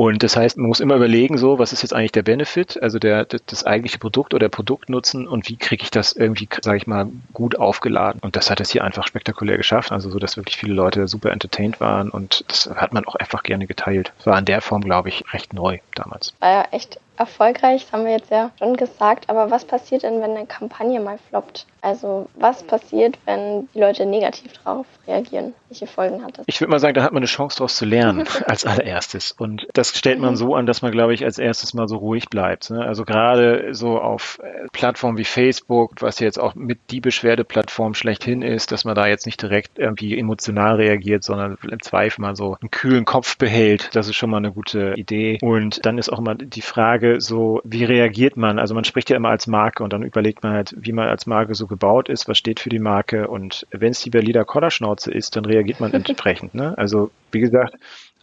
Und 0.01 0.23
das 0.23 0.35
heißt, 0.35 0.57
man 0.57 0.67
muss 0.67 0.79
immer 0.79 0.95
überlegen, 0.95 1.37
so, 1.37 1.59
was 1.59 1.73
ist 1.73 1.83
jetzt 1.83 1.93
eigentlich 1.93 2.11
der 2.11 2.23
Benefit, 2.23 2.81
also 2.81 2.97
der, 2.97 3.23
das 3.25 3.63
eigentliche 3.63 3.99
Produkt 3.99 4.33
oder 4.33 4.49
Produktnutzen 4.49 5.27
und 5.27 5.47
wie 5.47 5.57
kriege 5.57 5.83
ich 5.83 5.91
das 5.91 6.13
irgendwie, 6.13 6.49
sage 6.63 6.77
ich 6.77 6.87
mal, 6.87 7.07
gut 7.33 7.59
aufgeladen. 7.59 8.19
Und 8.23 8.35
das 8.35 8.49
hat 8.49 8.59
es 8.59 8.71
hier 8.71 8.83
einfach 8.83 9.05
spektakulär 9.05 9.57
geschafft, 9.57 9.91
also 9.91 10.09
so, 10.09 10.17
dass 10.17 10.37
wirklich 10.37 10.57
viele 10.57 10.73
Leute 10.73 11.07
super 11.07 11.31
entertained 11.31 11.79
waren 11.79 12.09
und 12.09 12.43
das 12.47 12.67
hat 12.73 12.93
man 12.93 13.05
auch 13.05 13.13
einfach 13.13 13.43
gerne 13.43 13.67
geteilt. 13.67 14.11
War 14.23 14.39
in 14.39 14.45
der 14.45 14.61
Form, 14.61 14.81
glaube 14.81 15.09
ich, 15.09 15.23
recht 15.33 15.53
neu 15.53 15.77
damals. 15.93 16.33
War 16.39 16.51
ja 16.51 16.67
echt 16.71 16.99
erfolgreich, 17.21 17.83
das 17.83 17.93
haben 17.93 18.05
wir 18.05 18.11
jetzt 18.11 18.31
ja 18.31 18.51
schon 18.57 18.75
gesagt, 18.75 19.29
aber 19.29 19.51
was 19.51 19.65
passiert 19.65 20.03
denn, 20.03 20.21
wenn 20.21 20.31
eine 20.31 20.47
Kampagne 20.47 20.99
mal 20.99 21.19
floppt? 21.29 21.67
Also 21.81 22.29
was 22.35 22.63
passiert, 22.63 23.17
wenn 23.25 23.67
die 23.73 23.79
Leute 23.79 24.05
negativ 24.05 24.53
darauf 24.63 24.85
reagieren? 25.07 25.53
Welche 25.69 25.87
Folgen 25.87 26.23
hat 26.23 26.37
das? 26.37 26.45
Ich 26.47 26.61
würde 26.61 26.69
mal 26.69 26.79
sagen, 26.79 26.93
da 26.93 27.01
hat 27.01 27.11
man 27.11 27.21
eine 27.21 27.27
Chance 27.27 27.57
daraus 27.57 27.75
zu 27.75 27.85
lernen 27.85 28.27
als 28.45 28.65
allererstes. 28.65 29.31
Und 29.31 29.67
das 29.73 29.97
stellt 29.97 30.19
man 30.19 30.35
so 30.35 30.53
an, 30.53 30.65
dass 30.65 30.81
man, 30.83 30.91
glaube 30.91 31.13
ich, 31.13 31.23
als 31.25 31.39
erstes 31.39 31.73
mal 31.73 31.87
so 31.87 31.97
ruhig 31.97 32.29
bleibt. 32.29 32.69
Ne? 32.69 32.85
Also 32.85 33.03
gerade 33.03 33.73
so 33.73 33.99
auf 33.99 34.39
äh, 34.43 34.67
Plattformen 34.71 35.17
wie 35.17 35.23
Facebook, 35.23 35.93
was 36.01 36.19
jetzt 36.19 36.39
auch 36.39 36.53
mit 36.53 36.79
die 36.91 37.01
Beschwerdeplattform 37.01 37.95
schlechthin 37.95 38.43
ist, 38.43 38.71
dass 38.71 38.85
man 38.85 38.93
da 38.93 39.07
jetzt 39.07 39.25
nicht 39.25 39.41
direkt 39.41 39.79
irgendwie 39.79 40.17
emotional 40.19 40.75
reagiert, 40.75 41.23
sondern 41.23 41.57
im 41.63 41.81
Zweifel 41.81 42.21
mal 42.21 42.35
so 42.35 42.57
einen 42.61 42.69
kühlen 42.69 43.05
Kopf 43.05 43.37
behält. 43.37 43.89
Das 43.93 44.07
ist 44.07 44.15
schon 44.15 44.29
mal 44.29 44.37
eine 44.37 44.51
gute 44.51 44.93
Idee. 44.97 45.39
Und 45.41 45.83
dann 45.85 45.97
ist 45.97 46.09
auch 46.09 46.19
immer 46.19 46.35
die 46.35 46.61
Frage 46.61 47.10
so, 47.19 47.61
wie 47.63 47.83
reagiert 47.83 48.37
man? 48.37 48.59
Also 48.59 48.73
man 48.73 48.83
spricht 48.83 49.09
ja 49.09 49.17
immer 49.17 49.29
als 49.29 49.47
Marke 49.47 49.83
und 49.83 49.91
dann 49.91 50.03
überlegt 50.03 50.43
man 50.43 50.53
halt, 50.53 50.75
wie 50.77 50.91
man 50.91 51.09
als 51.09 51.25
Marke 51.25 51.55
so 51.55 51.67
gebaut 51.67 52.07
ist, 52.07 52.27
was 52.27 52.37
steht 52.37 52.59
für 52.59 52.69
die 52.69 52.79
Marke 52.79 53.27
und 53.27 53.67
wenn 53.71 53.91
es 53.91 54.01
die 54.01 54.09
Berliner 54.09 54.45
Kollerschnauze 54.45 55.11
ist, 55.11 55.35
dann 55.35 55.45
reagiert 55.45 55.79
man 55.79 55.93
entsprechend. 55.93 56.53
Ne? 56.53 56.77
Also 56.77 57.11
wie 57.31 57.39
gesagt, 57.39 57.75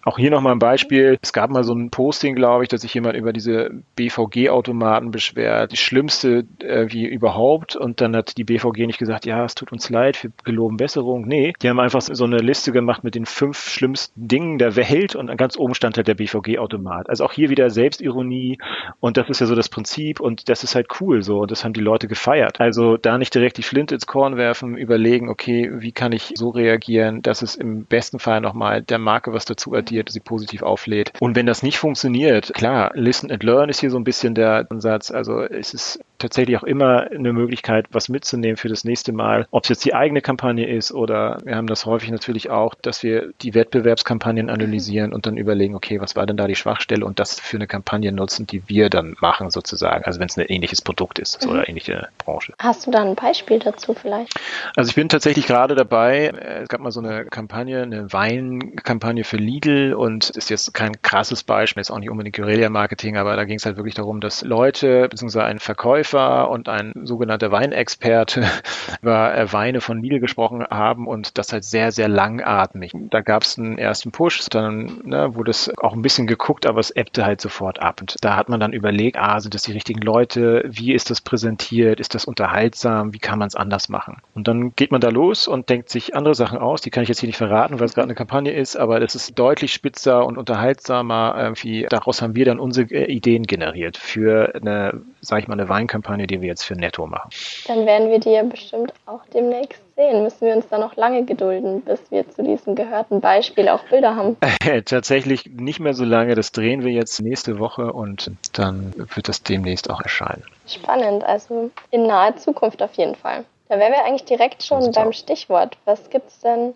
auch 0.09 0.19
hier 0.19 0.31
nochmal 0.31 0.53
ein 0.53 0.59
Beispiel. 0.59 1.19
Es 1.21 1.35
gab 1.35 1.51
mal 1.51 1.65
so 1.65 1.75
ein 1.75 1.91
Posting, 1.91 2.35
glaube 2.35 2.65
ich, 2.65 2.69
dass 2.71 2.81
sich 2.81 2.95
jemand 2.95 3.15
über 3.15 3.35
diese 3.35 3.71
BVG-Automaten 3.95 5.11
beschwert. 5.11 5.73
Die 5.73 5.77
schlimmste 5.77 6.47
äh, 6.61 6.87
wie 6.89 7.07
überhaupt. 7.07 7.77
Und 7.77 8.01
dann 8.01 8.17
hat 8.17 8.39
die 8.39 8.45
BVG 8.45 8.87
nicht 8.87 8.99
gesagt, 8.99 9.27
ja, 9.27 9.45
es 9.45 9.55
tut 9.55 9.71
uns 9.71 9.91
leid, 9.91 10.23
wir 10.23 10.31
geloben 10.45 10.79
Besserung. 10.79 11.29
Nee, 11.29 11.53
die 11.61 11.69
haben 11.69 11.79
einfach 11.79 12.01
so 12.01 12.25
eine 12.25 12.39
Liste 12.39 12.73
gemacht 12.73 13.05
mit 13.05 13.15
den 13.15 13.27
fünf 13.27 13.69
schlimmsten 13.69 14.27
Dingen 14.29 14.59
der 14.59 14.77
Welt 14.77 15.15
und 15.15 15.37
ganz 15.37 15.59
oben 15.59 15.75
stand 15.75 15.99
halt 15.99 16.09
der 16.09 16.15
BVG-Automat. 16.15 17.11
Also 17.11 17.25
auch 17.25 17.33
hier 17.33 17.51
wieder 17.51 17.69
Selbstironie 17.69 18.59
und 19.01 19.19
das 19.19 19.29
ist 19.29 19.41
ja 19.41 19.47
so 19.47 19.55
das 19.55 19.69
Prinzip 19.69 20.21
und 20.21 20.49
das 20.49 20.65
ist 20.65 20.75
halt 20.75 20.87
cool 21.01 21.23
so 21.23 21.41
und 21.41 21.51
das 21.51 21.65
haben 21.65 21.75
die 21.75 21.81
Leute 21.81 22.09
gefeiert. 22.09 22.61
Also 22.61 22.97
da 22.97 23.19
nicht 23.19 23.35
direkt 23.35 23.59
die 23.59 23.63
Flinte 23.63 23.95
ins 23.95 24.07
Korn 24.07 24.39
werfen, 24.39 24.77
überlegen, 24.77 25.29
okay, 25.29 25.71
wie 25.75 25.93
kann 25.93 26.13
ich 26.13 26.33
so 26.35 26.49
reagieren, 26.49 27.21
dass 27.21 27.43
es 27.43 27.57
im 27.57 27.85
besten 27.85 28.19
Fall 28.19 28.41
nochmal 28.41 28.81
der 28.83 28.99
Marke 28.99 29.35
was 29.35 29.45
dazu 29.45 29.75
addiert 29.75 29.98
addiert, 29.99 30.11
sie 30.11 30.21
positiv 30.21 30.63
auflädt. 30.63 31.13
Und 31.21 31.37
wenn 31.37 31.47
das 31.47 31.63
nicht 31.63 31.79
funktioniert, 31.79 32.53
klar, 32.55 32.93
Listen 32.95 33.31
and 33.31 33.43
Learn 33.43 33.69
ist 33.69 33.81
hier 33.81 33.91
so 33.91 33.99
ein 33.99 34.05
bisschen 34.05 34.35
der 34.35 34.67
Ansatz. 34.71 35.11
Also 35.11 35.43
es 35.43 35.75
ist 35.75 36.01
tatsächlich 36.19 36.57
auch 36.57 36.65
immer 36.65 37.11
eine 37.11 37.33
Möglichkeit, 37.33 37.87
was 37.91 38.09
mitzunehmen 38.09 38.57
für 38.57 38.69
das 38.69 38.85
nächste 38.85 39.13
Mal. 39.13 39.47
Ob 39.51 39.65
es 39.65 39.69
jetzt 39.69 39.85
die 39.85 39.95
eigene 39.95 40.21
Kampagne 40.21 40.67
ist 40.67 40.93
oder 40.93 41.39
wir 41.45 41.57
haben 41.57 41.67
das 41.67 41.87
häufig 41.87 42.11
natürlich 42.11 42.51
auch, 42.51 42.75
dass 42.75 43.03
wir 43.03 43.33
die 43.41 43.55
Wettbewerbskampagnen 43.55 44.51
analysieren 44.51 45.13
und 45.13 45.27
dann 45.27 45.37
überlegen, 45.37 45.75
okay, 45.75 46.01
was 46.01 46.17
war 46.17 46.27
denn 46.27 46.37
da 46.37 46.47
die 46.47 46.57
Schwachstelle 46.57 47.05
und 47.05 47.21
das 47.21 47.39
für 47.39 47.57
eine 47.57 47.67
Kampagne 47.67 48.13
nutzen, 48.13 48.47
die 48.47 48.69
wir 48.69 48.91
dann 48.91 49.17
machen 49.21 49.51
sozusagen. 49.51 50.05
Also 50.05 50.19
wenn 50.21 50.29
es 50.29 50.37
ein 50.37 50.47
ähnliches 50.47 50.83
Produkt 50.83 51.19
ist 51.19 51.45
mhm. 51.45 51.53
oder 51.53 51.69
ähnliche 51.69 52.09
Branche. 52.19 52.53
Hast 52.59 52.87
du 52.87 52.91
da 52.91 53.03
ein 53.03 53.15
Beispiel 53.15 53.61
dazu 53.61 53.95
vielleicht? 53.95 54.35
Also 54.77 54.89
ich 54.89 54.97
bin 54.97 55.09
tatsächlich 55.09 55.47
gerade 55.47 55.75
dabei, 55.77 56.33
es 56.63 56.69
gab 56.69 56.81
mal 56.81 56.91
so 56.91 57.01
eine 57.01 57.27
Kampagne, 57.27 57.83
eine 57.83 58.13
Weinkampagne 58.13 59.25
für 59.25 59.37
Lidl, 59.37 59.78
Mittel 59.79 59.95
und 59.95 60.31
ist 60.31 60.51
jetzt 60.51 60.75
kein 60.75 61.01
krasses 61.03 61.45
Beispiel, 61.45 61.81
ist 61.81 61.91
auch 61.91 61.99
nicht 61.99 62.11
unbedingt 62.11 62.37
Guerilla-Marketing, 62.37 63.17
aber 63.17 63.37
da 63.37 63.45
ging 63.45 63.57
es 63.57 63.67
halt 63.67 63.77
wirklich 63.77 63.95
darum, 63.95 64.21
dass 64.21 64.43
Leute, 64.43 65.09
beziehungsweise 65.09 65.45
ein 65.45 65.59
Verkäufer 65.59 66.51
und 66.51 66.69
ein 66.69 66.93
sogenannter 67.05 67.51
Weinexperte 67.51 68.45
über 69.03 69.35
äh, 69.35 69.53
Weine 69.53 69.81
von 69.81 70.03
Lidl 70.03 70.21
gesprochen 70.21 70.65
haben 70.71 71.07
und 71.07 71.39
das 71.39 71.53
halt 71.53 71.65
sehr, 71.65 71.93
sehr 71.93 72.09
langatmig. 72.09 72.93
Da 73.11 73.21
gab 73.21 73.43
es 73.43 73.59
einen 73.59 73.79
ersten 73.79 74.11
Push, 74.11 74.47
dann 74.51 75.01
ne, 75.05 75.35
wurde 75.35 75.51
es 75.51 75.71
auch 75.79 75.93
ein 75.93 76.03
bisschen 76.03 76.27
geguckt, 76.27 76.67
aber 76.67 76.81
es 76.81 76.91
ebbte 76.91 77.25
halt 77.25 77.41
sofort 77.41 77.81
ab. 77.81 78.01
Und 78.01 78.17
da 78.23 78.37
hat 78.37 78.49
man 78.49 78.61
dann 78.61 78.73
überlegt, 78.73 79.17
ah, 79.19 79.41
sind 79.41 79.55
das 79.55 79.63
die 79.63 79.73
richtigen 79.73 80.01
Leute? 80.01 80.65
Wie 80.67 80.93
ist 80.93 81.11
das 81.11 81.21
präsentiert? 81.21 82.01
Ist 82.01 82.15
das 82.15 82.25
unterhaltsam? 82.25 83.13
Wie 83.13 83.19
kann 83.19 83.39
man 83.39 83.49
es 83.49 83.55
anders 83.55 83.89
machen? 83.89 84.21
Und 84.35 84.49
dann 84.49 84.75
geht 84.75 84.93
man 84.93 85.01
da 85.01 85.09
los 85.09 85.49
und 85.49 85.69
denkt 85.69 85.89
sich 85.91 86.15
andere 86.15 86.35
Sachen 86.35 86.59
aus. 86.59 86.81
Die 86.81 86.91
kann 86.91 87.03
ich 87.03 87.09
jetzt 87.09 87.21
hier 87.21 87.29
nicht 87.29 87.37
verraten, 87.37 87.79
weil 87.79 87.87
es 87.87 87.95
gerade 87.95 88.07
eine 88.07 88.15
Kampagne 88.15 88.53
ist, 88.53 88.77
aber 88.77 89.01
das 89.01 89.15
ist 89.15 89.39
deutlich 89.39 89.68
spitzer 89.69 90.25
und 90.27 90.39
unterhaltsamer. 90.39 91.37
Irgendwie. 91.39 91.87
Daraus 91.89 92.23
haben 92.23 92.35
wir 92.35 92.45
dann 92.45 92.59
unsere 92.59 92.93
äh, 92.93 93.05
Ideen 93.05 93.45
generiert 93.45 93.97
für 93.97 94.55
eine, 94.55 95.01
sag 95.21 95.41
ich 95.41 95.49
mal, 95.49 95.55
eine 95.55 95.69
Weinkampagne, 95.69 96.27
die 96.27 96.41
wir 96.41 96.49
jetzt 96.49 96.65
für 96.65 96.75
Netto 96.75 97.07
machen. 97.07 97.31
Dann 97.67 97.87
werden 97.87 98.11
wir 98.11 98.19
die 98.21 98.31
ja 98.31 98.43
bestimmt 98.43 98.93
auch 99.07 99.25
demnächst 99.33 99.83
sehen. 99.95 100.23
Müssen 100.23 100.47
wir 100.47 100.57
uns 100.57 100.69
da 100.69 100.79
noch 100.79 100.97
lange 100.97 101.25
gedulden, 101.25 101.83
bis 101.83 102.01
wir 102.11 102.29
zu 102.31 102.43
diesem 102.43 102.75
gehörten 102.75 103.21
Beispiel 103.21 103.69
auch 103.69 103.85
Bilder 103.85 104.17
haben? 104.17 104.37
Tatsächlich 104.85 105.47
nicht 105.47 105.81
mehr 105.81 105.95
so 105.95 106.05
lange. 106.05 106.35
Das 106.35 106.53
drehen 106.53 106.85
wir 106.85 106.93
jetzt 106.93 107.21
nächste 107.21 107.59
Woche 107.59 107.93
und 107.93 108.31
dann 108.53 108.95
wird 108.97 109.29
das 109.29 109.43
demnächst 109.43 109.91
auch 109.91 110.01
erscheinen. 110.01 110.45
Spannend, 110.67 111.25
also 111.25 111.71
in 111.91 112.07
naher 112.07 112.37
Zukunft 112.37 112.83
auf 112.83 112.95
jeden 112.95 113.15
Fall. 113.15 113.45
Da 113.69 113.79
wären 113.79 113.93
wir 113.93 114.05
eigentlich 114.05 114.25
direkt 114.25 114.63
schon 114.63 114.91
beim 114.93 115.13
Stichwort. 115.13 115.77
Was 115.85 116.09
gibt 116.11 116.29
es 116.29 116.41
denn 116.41 116.75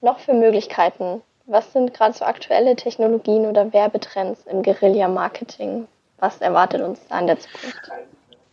noch 0.00 0.18
für 0.18 0.34
Möglichkeiten? 0.34 1.22
Was 1.46 1.72
sind 1.72 1.92
gerade 1.92 2.14
so 2.14 2.24
aktuelle 2.24 2.74
Technologien 2.74 3.46
oder 3.46 3.72
Werbetrends 3.72 4.46
im 4.46 4.62
Guerilla-Marketing? 4.62 5.86
Was 6.18 6.40
erwartet 6.40 6.80
uns 6.80 7.06
da 7.08 7.18
in 7.18 7.26
der 7.26 7.38
Zukunft? 7.38 7.90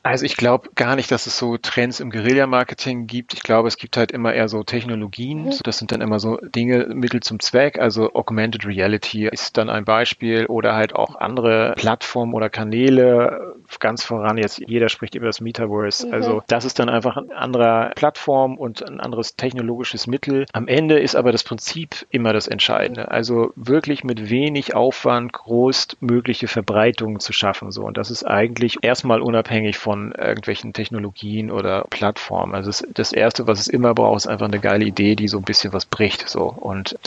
Also 0.04 0.26
ich 0.26 0.36
glaube 0.36 0.70
gar 0.76 0.96
nicht, 0.96 1.12
dass 1.12 1.28
es 1.28 1.38
so 1.38 1.58
Trends 1.58 2.00
im 2.00 2.10
Guerilla-Marketing 2.10 3.06
gibt. 3.06 3.34
Ich 3.34 3.44
glaube, 3.44 3.68
es 3.68 3.78
gibt 3.78 3.98
halt 3.98 4.12
immer 4.12 4.34
eher 4.34 4.48
so 4.48 4.64
Technologien. 4.64 5.46
Mhm. 5.46 5.54
Das 5.64 5.78
sind 5.78 5.92
dann 5.92 6.02
immer 6.02 6.20
so 6.20 6.38
Dinge, 6.38 6.88
Mittel 6.88 7.22
zum 7.22 7.40
Zweck. 7.40 7.80
Also 7.80 8.14
Augmented 8.14 8.66
Reality 8.66 9.28
ist 9.28 9.58
dann 9.58 9.70
ein 9.70 9.86
Beispiel 9.86 10.48
oder 10.48 10.76
halt 10.76 10.96
auch 10.96 11.16
andere 11.16 11.74
Plattformen 11.78 12.34
oder 12.34 12.50
Kanäle. 12.50 13.56
Ganz 13.80 14.04
voran 14.04 14.38
jetzt, 14.38 14.60
jeder 14.66 14.90
spricht 14.90 15.16
über 15.16 15.28
das 15.28 15.40
Metaverse. 15.40 16.08
Mhm. 16.08 16.14
Also 16.14 16.44
das 16.48 16.66
ist 16.66 16.80
dann 16.80 16.90
einfach 16.90 17.18
ein 17.18 17.32
anderer 17.32 17.92
Plattform 17.96 18.58
und 18.58 18.88
ein 18.88 19.00
anderes 19.00 19.36
technologisches 19.36 20.08
Mittel. 20.08 20.46
Am 20.52 20.68
Ende 20.68 20.98
ist 21.00 21.16
aber 21.16 21.32
das 21.32 21.44
Prinzip 21.44 22.08
immer 22.10 22.34
das 22.34 22.48
Entscheidende. 22.48 23.12
Also 23.12 23.54
wirklich 23.56 24.04
mit 24.04 24.30
wenig 24.30 24.76
Aufwand 24.76 25.34
größtmögliche 25.34 26.48
Verbreitungen 26.48 27.20
zu 27.20 27.34
schaffen. 27.34 27.72
So. 27.72 27.84
Und 27.84 27.98
das 27.98 28.10
ist 28.10 28.24
eigentlich 28.24 28.80
erstmal 28.82 29.22
unabhängig 29.22 29.78
von 29.78 29.90
von 29.91 30.13
irgendwelchen 30.13 30.71
Technologien 30.71 31.51
oder 31.51 31.86
Plattformen. 31.89 32.56
Also 32.56 32.69
das, 32.69 32.88
das 32.93 33.12
Erste, 33.12 33.45
was 33.45 33.60
es 33.60 33.67
immer 33.67 33.93
braucht, 33.93 34.15
ist 34.15 34.27
einfach 34.27 34.45
eine 34.45 34.60
geile 34.60 34.86
Idee, 34.86 35.17
die 35.17 35.27
so 35.27 35.38
ein 35.38 35.43
bisschen 35.43 35.73
was 35.73 35.86
bricht. 35.86 36.30
So. 36.30 36.43
Und 36.43 36.97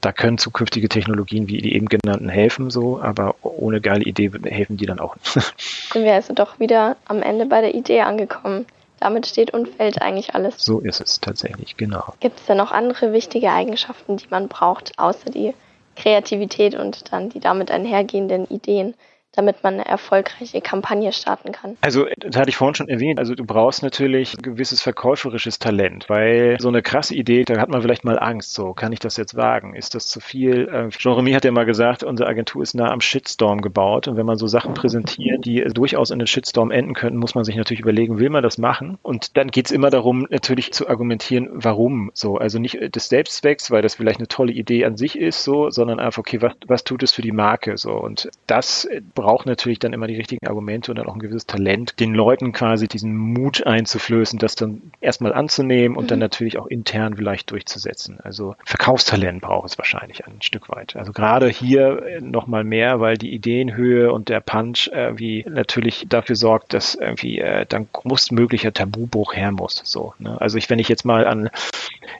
da 0.00 0.10
können 0.10 0.38
zukünftige 0.38 0.88
Technologien 0.88 1.48
wie 1.48 1.60
die 1.60 1.74
eben 1.74 1.86
genannten 1.90 2.30
helfen, 2.30 2.70
so, 2.70 2.98
aber 2.98 3.34
ohne 3.42 3.82
geile 3.82 4.04
Idee 4.04 4.30
helfen 4.44 4.78
die 4.78 4.86
dann 4.86 5.00
auch 5.00 5.16
nicht. 5.16 5.32
Sind 5.92 6.04
wir 6.04 6.14
also 6.14 6.32
doch 6.32 6.58
wieder 6.58 6.96
am 7.04 7.20
Ende 7.20 7.44
bei 7.44 7.60
der 7.60 7.74
Idee 7.74 8.00
angekommen. 8.00 8.64
Damit 9.00 9.26
steht 9.26 9.52
und 9.52 9.68
fällt 9.68 10.00
eigentlich 10.00 10.34
alles. 10.34 10.54
So 10.64 10.80
ist 10.80 11.02
es 11.02 11.20
tatsächlich, 11.20 11.76
genau. 11.76 12.14
Gibt 12.20 12.40
es 12.40 12.46
denn 12.46 12.56
noch 12.56 12.72
andere 12.72 13.12
wichtige 13.12 13.52
Eigenschaften, 13.52 14.16
die 14.16 14.28
man 14.30 14.48
braucht, 14.48 14.98
außer 14.98 15.28
die 15.28 15.52
Kreativität 15.94 16.74
und 16.74 17.12
dann 17.12 17.28
die 17.28 17.40
damit 17.40 17.70
einhergehenden 17.70 18.46
Ideen? 18.46 18.94
Damit 19.32 19.62
man 19.62 19.74
eine 19.74 19.86
erfolgreiche 19.86 20.60
Kampagne 20.60 21.12
starten 21.12 21.52
kann. 21.52 21.76
Also, 21.80 22.06
das 22.16 22.36
hatte 22.36 22.50
ich 22.50 22.56
vorhin 22.56 22.74
schon 22.74 22.88
erwähnt. 22.88 23.18
Also, 23.18 23.34
du 23.34 23.44
brauchst 23.44 23.82
natürlich 23.82 24.36
ein 24.36 24.42
gewisses 24.42 24.82
verkäuferisches 24.82 25.58
Talent, 25.58 26.08
weil 26.08 26.56
so 26.58 26.68
eine 26.68 26.82
krasse 26.82 27.14
Idee, 27.14 27.44
da 27.44 27.60
hat 27.60 27.68
man 27.68 27.82
vielleicht 27.82 28.04
mal 28.04 28.18
Angst. 28.18 28.54
So, 28.54 28.72
kann 28.72 28.92
ich 28.92 28.98
das 28.98 29.16
jetzt 29.16 29.36
wagen? 29.36 29.74
Ist 29.74 29.94
das 29.94 30.06
zu 30.06 30.20
viel? 30.20 30.68
Äh, 30.68 30.88
Jean-Remy 30.90 31.32
hat 31.32 31.44
ja 31.44 31.52
mal 31.52 31.64
gesagt, 31.64 32.02
unsere 32.02 32.28
Agentur 32.28 32.62
ist 32.62 32.74
nah 32.74 32.90
am 32.90 33.00
Shitstorm 33.00 33.60
gebaut. 33.60 34.08
Und 34.08 34.16
wenn 34.16 34.26
man 34.26 34.36
so 34.36 34.46
Sachen 34.46 34.74
präsentiert, 34.74 35.44
die 35.44 35.62
durchaus 35.64 36.10
in 36.10 36.18
den 36.18 36.26
Shitstorm 36.26 36.70
enden 36.70 36.94
könnten, 36.94 37.18
muss 37.18 37.34
man 37.34 37.44
sich 37.44 37.56
natürlich 37.56 37.80
überlegen, 37.80 38.18
will 38.18 38.30
man 38.30 38.42
das 38.42 38.58
machen? 38.58 38.98
Und 39.02 39.36
dann 39.36 39.48
geht 39.48 39.66
es 39.66 39.72
immer 39.72 39.90
darum, 39.90 40.26
natürlich 40.30 40.72
zu 40.72 40.88
argumentieren, 40.88 41.48
warum 41.52 42.10
so. 42.14 42.36
Also 42.36 42.58
nicht 42.58 42.94
des 42.94 43.08
Selbstzwecks, 43.08 43.70
weil 43.70 43.82
das 43.82 43.94
vielleicht 43.94 44.18
eine 44.18 44.28
tolle 44.28 44.52
Idee 44.52 44.84
an 44.84 44.96
sich 44.96 45.18
ist, 45.18 45.44
so, 45.44 45.70
sondern 45.70 46.00
einfach, 46.00 46.20
okay, 46.20 46.42
was, 46.42 46.54
was 46.66 46.84
tut 46.84 47.02
es 47.02 47.12
für 47.12 47.22
die 47.22 47.32
Marke? 47.32 47.76
So. 47.76 47.92
Und 47.92 48.30
das 48.46 48.88
braucht 49.20 49.46
natürlich 49.46 49.78
dann 49.78 49.92
immer 49.92 50.06
die 50.06 50.16
richtigen 50.16 50.46
Argumente 50.46 50.90
und 50.90 50.98
dann 50.98 51.06
auch 51.06 51.14
ein 51.14 51.20
gewisses 51.20 51.46
Talent, 51.46 52.00
den 52.00 52.14
Leuten 52.14 52.52
quasi 52.52 52.88
diesen 52.88 53.14
Mut 53.16 53.66
einzuflößen, 53.66 54.38
das 54.38 54.54
dann 54.54 54.92
erstmal 55.00 55.34
anzunehmen 55.34 55.96
und 55.96 56.04
mhm. 56.04 56.08
dann 56.08 56.18
natürlich 56.20 56.58
auch 56.58 56.66
intern 56.66 57.16
vielleicht 57.16 57.50
durchzusetzen. 57.50 58.18
Also 58.22 58.56
Verkaufstalent 58.64 59.42
braucht 59.42 59.70
es 59.70 59.78
wahrscheinlich 59.78 60.26
ein 60.26 60.40
Stück 60.40 60.68
weit. 60.70 60.96
Also 60.96 61.12
gerade 61.12 61.48
hier 61.48 62.02
äh, 62.06 62.20
nochmal 62.20 62.64
mehr, 62.64 63.00
weil 63.00 63.16
die 63.16 63.34
Ideenhöhe 63.34 64.12
und 64.12 64.28
der 64.28 64.40
Punch 64.40 64.90
irgendwie 64.92 65.44
natürlich 65.48 66.06
dafür 66.08 66.36
sorgt, 66.36 66.72
dass 66.72 66.94
irgendwie 66.94 67.38
äh, 67.38 67.66
dann 67.68 67.88
größtmöglicher 67.92 68.72
Tabubruch 68.72 69.34
her 69.34 69.52
muss. 69.52 69.82
So, 69.84 70.14
ne? 70.18 70.40
Also 70.40 70.56
ich, 70.56 70.70
wenn 70.70 70.78
ich 70.78 70.88
jetzt 70.88 71.04
mal 71.04 71.26
an, 71.26 71.50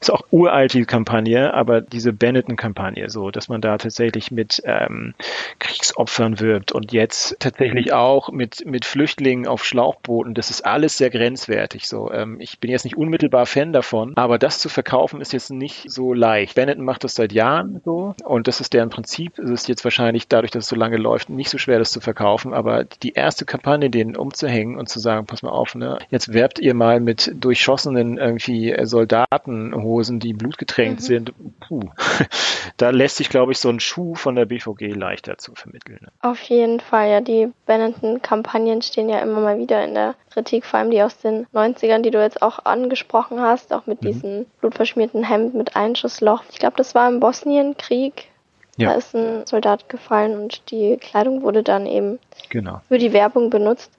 ist 0.01 0.11
auch 0.11 0.23
uralt 0.31 0.73
die 0.73 0.85
Kampagne, 0.85 1.53
aber 1.53 1.81
diese 1.81 2.13
Benetton-Kampagne, 2.13 3.11
so, 3.11 3.31
dass 3.31 3.49
man 3.49 3.61
da 3.61 3.77
tatsächlich 3.79 4.31
mit 4.31 4.63
ähm, 4.65 5.15
Kriegsopfern 5.59 6.41
wirbt 6.41 6.73
und 6.73 6.93
jetzt 6.93 7.37
tatsächlich 7.39 7.93
auch 7.93 8.31
mit, 8.31 8.65
mit 8.65 8.85
Flüchtlingen 8.85 9.47
auf 9.47 9.65
Schlauchbooten. 9.65 10.35
Das 10.35 10.51
ist 10.51 10.65
alles 10.65 10.97
sehr 10.97 11.11
grenzwertig. 11.11 11.87
So, 11.87 12.11
ähm, 12.13 12.41
ich 12.41 12.61
bin 12.61 12.71
jetzt 12.71 12.85
nicht 12.85 12.97
unmittelbar 12.97 13.47
Fan 13.47 13.73
davon, 13.73 14.15
aber 14.17 14.39
das 14.39 14.59
zu 14.59 14.69
verkaufen 14.69 15.21
ist 15.21 15.33
jetzt 15.33 15.51
nicht 15.51 15.91
so 15.91 16.15
leicht. 16.15 16.55
Benetton 16.55 16.85
macht 16.85 17.05
das 17.05 17.15
seit 17.15 17.33
Jahren 17.33 17.81
so 17.85 18.15
und 18.25 18.49
das 18.49 18.61
ist 18.61 18.73
deren 18.73 18.91
Prinzip. 18.91 19.39
Es 19.39 19.51
ist 19.51 19.69
jetzt 19.69 19.85
wahrscheinlich 19.85 20.29
dadurch, 20.29 20.51
dass 20.51 20.65
es 20.65 20.71
so 20.71 20.77
lange 20.77 20.97
läuft, 20.97 21.29
nicht 21.29 21.51
so 21.51 21.59
schwer, 21.59 21.79
das 21.79 21.91
zu 21.91 22.01
verkaufen. 22.01 22.55
Aber 22.55 22.85
die 22.85 23.13
erste 23.13 23.45
Kampagne, 23.45 23.91
denen 23.91 24.17
umzuhängen 24.17 24.79
und 24.79 24.89
zu 24.89 24.99
sagen, 24.99 25.27
pass 25.27 25.43
mal 25.43 25.51
auf, 25.51 25.75
ne, 25.75 25.99
jetzt 26.11 26.33
werbt 26.33 26.59
ihr 26.59 26.75
mal 26.75 27.01
mit 27.01 27.33
durchschossenen 27.35 28.17
irgendwie 28.17 28.71
Soldatenhosen, 29.91 30.21
die 30.21 30.33
blutgetränkt 30.33 31.01
mhm. 31.01 31.05
sind. 31.05 31.33
Puh. 31.61 31.81
da 32.77 32.91
lässt 32.91 33.17
sich, 33.17 33.29
glaube 33.29 33.53
ich, 33.53 33.59
so 33.59 33.69
ein 33.69 33.81
Schuh 33.81 34.15
von 34.15 34.37
der 34.37 34.47
BVG 34.47 34.95
leichter 34.95 35.39
zu 35.39 35.55
vermitteln. 35.55 35.99
Ne? 36.01 36.09
Auf 36.23 36.41
jeden 36.43 36.81
Fall, 36.81 37.11
ja. 37.11 37.21
Die 37.21 37.53
Benetton-Kampagnen 37.67 38.83
stehen 38.83 39.09
ja 39.09 39.19
immer 39.21 39.41
mal 39.41 39.59
wieder 39.59 39.85
in 39.85 39.95
der 39.95 40.15
Kritik, 40.31 40.65
vor 40.65 40.79
allem 40.79 40.91
die 40.91 41.03
aus 41.03 41.19
den 41.19 41.47
90ern, 41.49 42.03
die 42.03 42.11
du 42.11 42.21
jetzt 42.21 42.43
auch 42.43 42.65
angesprochen 42.65 43.41
hast, 43.41 43.73
auch 43.73 43.87
mit 43.87 44.03
mhm. 44.03 44.07
diesem 44.07 44.47
blutverschmierten 44.61 45.25
Hemd 45.25 45.55
mit 45.55 45.77
Einschussloch. 45.77 46.45
Ich 46.51 46.59
glaube, 46.59 46.77
das 46.77 46.95
war 46.95 47.09
im 47.09 47.21
Bosnienkrieg. 47.21 48.29
Ja. 48.77 48.91
Da 48.91 48.95
ist 48.95 49.15
ein 49.15 49.45
Soldat 49.47 49.91
gefallen 49.91 50.41
und 50.41 50.71
die 50.71 50.97
Kleidung 50.97 51.43
wurde 51.43 51.63
dann 51.63 51.85
eben 51.85 52.19
genau. 52.49 52.81
für 52.89 52.97
die 52.97 53.13
Werbung 53.13 53.51
benutzt. 53.51 53.91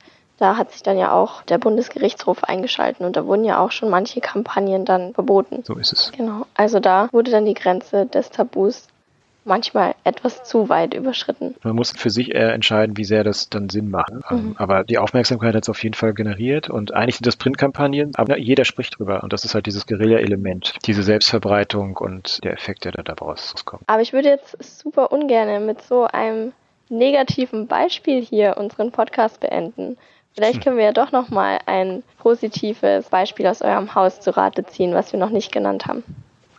Da 0.42 0.58
hat 0.58 0.72
sich 0.72 0.82
dann 0.82 0.98
ja 0.98 1.12
auch 1.12 1.44
der 1.44 1.60
Bundesgerichtshof 1.60 2.44
eingeschalten 2.44 3.06
und 3.06 3.16
da 3.16 3.28
wurden 3.28 3.44
ja 3.44 3.60
auch 3.60 3.72
schon 3.72 3.92
manche 3.92 4.22
Kampagnen 4.22 4.86
dann 4.86 5.14
verboten. 5.14 5.62
So 5.64 5.76
ist 5.76 5.94
es. 5.94 6.12
Genau. 6.18 6.48
Also 6.56 6.80
da 6.80 7.10
wurde 7.12 7.30
dann 7.30 7.46
die 7.46 7.54
Grenze 7.54 8.08
des 8.08 8.32
Tabus 8.32 8.88
manchmal 9.46 9.94
etwas 10.04 10.44
zu 10.44 10.68
weit 10.68 10.96
überschritten. 10.96 11.54
Man 11.62 11.76
muss 11.76 11.92
für 11.92 12.10
sich 12.10 12.34
eher 12.34 12.54
entscheiden, 12.54 12.98
wie 12.98 13.04
sehr 13.04 13.24
das 13.24 13.52
dann 13.52 13.70
Sinn 13.70 13.92
macht. 13.92 14.12
Mhm. 14.32 14.56
Aber 14.58 14.84
die 14.84 14.98
Aufmerksamkeit 14.98 15.54
hat 15.54 15.62
es 15.62 15.70
auf 15.70 15.84
jeden 15.84 15.94
Fall 15.94 16.16
generiert 16.16 16.72
und 16.72 16.92
eigentlich 16.92 17.18
sind 17.18 17.28
das 17.28 17.36
Printkampagnen, 17.36 18.14
aber 18.16 18.40
jeder 18.40 18.66
spricht 18.66 18.98
drüber 18.98 19.22
und 19.22 19.34
das 19.34 19.46
ist 19.46 19.54
halt 19.54 19.68
dieses 19.68 19.86
Guerilla-Element, 19.86 20.74
diese 20.88 21.04
Selbstverbreitung 21.04 21.98
und 21.98 22.44
der 22.44 22.54
Effekt, 22.54 22.86
der 22.86 22.94
da 22.94 23.04
daraus 23.04 23.54
kommt. 23.64 23.84
Aber 23.86 24.02
ich 24.02 24.12
würde 24.12 24.30
jetzt 24.30 24.58
super 24.82 25.12
ungern 25.12 25.68
mit 25.68 25.84
so 25.84 26.06
einem 26.06 26.54
negativen 26.90 27.68
Beispiel 27.68 28.24
hier 28.24 28.58
unseren 28.58 28.92
Podcast 28.92 29.40
beenden. 29.40 29.98
Vielleicht 30.34 30.56
hm. 30.56 30.64
können 30.64 30.78
wir 30.78 30.86
ja 30.86 30.92
doch 30.94 31.12
nochmal 31.12 31.60
ein 31.66 32.04
positives 32.20 33.10
Beispiel 33.10 33.48
aus 33.48 33.62
eurem 33.62 33.94
Haus 33.96 34.20
zu 34.22 34.36
Rate 34.36 34.66
ziehen, 34.66 34.94
was 34.94 35.12
wir 35.12 35.20
noch 35.20 35.30
nicht 35.30 35.52
genannt 35.52 35.86
haben. 35.88 36.04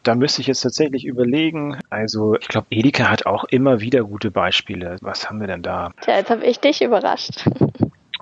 Da 0.02 0.16
müsste 0.16 0.40
ich 0.40 0.48
jetzt 0.48 0.62
tatsächlich 0.62 1.04
überlegen. 1.06 1.78
Also 1.88 2.34
ich 2.34 2.48
glaube, 2.48 2.66
Edeka 2.70 3.08
hat 3.08 3.26
auch 3.26 3.44
immer 3.44 3.80
wieder 3.80 4.02
gute 4.02 4.30
Beispiele. 4.32 4.96
Was 5.00 5.28
haben 5.28 5.40
wir 5.40 5.46
denn 5.46 5.62
da? 5.62 5.92
Tja, 6.00 6.16
jetzt 6.16 6.30
habe 6.30 6.44
ich 6.44 6.58
dich 6.58 6.82
überrascht. 6.82 7.48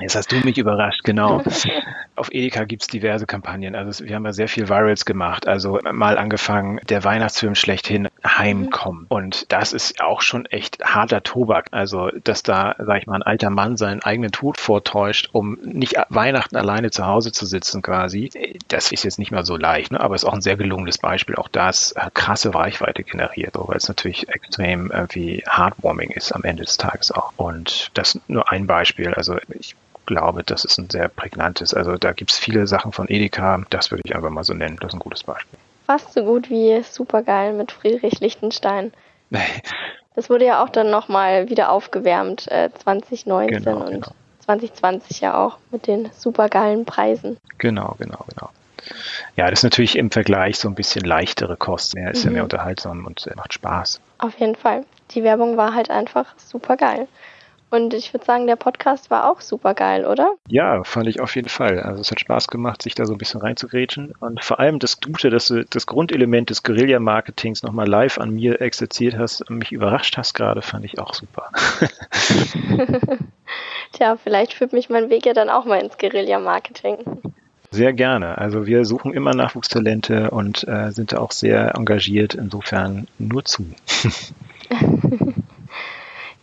Jetzt 0.00 0.16
hast 0.16 0.32
du 0.32 0.36
mich 0.36 0.56
überrascht, 0.56 1.04
genau. 1.04 1.42
Auf 2.16 2.32
Edeka 2.32 2.64
gibt's 2.64 2.86
diverse 2.86 3.26
Kampagnen. 3.26 3.74
Also 3.74 4.04
wir 4.04 4.14
haben 4.14 4.24
ja 4.24 4.32
sehr 4.32 4.48
viel 4.48 4.68
Virals 4.68 5.04
gemacht. 5.04 5.46
Also 5.46 5.78
mal 5.92 6.16
angefangen, 6.16 6.80
der 6.88 7.04
Weihnachtsfilm 7.04 7.54
schlechthin, 7.54 8.08
heimkommen. 8.24 9.06
Und 9.08 9.50
das 9.52 9.72
ist 9.72 10.00
auch 10.00 10.20
schon 10.20 10.46
echt 10.46 10.82
harter 10.84 11.22
Tobak. 11.22 11.66
Also, 11.70 12.10
dass 12.24 12.42
da, 12.42 12.74
sag 12.78 12.98
ich 12.98 13.06
mal, 13.06 13.16
ein 13.16 13.22
alter 13.22 13.50
Mann 13.50 13.76
seinen 13.76 14.02
eigenen 14.02 14.32
Tod 14.32 14.58
vortäuscht, 14.58 15.30
um 15.32 15.58
nicht 15.62 15.96
Weihnachten 16.08 16.56
alleine 16.56 16.90
zu 16.90 17.06
Hause 17.06 17.32
zu 17.32 17.46
sitzen 17.46 17.82
quasi, 17.82 18.30
das 18.68 18.92
ist 18.92 19.04
jetzt 19.04 19.18
nicht 19.18 19.30
mal 19.30 19.44
so 19.44 19.56
leicht, 19.56 19.92
ne? 19.92 20.00
aber 20.00 20.14
ist 20.14 20.24
auch 20.24 20.34
ein 20.34 20.42
sehr 20.42 20.56
gelungenes 20.56 20.98
Beispiel. 20.98 21.36
Auch 21.36 21.48
das 21.48 21.94
hat 21.96 22.14
krasse 22.14 22.54
Reichweite 22.54 23.02
generiert, 23.02 23.54
weil 23.54 23.76
es 23.76 23.88
natürlich 23.88 24.28
extrem 24.28 24.90
irgendwie 24.90 25.42
heartwarming 25.48 26.10
ist 26.10 26.32
am 26.32 26.44
Ende 26.44 26.64
des 26.64 26.76
Tages 26.76 27.12
auch. 27.12 27.32
Und 27.36 27.90
das 27.94 28.18
nur 28.28 28.50
ein 28.50 28.66
Beispiel. 28.66 29.14
Also 29.14 29.38
ich 29.48 29.76
glaube, 30.06 30.42
das 30.42 30.64
ist 30.64 30.78
ein 30.78 30.90
sehr 30.90 31.08
prägnantes. 31.08 31.72
Also 31.72 31.96
da 31.96 32.12
gibt 32.12 32.32
es 32.32 32.38
viele 32.38 32.66
Sachen 32.66 32.92
von 32.92 33.08
Edeka, 33.08 33.62
das 33.70 33.90
würde 33.90 34.02
ich 34.04 34.14
einfach 34.14 34.30
mal 34.30 34.44
so 34.44 34.54
nennen. 34.54 34.76
Das 34.80 34.88
ist 34.88 34.94
ein 34.94 35.00
gutes 35.00 35.22
Beispiel. 35.22 35.58
Fast 35.90 36.12
so 36.12 36.22
gut 36.22 36.50
wie 36.50 36.84
Supergeil 36.84 37.52
mit 37.52 37.72
Friedrich 37.72 38.20
Lichtenstein. 38.20 38.92
Das 40.16 40.28
wurde 40.28 40.44
ja 40.44 40.62
auch 40.62 40.68
dann 40.68 40.90
nochmal 40.90 41.48
wieder 41.48 41.70
aufgewärmt, 41.70 42.50
äh, 42.50 42.68
2019 42.82 43.62
genau, 43.64 43.86
und 43.86 43.90
genau. 43.92 44.08
2020 44.40 45.20
ja 45.20 45.38
auch 45.38 45.58
mit 45.70 45.86
den 45.86 46.10
supergeilen 46.12 46.84
Preisen. 46.84 47.38
Genau, 47.58 47.94
genau, 47.98 48.24
genau. 48.28 48.50
Ja, 49.36 49.48
das 49.48 49.60
ist 49.60 49.62
natürlich 49.62 49.96
im 49.96 50.10
Vergleich 50.10 50.58
so 50.58 50.68
ein 50.68 50.74
bisschen 50.74 51.04
leichtere 51.04 51.56
Kosten. 51.56 51.98
Er 51.98 52.10
ist 52.10 52.24
mhm. 52.24 52.30
ja 52.30 52.34
mehr 52.34 52.42
unterhaltsam 52.42 53.06
und 53.06 53.26
äh, 53.28 53.34
macht 53.36 53.54
Spaß. 53.54 54.00
Auf 54.18 54.38
jeden 54.38 54.56
Fall. 54.56 54.84
Die 55.12 55.22
Werbung 55.22 55.56
war 55.56 55.74
halt 55.74 55.90
einfach 55.90 56.26
super 56.36 56.76
geil. 56.76 57.08
Und 57.70 57.94
ich 57.94 58.12
würde 58.12 58.26
sagen, 58.26 58.48
der 58.48 58.56
Podcast 58.56 59.10
war 59.10 59.30
auch 59.30 59.40
super 59.40 59.74
geil, 59.74 60.04
oder? 60.04 60.34
Ja, 60.48 60.82
fand 60.82 61.06
ich 61.06 61.20
auf 61.20 61.36
jeden 61.36 61.48
Fall. 61.48 61.78
Also 61.80 62.00
es 62.00 62.10
hat 62.10 62.18
Spaß 62.18 62.48
gemacht, 62.48 62.82
sich 62.82 62.96
da 62.96 63.06
so 63.06 63.12
ein 63.12 63.18
bisschen 63.18 63.40
reinzugrätschen. 63.40 64.12
Und 64.18 64.42
vor 64.44 64.58
allem 64.58 64.80
das 64.80 65.00
Gute, 65.00 65.30
dass 65.30 65.46
du 65.46 65.64
das 65.64 65.86
Grundelement 65.86 66.50
des 66.50 66.64
Guerilla-Marketings 66.64 67.62
nochmal 67.62 67.88
live 67.88 68.18
an 68.18 68.30
mir 68.30 68.60
exerziert 68.60 69.16
hast 69.16 69.48
und 69.48 69.58
mich 69.58 69.70
überrascht 69.70 70.16
hast 70.16 70.34
gerade, 70.34 70.62
fand 70.62 70.84
ich 70.84 70.98
auch 70.98 71.14
super. 71.14 71.50
Tja, 73.92 74.16
vielleicht 74.16 74.54
führt 74.54 74.72
mich 74.72 74.90
mein 74.90 75.08
Weg 75.08 75.26
ja 75.26 75.32
dann 75.32 75.48
auch 75.48 75.64
mal 75.64 75.80
ins 75.80 75.96
Guerilla-Marketing. 75.96 76.98
Sehr 77.70 77.92
gerne. 77.92 78.36
Also 78.36 78.66
wir 78.66 78.84
suchen 78.84 79.12
immer 79.12 79.32
Nachwuchstalente 79.32 80.32
und 80.32 80.66
äh, 80.66 80.90
sind 80.90 81.12
da 81.12 81.18
auch 81.18 81.30
sehr 81.30 81.76
engagiert. 81.76 82.34
Insofern 82.34 83.06
nur 83.18 83.44
zu. 83.44 83.64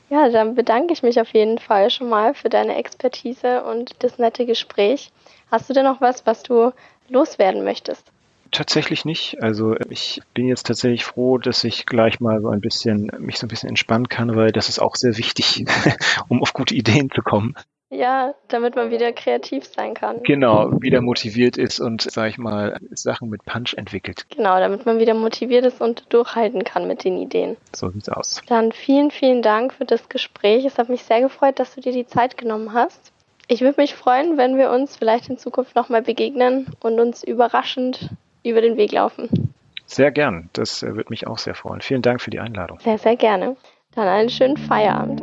ja, 0.09 0.29
dann 0.29 0.55
bedanke 0.55 0.93
ich 0.93 1.03
mich 1.03 1.19
auf 1.19 1.29
jeden 1.33 1.59
Fall 1.59 1.89
schon 1.89 2.09
mal 2.09 2.33
für 2.33 2.49
deine 2.49 2.75
Expertise 2.75 3.63
und 3.63 3.95
das 4.03 4.17
nette 4.17 4.45
Gespräch. 4.45 5.11
Hast 5.51 5.69
du 5.69 5.73
denn 5.73 5.85
noch 5.85 6.01
was, 6.01 6.25
was 6.25 6.43
du 6.43 6.71
loswerden 7.09 7.63
möchtest? 7.63 8.11
Tatsächlich 8.51 9.03
nicht. 9.03 9.41
Also 9.41 9.75
ich 9.89 10.21
bin 10.33 10.47
jetzt 10.47 10.67
tatsächlich 10.67 11.03
froh, 11.03 11.37
dass 11.37 11.63
ich 11.63 11.85
gleich 11.85 12.19
mal 12.19 12.41
so 12.41 12.49
ein 12.49 12.61
bisschen 12.61 13.11
mich 13.19 13.37
so 13.37 13.45
ein 13.45 13.49
bisschen 13.49 13.69
entspannen 13.69 14.07
kann, 14.07 14.35
weil 14.35 14.51
das 14.51 14.69
ist 14.69 14.79
auch 14.79 14.95
sehr 14.95 15.17
wichtig, 15.17 15.65
um 16.29 16.41
auf 16.41 16.53
gute 16.53 16.73
Ideen 16.73 17.09
zu 17.13 17.21
kommen. 17.21 17.55
Ja, 17.97 18.35
damit 18.47 18.75
man 18.75 18.91
wieder 18.91 19.11
kreativ 19.11 19.65
sein 19.65 19.95
kann. 19.95 20.21
Genau, 20.21 20.71
wieder 20.83 21.01
motiviert 21.01 21.57
ist 21.57 21.79
und, 21.79 22.03
sag 22.03 22.29
ich 22.29 22.37
mal, 22.37 22.77
Sachen 22.91 23.27
mit 23.27 23.43
Punch 23.43 23.73
entwickelt. 23.75 24.27
Genau, 24.29 24.59
damit 24.59 24.85
man 24.85 24.99
wieder 24.99 25.15
motiviert 25.15 25.65
ist 25.65 25.81
und 25.81 26.05
durchhalten 26.13 26.63
kann 26.63 26.87
mit 26.87 27.03
den 27.03 27.17
Ideen. 27.17 27.57
So 27.75 27.89
sieht's 27.89 28.07
aus. 28.07 28.43
Dann 28.45 28.71
vielen, 28.71 29.09
vielen 29.09 29.41
Dank 29.41 29.73
für 29.73 29.85
das 29.85 30.09
Gespräch. 30.09 30.63
Es 30.63 30.77
hat 30.77 30.89
mich 30.89 31.05
sehr 31.05 31.21
gefreut, 31.21 31.57
dass 31.57 31.73
du 31.73 31.81
dir 31.81 31.91
die 31.91 32.05
Zeit 32.05 32.37
genommen 32.37 32.71
hast. 32.71 33.11
Ich 33.47 33.61
würde 33.61 33.81
mich 33.81 33.95
freuen, 33.95 34.37
wenn 34.37 34.59
wir 34.59 34.69
uns 34.69 34.95
vielleicht 34.95 35.27
in 35.29 35.39
Zukunft 35.39 35.75
nochmal 35.75 36.03
begegnen 36.03 36.67
und 36.81 36.99
uns 36.99 37.23
überraschend 37.23 38.11
über 38.43 38.61
den 38.61 38.77
Weg 38.77 38.91
laufen. 38.91 39.55
Sehr 39.87 40.11
gern. 40.11 40.51
Das 40.53 40.83
äh, 40.83 40.95
würde 40.95 41.09
mich 41.09 41.25
auch 41.25 41.39
sehr 41.39 41.55
freuen. 41.55 41.81
Vielen 41.81 42.03
Dank 42.03 42.21
für 42.21 42.29
die 42.29 42.39
Einladung. 42.39 42.79
Sehr, 42.79 42.99
sehr 42.99 43.15
gerne. 43.15 43.57
Dann 43.95 44.07
einen 44.07 44.29
schönen 44.29 44.57
Feierabend. 44.57 45.19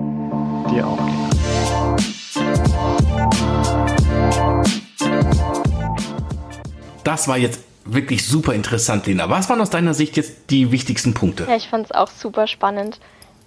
Dir 0.72 0.88
auch. 0.88 1.33
Das 7.04 7.28
war 7.28 7.36
jetzt 7.36 7.62
wirklich 7.84 8.26
super 8.26 8.54
interessant, 8.54 9.06
Lena. 9.06 9.28
Was 9.28 9.48
waren 9.50 9.60
aus 9.60 9.70
deiner 9.70 9.94
Sicht 9.94 10.16
jetzt 10.16 10.50
die 10.50 10.72
wichtigsten 10.72 11.14
Punkte? 11.14 11.44
Ja, 11.44 11.56
ich 11.56 11.68
fand 11.68 11.86
es 11.86 11.92
auch 11.92 12.08
super 12.08 12.46
spannend. 12.46 12.98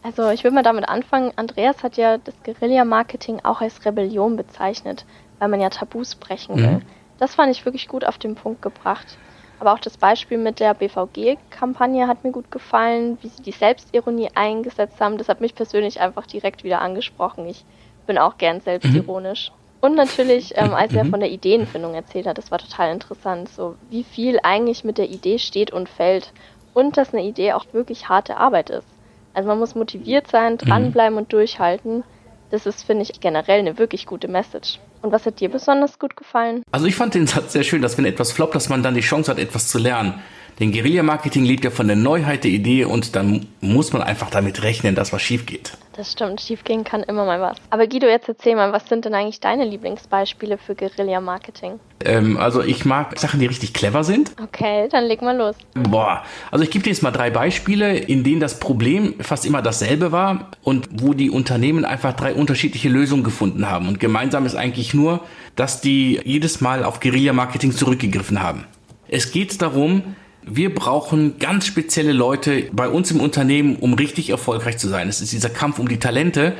Also 0.03 0.29
ich 0.29 0.43
will 0.43 0.51
mal 0.51 0.63
damit 0.63 0.87
anfangen. 0.87 1.31
Andreas 1.35 1.83
hat 1.83 1.97
ja 1.97 2.17
das 2.17 2.35
Guerilla-Marketing 2.43 3.41
auch 3.43 3.61
als 3.61 3.83
Rebellion 3.83 4.37
bezeichnet, 4.37 5.05
weil 5.39 5.49
man 5.49 5.59
ja 5.59 5.69
Tabus 5.69 6.15
brechen 6.15 6.55
will. 6.55 6.71
Mhm. 6.71 6.81
Das 7.19 7.35
fand 7.35 7.51
ich 7.51 7.65
wirklich 7.65 7.87
gut 7.87 8.05
auf 8.05 8.17
den 8.17 8.35
Punkt 8.35 8.61
gebracht. 8.61 9.17
Aber 9.59 9.73
auch 9.73 9.79
das 9.79 9.97
Beispiel 9.97 10.37
mit 10.37 10.59
der 10.59 10.75
BVG-Kampagne 10.75 12.07
hat 12.07 12.23
mir 12.23 12.31
gut 12.31 12.51
gefallen, 12.51 13.17
wie 13.21 13.29
sie 13.29 13.41
die 13.41 13.51
Selbstironie 13.51 14.29
eingesetzt 14.35 15.01
haben. 15.01 15.17
Das 15.17 15.29
hat 15.29 15.41
mich 15.41 15.55
persönlich 15.55 15.99
einfach 15.99 16.27
direkt 16.27 16.63
wieder 16.63 16.79
angesprochen. 16.81 17.47
Ich 17.47 17.65
bin 18.05 18.19
auch 18.19 18.37
gern 18.37 18.61
selbstironisch. 18.61 19.49
Mhm. 19.49 19.66
Und 19.79 19.95
natürlich, 19.95 20.53
ähm, 20.55 20.73
als 20.73 20.93
er 20.93 21.03
mhm. 21.03 21.11
von 21.11 21.19
der 21.19 21.29
Ideenfindung 21.29 21.93
erzählt 21.93 22.25
hat, 22.25 22.37
das 22.37 22.51
war 22.51 22.57
total 22.57 22.91
interessant, 22.91 23.49
so 23.49 23.75
wie 23.89 24.03
viel 24.03 24.39
eigentlich 24.41 24.83
mit 24.83 24.97
der 24.97 25.09
Idee 25.09 25.37
steht 25.37 25.71
und 25.71 25.87
fällt 25.87 26.33
und 26.73 26.97
dass 26.97 27.13
eine 27.13 27.23
Idee 27.23 27.53
auch 27.53 27.65
wirklich 27.73 28.09
harte 28.09 28.37
Arbeit 28.37 28.69
ist. 28.69 28.87
Also 29.33 29.49
man 29.49 29.59
muss 29.59 29.75
motiviert 29.75 30.27
sein, 30.27 30.53
mhm. 30.53 30.57
dranbleiben 30.57 31.17
und 31.17 31.31
durchhalten. 31.31 32.03
Das 32.49 32.65
ist, 32.65 32.83
finde 32.83 33.03
ich, 33.03 33.19
generell 33.19 33.59
eine 33.59 33.77
wirklich 33.77 34.05
gute 34.05 34.27
Message. 34.27 34.79
Und 35.01 35.11
was 35.11 35.25
hat 35.25 35.39
dir 35.39 35.49
besonders 35.49 35.99
gut 35.99 36.15
gefallen? 36.15 36.63
Also 36.71 36.87
ich 36.87 36.95
fand 36.95 37.13
den 37.13 37.27
Satz 37.27 37.53
sehr 37.53 37.63
schön, 37.63 37.81
dass 37.81 37.97
wenn 37.97 38.05
etwas 38.05 38.31
floppt, 38.31 38.55
dass 38.55 38.69
man 38.69 38.81
dann 38.81 38.95
die 38.95 39.01
Chance 39.01 39.29
hat, 39.29 39.37
etwas 39.37 39.67
zu 39.67 39.77
lernen. 39.77 40.21
Denn 40.59 40.71
Guerilla-Marketing 40.71 41.45
lebt 41.45 41.63
ja 41.63 41.69
von 41.69 41.87
der 41.87 41.95
Neuheit 41.95 42.43
der 42.43 42.51
Idee 42.51 42.85
und 42.85 43.15
dann 43.15 43.47
muss 43.61 43.93
man 43.93 44.01
einfach 44.01 44.31
damit 44.31 44.63
rechnen, 44.63 44.95
dass 44.95 45.13
was 45.13 45.21
schief 45.21 45.45
geht. 45.45 45.77
Das 45.97 46.11
stimmt, 46.11 46.41
schief 46.41 46.63
gehen 46.63 46.83
kann 46.83 47.01
immer 47.01 47.25
mal 47.25 47.41
was. 47.41 47.57
Aber 47.71 47.87
Guido, 47.87 48.07
jetzt 48.07 48.29
erzähl 48.29 48.55
mal, 48.55 48.71
was 48.71 48.87
sind 48.87 49.05
denn 49.05 49.15
eigentlich 49.15 49.39
deine 49.39 49.65
Lieblingsbeispiele 49.65 50.59
für 50.59 50.75
Guerilla-Marketing? 50.75 51.79
Ähm, 52.05 52.37
also 52.37 52.61
ich 52.61 52.85
mag 52.85 53.17
Sachen, 53.17 53.39
die 53.39 53.47
richtig 53.47 53.73
clever 53.73 54.03
sind. 54.03 54.31
Okay, 54.41 54.87
dann 54.91 55.05
leg 55.05 55.23
mal 55.23 55.35
los. 55.35 55.55
Boah, 55.73 56.23
also 56.51 56.63
ich 56.63 56.69
gebe 56.69 56.83
dir 56.83 56.91
jetzt 56.91 57.01
mal 57.01 57.11
drei 57.11 57.31
Beispiele, 57.31 57.97
in 57.97 58.23
denen 58.23 58.39
das 58.39 58.59
Problem 58.59 59.15
fast 59.19 59.43
immer 59.45 59.63
dasselbe 59.63 60.11
war 60.11 60.51
und 60.61 60.87
wo 60.91 61.15
die 61.15 61.31
Unternehmen 61.31 61.83
einfach 61.83 62.13
drei 62.13 62.35
unterschiedliche 62.35 62.89
Lösungen 62.89 63.23
gefunden 63.23 63.67
haben. 63.67 63.87
Und 63.87 63.99
gemeinsam 63.99 64.45
ist 64.45 64.55
eigentlich 64.55 64.93
nur, 64.93 65.21
dass 65.55 65.81
die 65.81 66.19
jedes 66.23 66.61
Mal 66.61 66.83
auf 66.83 66.99
Guerilla-Marketing 66.99 67.71
zurückgegriffen 67.71 68.41
haben. 68.41 68.65
Es 69.07 69.31
geht 69.31 69.59
darum, 69.61 70.15
wir 70.49 70.73
brauchen 70.73 71.39
ganz 71.39 71.65
spezielle 71.65 72.13
Leute 72.13 72.69
bei 72.71 72.87
uns 72.87 73.11
im 73.11 73.19
Unternehmen, 73.19 73.75
um 73.75 73.93
richtig 73.93 74.29
erfolgreich 74.29 74.77
zu 74.77 74.87
sein. 74.87 75.09
Es 75.09 75.21
ist 75.21 75.33
dieser 75.33 75.49
Kampf 75.49 75.79
um 75.79 75.87
die 75.87 75.99
Talente. 75.99 76.53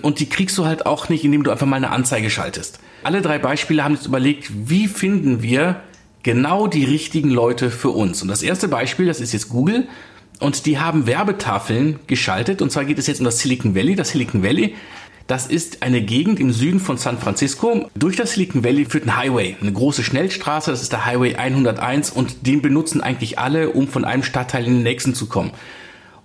Und 0.00 0.20
die 0.20 0.28
kriegst 0.28 0.56
du 0.56 0.64
halt 0.64 0.86
auch 0.86 1.08
nicht, 1.08 1.24
indem 1.24 1.42
du 1.42 1.50
einfach 1.50 1.66
mal 1.66 1.76
eine 1.76 1.90
Anzeige 1.90 2.30
schaltest. 2.30 2.78
Alle 3.02 3.20
drei 3.20 3.38
Beispiele 3.38 3.84
haben 3.84 3.94
jetzt 3.94 4.06
überlegt, 4.06 4.50
wie 4.68 4.88
finden 4.88 5.42
wir 5.42 5.80
genau 6.22 6.66
die 6.66 6.84
richtigen 6.84 7.30
Leute 7.30 7.70
für 7.70 7.90
uns. 7.90 8.22
Und 8.22 8.28
das 8.28 8.42
erste 8.42 8.68
Beispiel, 8.68 9.06
das 9.06 9.20
ist 9.20 9.32
jetzt 9.32 9.48
Google. 9.48 9.88
Und 10.40 10.66
die 10.66 10.78
haben 10.78 11.06
Werbetafeln 11.06 12.00
geschaltet. 12.06 12.62
Und 12.62 12.72
zwar 12.72 12.84
geht 12.84 12.98
es 12.98 13.06
jetzt 13.06 13.20
um 13.20 13.24
das 13.24 13.38
Silicon 13.38 13.74
Valley. 13.74 13.94
Das 13.94 14.10
Silicon 14.10 14.42
Valley 14.42 14.74
das 15.26 15.46
ist 15.46 15.82
eine 15.82 16.02
Gegend 16.02 16.40
im 16.40 16.52
Süden 16.52 16.80
von 16.80 16.96
San 16.96 17.18
Francisco. 17.18 17.88
Durch 17.94 18.16
das 18.16 18.32
Silicon 18.32 18.64
Valley 18.64 18.84
führt 18.84 19.06
ein 19.06 19.16
Highway, 19.16 19.56
eine 19.60 19.72
große 19.72 20.02
Schnellstraße, 20.02 20.70
das 20.70 20.82
ist 20.82 20.92
der 20.92 21.04
Highway 21.04 21.36
101 21.36 22.10
und 22.10 22.46
den 22.46 22.62
benutzen 22.62 23.00
eigentlich 23.00 23.38
alle, 23.38 23.70
um 23.70 23.88
von 23.88 24.04
einem 24.04 24.22
Stadtteil 24.22 24.66
in 24.66 24.74
den 24.74 24.82
nächsten 24.82 25.14
zu 25.14 25.26
kommen. 25.26 25.52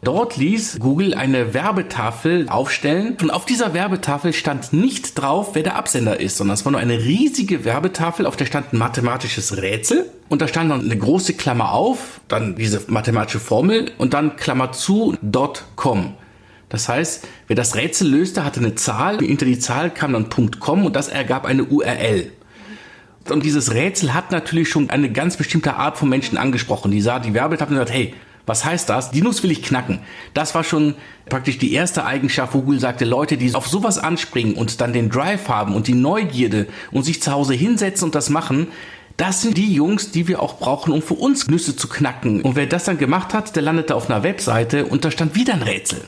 Dort 0.04 0.38
ließ 0.38 0.78
Google 0.80 1.16
eine 1.16 1.56
Werbetafel 1.56 2.50
aufstellen 2.50 3.18
und 3.20 3.32
auf 3.32 3.46
dieser 3.46 3.74
Werbetafel 3.74 4.32
stand 4.32 4.72
nicht 4.72 5.20
drauf, 5.20 5.50
wer 5.54 5.64
der 5.64 5.76
Absender 5.76 6.20
ist, 6.20 6.38
sondern 6.38 6.54
es 6.54 6.66
war 6.66 6.72
nur 6.72 6.80
eine 6.80 7.00
riesige 7.00 7.66
Werbetafel, 7.66 8.28
auf 8.28 8.38
der 8.38 8.46
stand 8.46 8.74
ein 8.74 8.78
mathematisches 8.78 9.58
Rätsel 9.58 10.06
und 10.30 10.42
da 10.42 10.48
stand 10.48 10.70
dann 10.70 10.82
eine 10.82 10.98
große 10.98 11.34
Klammer 11.34 11.72
auf, 11.72 12.22
dann 12.28 12.56
diese 12.56 12.84
mathematische 12.88 13.40
Formel 13.40 13.92
und 13.98 14.14
dann 14.14 14.36
Klammer 14.36 14.72
zu 14.72 15.16
.com. 15.76 16.14
Das 16.70 16.90
heißt, 16.90 17.28
wer 17.48 17.56
das 17.56 17.76
Rätsel 17.76 18.10
löste, 18.10 18.44
hatte 18.44 18.60
eine 18.60 18.76
Zahl, 18.76 19.20
hinter 19.20 19.46
die 19.46 19.60
Zahl 19.60 19.90
kam 19.90 20.14
dann 20.14 20.30
.com 20.60 20.86
und 20.86 20.96
das 20.96 21.08
ergab 21.08 21.46
eine 21.46 21.64
URL. 21.64 22.32
Und 23.30 23.44
dieses 23.44 23.74
Rätsel 23.74 24.14
hat 24.14 24.32
natürlich 24.32 24.70
schon 24.70 24.90
eine 24.90 25.12
ganz 25.12 25.38
bestimmte 25.38 25.76
Art 25.76 25.98
von 25.98 26.10
Menschen 26.10 26.38
angesprochen. 26.38 26.92
Die 26.92 27.02
sah 27.02 27.20
die 27.20 27.34
Werbetafel 27.34 27.74
und 27.74 27.80
gesagt, 27.80 27.98
hey, 27.98 28.14
was 28.46 28.64
heißt 28.64 28.90
das? 28.90 29.12
Die 29.12 29.22
Nuss 29.22 29.44
will 29.44 29.52
ich 29.52 29.62
knacken. 29.62 30.00
Das 30.34 30.56
war 30.56 30.64
schon 30.64 30.96
praktisch 31.28 31.58
die 31.58 31.74
erste 31.74 32.06
Eigenschaft, 32.06 32.54
wo 32.54 32.62
Google 32.62 32.80
sagte, 32.80 33.04
Leute, 33.04 33.36
die 33.36 33.54
auf 33.54 33.68
sowas 33.68 33.98
anspringen 33.98 34.56
und 34.56 34.80
dann 34.80 34.94
den 34.94 35.10
Drive 35.10 35.50
haben 35.50 35.76
und 35.76 35.88
die 35.88 35.94
Neugierde 35.94 36.68
und 36.92 37.04
sich 37.04 37.22
zu 37.22 37.32
Hause 37.32 37.54
hinsetzen 37.54 38.06
und 38.06 38.16
das 38.16 38.30
machen, 38.30 38.68
das 39.18 39.42
sind 39.42 39.58
die 39.58 39.74
Jungs, 39.74 40.12
die 40.12 40.28
wir 40.28 40.42
auch 40.42 40.60
brauchen, 40.60 40.94
um 40.94 41.02
für 41.02 41.16
uns 41.16 41.48
Nüsse 41.48 41.76
zu 41.76 41.90
knacken. 41.90 42.42
Und 42.42 42.56
wer 42.56 42.68
das 42.68 42.86
dann 42.86 42.98
gemacht 42.98 43.34
hat, 43.34 43.56
der 43.56 43.64
landete 43.64 43.96
auf 43.96 44.10
einer 44.10 44.24
Webseite 44.24 44.86
und 44.86 45.04
da 45.04 45.12
stand 45.12 45.36
wieder 45.36 45.54
ein 45.54 45.64
Rätsel. 45.64 46.02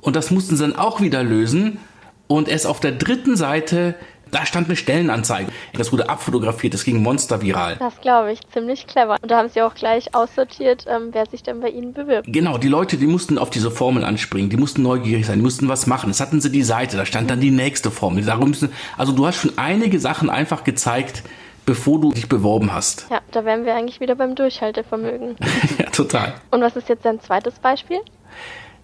Und 0.00 0.16
das 0.16 0.30
mussten 0.30 0.56
sie 0.56 0.62
dann 0.62 0.76
auch 0.76 1.00
wieder 1.00 1.22
lösen. 1.22 1.78
Und 2.26 2.48
erst 2.48 2.66
auf 2.66 2.80
der 2.80 2.92
dritten 2.92 3.36
Seite 3.36 3.96
Da 4.30 4.46
stand 4.46 4.68
eine 4.68 4.76
Stellenanzeige. 4.76 5.50
Das 5.72 5.92
wurde 5.92 6.08
abfotografiert, 6.08 6.74
das 6.74 6.84
ging 6.84 7.02
monsterviral. 7.02 7.76
Das 7.78 8.00
glaube 8.00 8.32
ich, 8.32 8.40
ziemlich 8.52 8.86
clever. 8.86 9.16
Und 9.20 9.30
da 9.30 9.38
haben 9.38 9.48
sie 9.48 9.62
auch 9.62 9.74
gleich 9.74 10.14
aussortiert, 10.14 10.84
ähm, 10.88 11.08
wer 11.12 11.26
sich 11.26 11.42
denn 11.42 11.60
bei 11.60 11.68
ihnen 11.68 11.92
bewirbt. 11.92 12.32
Genau, 12.32 12.58
die 12.58 12.68
Leute, 12.68 12.96
die 12.96 13.06
mussten 13.06 13.38
auf 13.38 13.50
diese 13.50 13.70
Formel 13.70 14.04
anspringen, 14.04 14.50
die 14.50 14.56
mussten 14.56 14.82
neugierig 14.82 15.26
sein, 15.26 15.38
die 15.38 15.42
mussten 15.42 15.68
was 15.68 15.86
machen. 15.86 16.10
Jetzt 16.10 16.20
hatten 16.20 16.40
sie 16.40 16.52
die 16.52 16.62
Seite, 16.62 16.96
da 16.96 17.04
stand 17.04 17.30
dann 17.30 17.40
die 17.40 17.50
nächste 17.50 17.90
Formel. 17.90 18.24
Darum 18.24 18.50
müssen, 18.50 18.72
also 18.96 19.12
du 19.12 19.26
hast 19.26 19.36
schon 19.36 19.52
einige 19.56 19.98
Sachen 19.98 20.30
einfach 20.30 20.64
gezeigt, 20.64 21.22
bevor 21.66 22.00
du 22.00 22.12
dich 22.12 22.28
beworben 22.28 22.72
hast. 22.72 23.06
Ja, 23.10 23.20
da 23.32 23.44
wären 23.44 23.64
wir 23.64 23.74
eigentlich 23.74 24.00
wieder 24.00 24.14
beim 24.14 24.34
Durchhaltevermögen. 24.34 25.36
ja, 25.78 25.86
total. 25.90 26.34
Und 26.50 26.60
was 26.60 26.76
ist 26.76 26.88
jetzt 26.88 27.04
dein 27.04 27.20
zweites 27.20 27.58
Beispiel? 27.58 27.98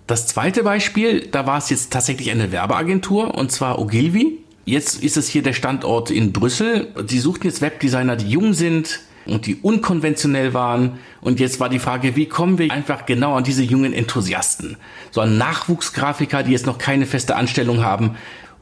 Das 0.07 0.29
zweite 0.29 0.63
Beispiel, 0.63 1.27
da 1.27 1.47
war 1.47 1.59
es 1.59 1.69
jetzt 1.69 1.93
tatsächlich 1.93 2.31
eine 2.31 2.53
Werbeagentur 2.53 3.35
und 3.35 3.51
zwar 3.51 3.81
Ogilvy. 3.81 4.39
Jetzt 4.65 5.03
ist 5.03 5.17
es 5.17 5.29
hier 5.29 5.43
der 5.43 5.53
Standort 5.53 6.13
in 6.13 6.33
Brüssel. 6.33 6.93
Sie 7.09 7.19
suchten 7.19 7.49
jetzt 7.49 7.61
Webdesigner, 7.61 8.15
die 8.15 8.29
jung 8.29 8.53
sind 8.53 9.01
und 9.27 9.47
die 9.47 9.57
unkonventionell 9.57 10.55
waren. 10.55 11.01
Und 11.21 11.41
jetzt 11.41 11.59
war 11.59 11.69
die 11.69 11.81
Frage, 11.81 12.15
wie 12.15 12.27
kommen 12.27 12.59
wir 12.59 12.71
einfach 12.71 13.05
genau 13.05 13.35
an 13.35 13.43
diese 13.43 13.65
jungen 13.65 13.93
Enthusiasten? 13.93 14.77
So 15.11 15.21
an 15.21 15.39
Nachwuchsgrafiker, 15.39 16.45
die 16.45 16.53
jetzt 16.53 16.67
noch 16.67 16.79
keine 16.79 17.07
feste 17.07 17.35
Anstellung 17.35 17.83
haben. 17.83 18.17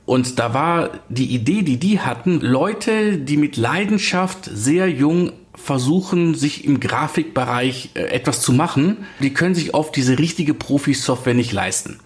Und 0.07 0.39
da 0.39 0.55
war 0.55 0.91
die 1.11 1.35
Idee, 1.35 1.63
die 1.63 1.79
die 1.79 2.01
hatten, 2.01 2.41
Leute, 2.41 3.19
die 3.19 3.37
mit 3.37 3.59
Leidenschaft 3.59 4.49
sehr 4.53 4.89
jung 4.89 5.33
versuchen, 5.55 6.35
sich 6.35 6.65
im 6.65 6.81
Grafikbereich 6.81 7.91
äh, 7.95 8.01
etwas 8.01 8.41
zu 8.41 8.53
machen, 8.53 9.07
die 9.21 9.33
können 9.33 9.55
sich 9.55 9.75
oft 9.75 9.95
diese 9.97 10.19
richtige 10.19 10.55
Profi-Software 10.55 11.35
nicht 11.35 11.53
leisten. 11.53 12.01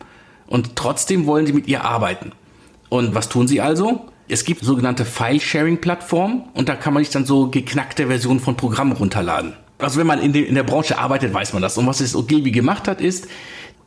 Und 0.47 0.77
trotzdem 0.77 1.27
wollen 1.27 1.47
sie 1.47 1.53
mit 1.53 1.67
ihr 1.67 1.85
arbeiten. 1.85 2.33
Und 2.89 3.15
was 3.15 3.29
tun 3.29 3.49
sie 3.49 3.61
also? 3.61 4.07
Es 4.29 4.45
gibt 4.45 4.65
sogenannte 4.65 5.05
File-Sharing-Plattformen 5.05 6.45
und 6.55 6.69
da 6.69 6.77
kann 6.77 6.95
man 6.95 7.03
sich 7.03 7.13
dann 7.13 7.25
so 7.25 7.49
geknackte 7.49 8.07
Versionen 8.09 8.41
von 8.41 8.57
Programmen 8.57 8.93
runterladen. 8.93 9.55
Also 9.79 9.99
wenn 9.99 10.07
man 10.07 10.21
in, 10.21 10.33
de, 10.33 10.45
in 10.45 10.55
der 10.55 10.65
Branche 10.65 10.99
arbeitet, 10.99 11.33
weiß 11.33 11.53
man 11.53 11.63
das. 11.63 11.79
Und 11.79 11.87
was 11.87 12.01
es 12.01 12.15
Ogilvy 12.15 12.51
gemacht 12.51 12.89
hat, 12.89 13.01
ist, 13.01 13.29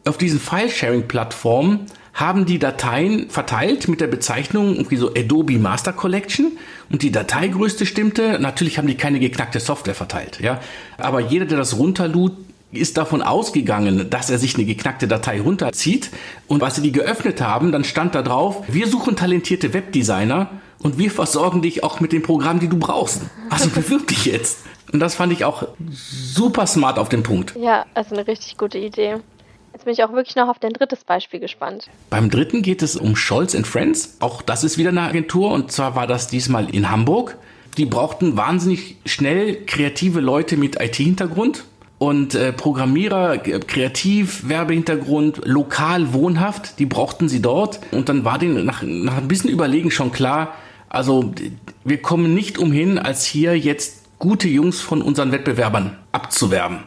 auf 0.05 0.17
diesen 0.17 0.39
File-Sharing-Plattformen 0.39 1.85
haben 2.13 2.45
die 2.45 2.59
Dateien 2.59 3.29
verteilt 3.29 3.87
mit 3.87 4.01
der 4.01 4.07
Bezeichnung 4.07 4.75
irgendwie 4.75 4.97
so 4.97 5.13
Adobe 5.13 5.57
Master 5.57 5.93
Collection 5.93 6.51
und 6.89 7.03
die 7.03 7.11
Dateigröße 7.11 7.85
stimmte. 7.85 8.37
Natürlich 8.39 8.77
haben 8.77 8.87
die 8.87 8.95
keine 8.95 9.19
geknackte 9.19 9.59
Software 9.59 9.95
verteilt, 9.95 10.39
ja. 10.41 10.59
Aber 10.97 11.19
jeder, 11.21 11.45
der 11.45 11.57
das 11.57 11.77
runterlud, 11.77 12.33
ist 12.71 12.97
davon 12.97 13.21
ausgegangen, 13.21 14.09
dass 14.09 14.29
er 14.29 14.37
sich 14.37 14.55
eine 14.55 14.65
geknackte 14.65 15.07
Datei 15.07 15.41
runterzieht. 15.41 16.09
Und 16.47 16.63
als 16.63 16.75
sie 16.75 16.81
die 16.81 16.91
geöffnet 16.91 17.41
haben, 17.41 17.71
dann 17.71 17.83
stand 17.83 18.15
da 18.15 18.21
drauf, 18.21 18.63
wir 18.67 18.87
suchen 18.87 19.15
talentierte 19.15 19.73
Webdesigner 19.73 20.49
und 20.79 20.97
wir 20.97 21.11
versorgen 21.11 21.61
dich 21.61 21.83
auch 21.83 21.99
mit 21.99 22.11
den 22.11 22.23
Programmen, 22.23 22.59
die 22.59 22.69
du 22.69 22.77
brauchst. 22.77 23.21
Also 23.49 23.69
bewirb 23.75 24.07
dich 24.07 24.25
jetzt. 24.25 24.59
Und 24.91 24.99
das 24.99 25.15
fand 25.15 25.31
ich 25.31 25.45
auch 25.45 25.67
super 25.89 26.67
smart 26.67 26.99
auf 26.99 27.07
den 27.07 27.23
Punkt. 27.23 27.55
Ja, 27.55 27.85
also 27.93 28.15
eine 28.15 28.27
richtig 28.27 28.57
gute 28.57 28.77
Idee. 28.77 29.17
Jetzt 29.81 29.85
bin 29.85 29.93
ich 29.93 30.03
auch 30.03 30.13
wirklich 30.13 30.35
noch 30.35 30.47
auf 30.47 30.59
dein 30.59 30.73
drittes 30.73 31.03
Beispiel 31.03 31.39
gespannt. 31.39 31.89
Beim 32.11 32.29
dritten 32.29 32.61
geht 32.61 32.83
es 32.83 32.95
um 32.95 33.15
Scholz 33.15 33.57
Friends. 33.63 34.17
Auch 34.19 34.43
das 34.43 34.63
ist 34.63 34.77
wieder 34.77 34.89
eine 34.89 35.01
Agentur 35.01 35.49
und 35.49 35.71
zwar 35.71 35.95
war 35.95 36.05
das 36.05 36.27
diesmal 36.27 36.69
in 36.69 36.91
Hamburg. 36.91 37.35
Die 37.77 37.87
brauchten 37.87 38.37
wahnsinnig 38.37 38.97
schnell 39.07 39.65
kreative 39.65 40.19
Leute 40.19 40.55
mit 40.55 40.79
IT-Hintergrund 40.79 41.63
und 41.97 42.35
äh, 42.35 42.53
Programmierer, 42.53 43.39
kreativ, 43.39 44.47
Werbehintergrund, 44.47 45.41
lokal 45.45 46.13
wohnhaft, 46.13 46.77
die 46.77 46.85
brauchten 46.85 47.27
sie 47.27 47.41
dort. 47.41 47.79
Und 47.89 48.07
dann 48.07 48.23
war 48.23 48.37
denen 48.37 48.63
nach, 48.63 48.83
nach 48.83 49.17
ein 49.17 49.27
bisschen 49.27 49.49
Überlegen 49.49 49.89
schon 49.89 50.11
klar, 50.11 50.53
also 50.89 51.33
wir 51.83 52.03
kommen 52.03 52.35
nicht 52.35 52.59
umhin, 52.59 52.99
als 52.99 53.25
hier 53.25 53.57
jetzt 53.57 54.19
gute 54.19 54.47
Jungs 54.47 54.79
von 54.79 55.01
unseren 55.01 55.31
Wettbewerbern 55.31 55.97
abzuwerben. 56.11 56.83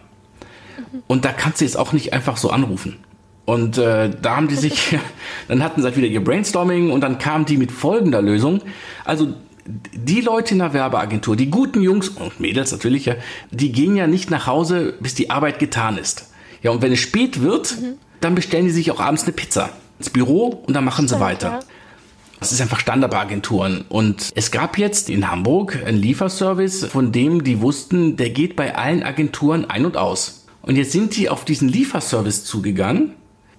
Und 1.06 1.24
da 1.24 1.32
kannst 1.32 1.60
du 1.60 1.64
jetzt 1.64 1.76
auch 1.76 1.92
nicht 1.92 2.12
einfach 2.12 2.36
so 2.36 2.50
anrufen. 2.50 2.96
Und 3.44 3.76
äh, 3.78 4.10
da 4.10 4.36
haben 4.36 4.48
die 4.48 4.54
sich, 4.54 4.96
dann 5.48 5.62
hatten 5.62 5.80
sie 5.80 5.86
halt 5.86 5.96
wieder 5.96 6.06
ihr 6.06 6.22
Brainstorming 6.22 6.90
und 6.90 7.00
dann 7.00 7.18
kamen 7.18 7.44
die 7.44 7.56
mit 7.56 7.72
folgender 7.72 8.22
Lösung. 8.22 8.60
Also 9.04 9.34
die 9.66 10.20
Leute 10.20 10.52
in 10.52 10.58
der 10.58 10.74
Werbeagentur, 10.74 11.36
die 11.36 11.50
guten 11.50 11.80
Jungs 11.80 12.10
und 12.10 12.38
Mädels 12.38 12.72
natürlich, 12.72 13.06
ja, 13.06 13.14
die 13.50 13.72
gehen 13.72 13.96
ja 13.96 14.06
nicht 14.06 14.30
nach 14.30 14.46
Hause, 14.46 14.94
bis 15.00 15.14
die 15.14 15.30
Arbeit 15.30 15.58
getan 15.58 15.96
ist. 15.96 16.30
Ja, 16.62 16.70
und 16.70 16.82
wenn 16.82 16.92
es 16.92 17.00
spät 17.00 17.42
wird, 17.42 17.80
mhm. 17.80 17.94
dann 18.20 18.34
bestellen 18.34 18.66
die 18.66 18.70
sich 18.70 18.90
auch 18.90 19.00
abends 19.00 19.24
eine 19.24 19.32
Pizza 19.32 19.70
ins 19.98 20.10
Büro 20.10 20.62
und 20.66 20.74
dann 20.74 20.84
machen 20.84 21.08
sie 21.08 21.18
weiter. 21.20 21.60
Das 22.40 22.52
ist 22.52 22.60
einfach 22.60 22.80
Standard 22.80 23.10
bei 23.10 23.18
Agenturen. 23.18 23.86
Und 23.88 24.30
es 24.34 24.50
gab 24.50 24.76
jetzt 24.76 25.08
in 25.08 25.30
Hamburg 25.30 25.82
einen 25.86 25.96
Lieferservice, 25.96 26.84
von 26.86 27.10
dem 27.10 27.42
die 27.42 27.62
wussten, 27.62 28.16
der 28.16 28.30
geht 28.30 28.54
bei 28.54 28.74
allen 28.74 29.02
Agenturen 29.02 29.64
ein 29.64 29.86
und 29.86 29.96
aus. 29.96 30.43
Und 30.66 30.76
jetzt 30.76 30.92
sind 30.92 31.16
die 31.16 31.28
auf 31.28 31.44
diesen 31.44 31.68
Lieferservice 31.68 32.44
zugegangen 32.44 33.12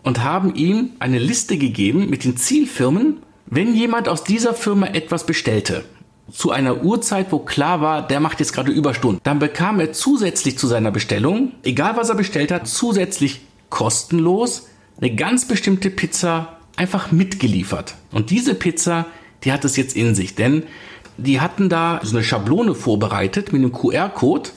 und 0.04 0.24
haben 0.24 0.56
ihm 0.56 0.92
eine 1.00 1.20
Liste 1.20 1.58
gegeben 1.58 2.10
mit 2.10 2.24
den 2.24 2.38
Zielfirmen, 2.38 3.18
wenn 3.46 3.76
jemand 3.76 4.10
aus 4.10 4.24
dieser 4.24 4.54
Firma 4.54 4.88
etwas 4.88 5.26
bestellte 5.26 5.86
zu 6.32 6.52
einer 6.52 6.84
Uhrzeit, 6.84 7.32
wo 7.32 7.40
klar 7.40 7.82
war, 7.82 8.08
der 8.08 8.20
macht 8.20 8.40
jetzt 8.40 8.54
gerade 8.54 8.72
Überstunden. 8.72 9.22
Dann 9.24 9.40
bekam 9.40 9.80
er 9.80 9.94
zusätzlich 9.94 10.58
zu 10.58 10.68
seiner 10.68 10.92
Bestellung, 10.92 11.52
egal 11.64 11.98
was 11.98 12.10
er 12.10 12.16
bestellt 12.16 12.52
hat, 12.52 12.68
zusätzlich 12.68 13.42
kostenlos 13.70 14.68
eine 15.00 15.14
ganz 15.14 15.48
bestimmte 15.48 15.90
Pizza 15.90 16.58
einfach 16.76 17.12
mitgeliefert. 17.12 17.96
Und 18.12 18.30
diese 18.30 18.56
Pizza, 18.56 19.06
die 19.44 19.52
hat 19.52 19.66
es 19.66 19.78
jetzt 19.78 19.96
in 19.96 20.16
sich, 20.16 20.36
denn 20.36 20.64
die 21.18 21.40
hatten 21.40 21.70
da 21.70 22.00
so 22.04 22.16
eine 22.16 22.24
Schablone 22.24 22.76
vorbereitet 22.76 23.54
mit 23.54 23.62
einem 23.62 23.72
QR-Code. 23.72 24.50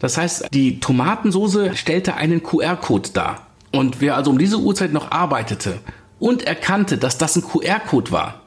Das 0.00 0.16
heißt, 0.16 0.48
die 0.52 0.80
Tomatensoße 0.80 1.76
stellte 1.76 2.14
einen 2.14 2.42
QR-Code 2.42 3.10
dar. 3.12 3.46
Und 3.72 4.00
wer 4.00 4.16
also 4.16 4.30
um 4.30 4.38
diese 4.38 4.58
Uhrzeit 4.58 4.92
noch 4.92 5.12
arbeitete 5.12 5.78
und 6.18 6.42
erkannte, 6.42 6.98
dass 6.98 7.18
das 7.18 7.36
ein 7.36 7.42
QR-Code 7.42 8.10
war, 8.10 8.40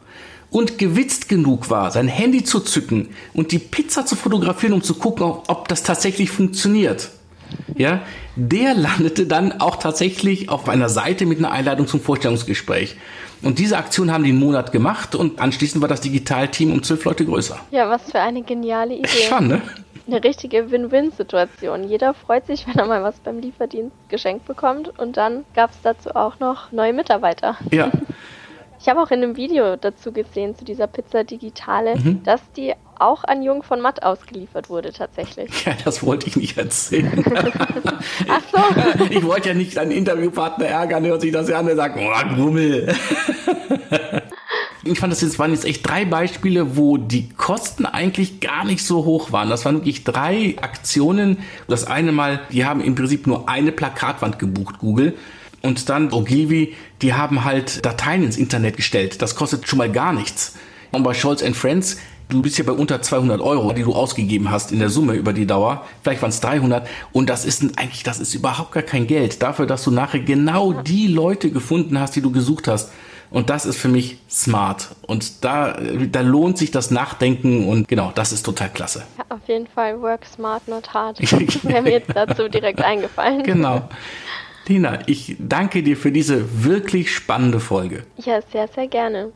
und 0.54 0.78
gewitzt 0.78 1.30
genug 1.30 1.72
war, 1.72 1.90
sein 1.90 2.08
Handy 2.08 2.44
zu 2.44 2.60
zücken 2.60 3.10
und 3.34 3.52
die 3.52 3.58
Pizza 3.58 4.06
zu 4.06 4.16
fotografieren, 4.16 4.74
um 4.74 4.84
zu 4.84 4.94
gucken, 4.94 5.26
ob 5.26 5.68
das 5.68 5.82
tatsächlich 5.82 6.30
funktioniert, 6.30 7.10
ja, 7.76 8.02
der 8.36 8.76
landete 8.76 9.26
dann 9.26 9.60
auch 9.60 9.78
tatsächlich 9.78 10.50
auf 10.50 10.70
einer 10.70 10.90
Seite 10.90 11.26
mit 11.26 11.40
einer 11.40 11.52
Einladung 11.52 11.88
zum 11.88 12.00
Vorstellungsgespräch. 12.02 12.96
Und 13.42 13.60
diese 13.60 13.78
Aktion 13.78 14.12
haben 14.12 14.24
die 14.24 14.30
einen 14.30 14.40
Monat 14.40 14.72
gemacht 14.72 15.16
und 15.16 15.40
anschließend 15.40 15.82
war 15.82 15.90
das 15.90 16.02
Digitalteam 16.02 16.72
um 16.72 16.84
zwölf 16.84 17.04
Leute 17.04 17.26
größer. 17.26 17.60
Ja, 17.72 17.90
was 17.90 18.04
für 18.12 18.20
eine 18.20 18.44
geniale 18.44 18.96
Idee. 18.96 19.08
Schon, 19.28 19.48
ne? 19.48 19.62
Eine 20.06 20.24
richtige 20.24 20.70
Win-Win-Situation. 20.70 21.86
Jeder 21.86 22.14
freut 22.14 22.46
sich, 22.46 22.68
wenn 22.68 22.78
er 22.78 22.86
mal 22.86 23.04
was 23.04 23.20
beim 23.20 23.40
Lieferdienst 23.40 23.96
geschenkt 24.10 24.46
bekommt 24.46 24.98
und 25.00 25.18
dann 25.18 25.46
gab 25.56 25.72
es 25.72 25.82
dazu 25.82 26.16
auch 26.16 26.40
noch 26.40 26.72
neue 26.72 26.94
Mitarbeiter. 26.94 27.58
Ja. 27.72 27.92
Ich 28.84 28.90
habe 28.90 29.02
auch 29.02 29.12
in 29.12 29.24
einem 29.24 29.38
Video 29.38 29.78
dazu 29.78 30.12
gesehen, 30.12 30.58
zu 30.58 30.66
dieser 30.66 30.88
Pizza 30.88 31.24
Digitale, 31.24 31.96
mhm. 31.96 32.22
dass 32.24 32.42
die 32.52 32.74
auch 33.00 33.24
an 33.24 33.42
Jung 33.42 33.64
von 33.64 33.80
Matt 33.80 34.04
ausgeliefert 34.04 34.70
wurde 34.70 34.92
tatsächlich. 34.92 35.66
Ja, 35.66 35.72
das 35.86 36.06
wollte 36.06 36.28
ich 36.28 36.36
nicht 36.36 36.58
erzählen. 36.58 37.24
Ach 38.28 38.42
so. 38.52 39.06
Ich 39.06 39.24
wollte 39.26 39.50
ja 39.50 39.56
nicht 39.56 39.78
einen 39.78 39.92
Interviewpartner 39.92 40.66
ärgern, 40.66 41.06
hört 41.06 41.22
sich 41.22 41.32
das 41.32 41.48
ja 41.48 41.60
an 41.60 41.70
und 41.70 41.78
sagt, 41.78 41.98
oh, 41.98 42.36
Grummel. 42.36 42.94
Ich 44.86 45.00
fand, 45.00 45.14
das 45.14 45.22
jetzt 45.22 45.40
waren 45.40 45.52
jetzt 45.52 45.64
echt 45.64 45.88
drei 45.88 46.04
Beispiele, 46.04 46.76
wo 46.76 46.98
die 46.98 47.30
Kosten 47.30 47.86
eigentlich 47.86 48.42
gar 48.42 48.66
nicht 48.66 48.84
so 48.84 49.06
hoch 49.06 49.32
waren. 49.32 49.50
Das 49.50 49.64
waren 49.64 49.76
wirklich 49.76 50.04
drei 50.04 50.56
Aktionen. 50.62 51.38
Das 51.70 51.86
eine 51.86 52.12
Mal, 52.12 52.42
die 52.52 52.66
haben 52.66 52.82
im 52.82 52.94
Prinzip 52.94 53.26
nur 53.26 53.48
eine 53.48 53.72
Plakatwand 53.72 54.40
gebucht, 54.40 54.80
Google. 54.80 55.14
Und 55.62 55.88
dann 55.88 56.12
Ogilvy, 56.12 56.74
die 57.02 57.14
haben 57.14 57.46
halt 57.46 57.86
Dateien 57.86 58.24
ins 58.24 58.36
Internet 58.36 58.76
gestellt. 58.76 59.22
Das 59.22 59.36
kostet 59.36 59.70
schon 59.70 59.78
mal 59.78 59.90
gar 59.90 60.12
nichts. 60.12 60.56
Und 60.92 61.04
bei 61.04 61.14
Scholz 61.14 61.42
Friends, 61.54 61.98
du 62.28 62.42
bist 62.42 62.58
ja 62.58 62.66
bei 62.66 62.74
unter 62.74 63.02
200 63.02 63.40
Euro, 63.40 63.72
die 63.72 63.84
du 63.84 63.94
ausgegeben 63.94 64.52
hast 64.52 64.74
in 64.74 64.80
der 64.80 64.90
Summe 64.90 65.14
über 65.14 65.32
die 65.32 65.48
Dauer. 65.48 65.86
Vielleicht 66.02 66.22
waren 66.22 66.30
es 66.30 66.42
300. 66.42 66.86
Und 67.14 67.30
das 67.30 67.46
ist 67.46 67.64
eigentlich, 67.78 68.04
das 68.04 68.20
ist 68.20 68.36
überhaupt 68.36 68.74
gar 68.74 68.84
kein 68.84 69.08
Geld 69.08 69.42
dafür, 69.42 69.66
dass 69.66 69.86
du 69.86 69.92
nachher 69.92 70.20
genau 70.20 70.74
die 70.74 71.08
Leute 71.08 71.52
gefunden 71.52 71.98
hast, 71.98 72.18
die 72.18 72.22
du 72.22 72.32
gesucht 72.32 72.68
hast. 72.68 72.92
Und 73.34 73.50
das 73.50 73.66
ist 73.66 73.78
für 73.78 73.88
mich 73.88 74.20
smart. 74.30 74.90
Und 75.08 75.44
da, 75.44 75.76
da 76.12 76.22
lohnt 76.22 76.60
sich 76.60 76.70
das 76.70 76.92
Nachdenken 76.92 77.68
und 77.68 77.88
genau, 77.88 78.12
das 78.14 78.32
ist 78.32 78.44
total 78.44 78.70
klasse. 78.70 79.04
Ja, 79.18 79.26
auf 79.30 79.48
jeden 79.48 79.66
Fall 79.66 80.00
work 80.00 80.24
smart, 80.26 80.68
not 80.68 80.94
hard. 80.94 81.20
Wäre 81.64 81.82
mir 81.82 81.94
jetzt 81.94 82.16
dazu 82.16 82.48
direkt 82.48 82.82
eingefallen. 82.82 83.42
Genau. 83.42 83.90
Lina, 84.68 85.00
ich 85.08 85.36
danke 85.40 85.82
dir 85.82 85.98
für 85.98 86.12
diese 86.12 86.64
wirklich 86.64 87.12
spannende 87.12 87.60
Folge. 87.60 88.06
Ja, 88.18 88.40
sehr, 88.52 88.68
sehr 88.68 88.88
gerne. 88.88 89.32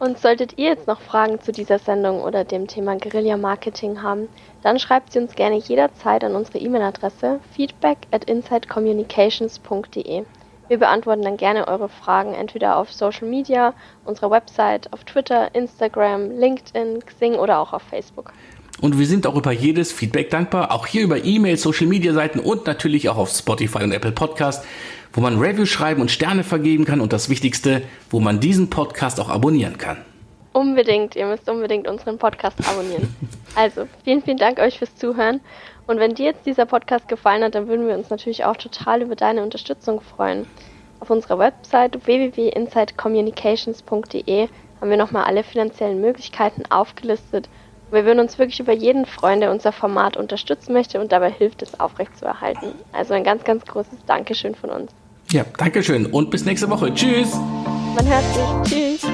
Und 0.00 0.18
solltet 0.18 0.58
ihr 0.58 0.70
jetzt 0.70 0.88
noch 0.88 1.00
Fragen 1.00 1.40
zu 1.40 1.52
dieser 1.52 1.78
Sendung 1.78 2.20
oder 2.20 2.44
dem 2.44 2.66
Thema 2.66 2.96
Guerilla 2.96 3.36
Marketing 3.36 4.02
haben, 4.02 4.28
dann 4.62 4.80
schreibt 4.80 5.12
sie 5.12 5.20
uns 5.20 5.36
gerne 5.36 5.56
jederzeit 5.56 6.24
an 6.24 6.34
unsere 6.34 6.58
E-Mail-Adresse 6.58 7.38
feedback 7.54 7.98
at 8.10 8.24
insidecommunications.de. 8.24 10.24
Wir 10.68 10.78
beantworten 10.78 11.22
dann 11.22 11.36
gerne 11.36 11.68
eure 11.68 11.88
Fragen 11.88 12.34
entweder 12.34 12.76
auf 12.76 12.92
Social 12.92 13.28
Media, 13.28 13.72
unserer 14.04 14.30
Website, 14.30 14.92
auf 14.92 15.04
Twitter, 15.04 15.54
Instagram, 15.54 16.30
LinkedIn, 16.30 17.04
Xing 17.06 17.34
oder 17.34 17.60
auch 17.60 17.72
auf 17.72 17.82
Facebook. 17.82 18.32
Und 18.80 18.98
wir 18.98 19.06
sind 19.06 19.26
auch 19.26 19.36
über 19.36 19.52
jedes 19.52 19.92
Feedback 19.92 20.28
dankbar, 20.30 20.72
auch 20.72 20.86
hier 20.86 21.02
über 21.02 21.24
E-Mail, 21.24 21.56
Social 21.56 21.86
Media 21.86 22.12
Seiten 22.12 22.40
und 22.40 22.66
natürlich 22.66 23.08
auch 23.08 23.16
auf 23.16 23.30
Spotify 23.30 23.84
und 23.84 23.92
Apple 23.92 24.12
Podcast, 24.12 24.64
wo 25.12 25.20
man 25.20 25.38
Reviews 25.38 25.68
schreiben 25.68 26.02
und 26.02 26.10
Sterne 26.10 26.44
vergeben 26.44 26.84
kann 26.84 27.00
und 27.00 27.12
das 27.12 27.30
Wichtigste, 27.30 27.82
wo 28.10 28.20
man 28.20 28.40
diesen 28.40 28.68
Podcast 28.68 29.18
auch 29.20 29.30
abonnieren 29.30 29.78
kann. 29.78 29.98
Unbedingt, 30.52 31.16
ihr 31.16 31.26
müsst 31.26 31.48
unbedingt 31.48 31.86
unseren 31.86 32.18
Podcast 32.18 32.58
abonnieren. 32.68 33.14
Also, 33.58 33.88
vielen, 34.04 34.22
vielen 34.22 34.36
Dank 34.36 34.58
euch 34.58 34.78
fürs 34.78 34.94
Zuhören. 34.96 35.40
Und 35.86 36.00
wenn 36.00 36.14
dir 36.14 36.26
jetzt 36.26 36.44
dieser 36.46 36.66
Podcast 36.66 37.08
gefallen 37.08 37.44
hat, 37.44 37.54
dann 37.54 37.68
würden 37.68 37.86
wir 37.86 37.96
uns 37.96 38.10
natürlich 38.10 38.44
auch 38.44 38.56
total 38.56 39.02
über 39.02 39.14
deine 39.14 39.42
Unterstützung 39.42 40.00
freuen. 40.00 40.46
Auf 41.00 41.10
unserer 41.10 41.38
Website 41.38 42.06
www.insidecommunications.de 42.06 44.48
haben 44.80 44.90
wir 44.90 44.96
nochmal 44.96 45.24
alle 45.24 45.44
finanziellen 45.44 46.00
Möglichkeiten 46.00 46.62
aufgelistet. 46.70 47.50
Wir 47.90 48.04
würden 48.04 48.18
uns 48.18 48.38
wirklich 48.38 48.58
über 48.58 48.72
jeden 48.72 49.06
freuen, 49.06 49.40
der 49.40 49.52
unser 49.52 49.70
Format 49.72 50.16
unterstützen 50.16 50.72
möchte 50.72 51.00
und 51.00 51.12
dabei 51.12 51.30
hilft, 51.30 51.62
es 51.62 51.78
aufrechtzuerhalten. 51.78 52.72
Also 52.92 53.14
ein 53.14 53.22
ganz, 53.22 53.44
ganz 53.44 53.64
großes 53.64 54.04
Dankeschön 54.06 54.56
von 54.56 54.70
uns. 54.70 54.90
Ja, 55.30 55.44
Dankeschön 55.56 56.06
und 56.06 56.30
bis 56.30 56.44
nächste 56.44 56.68
Woche. 56.68 56.92
Tschüss. 56.94 57.32
Man 57.34 58.06
hört 58.06 58.24
sich. 58.68 58.98
Tschüss. 58.98 59.06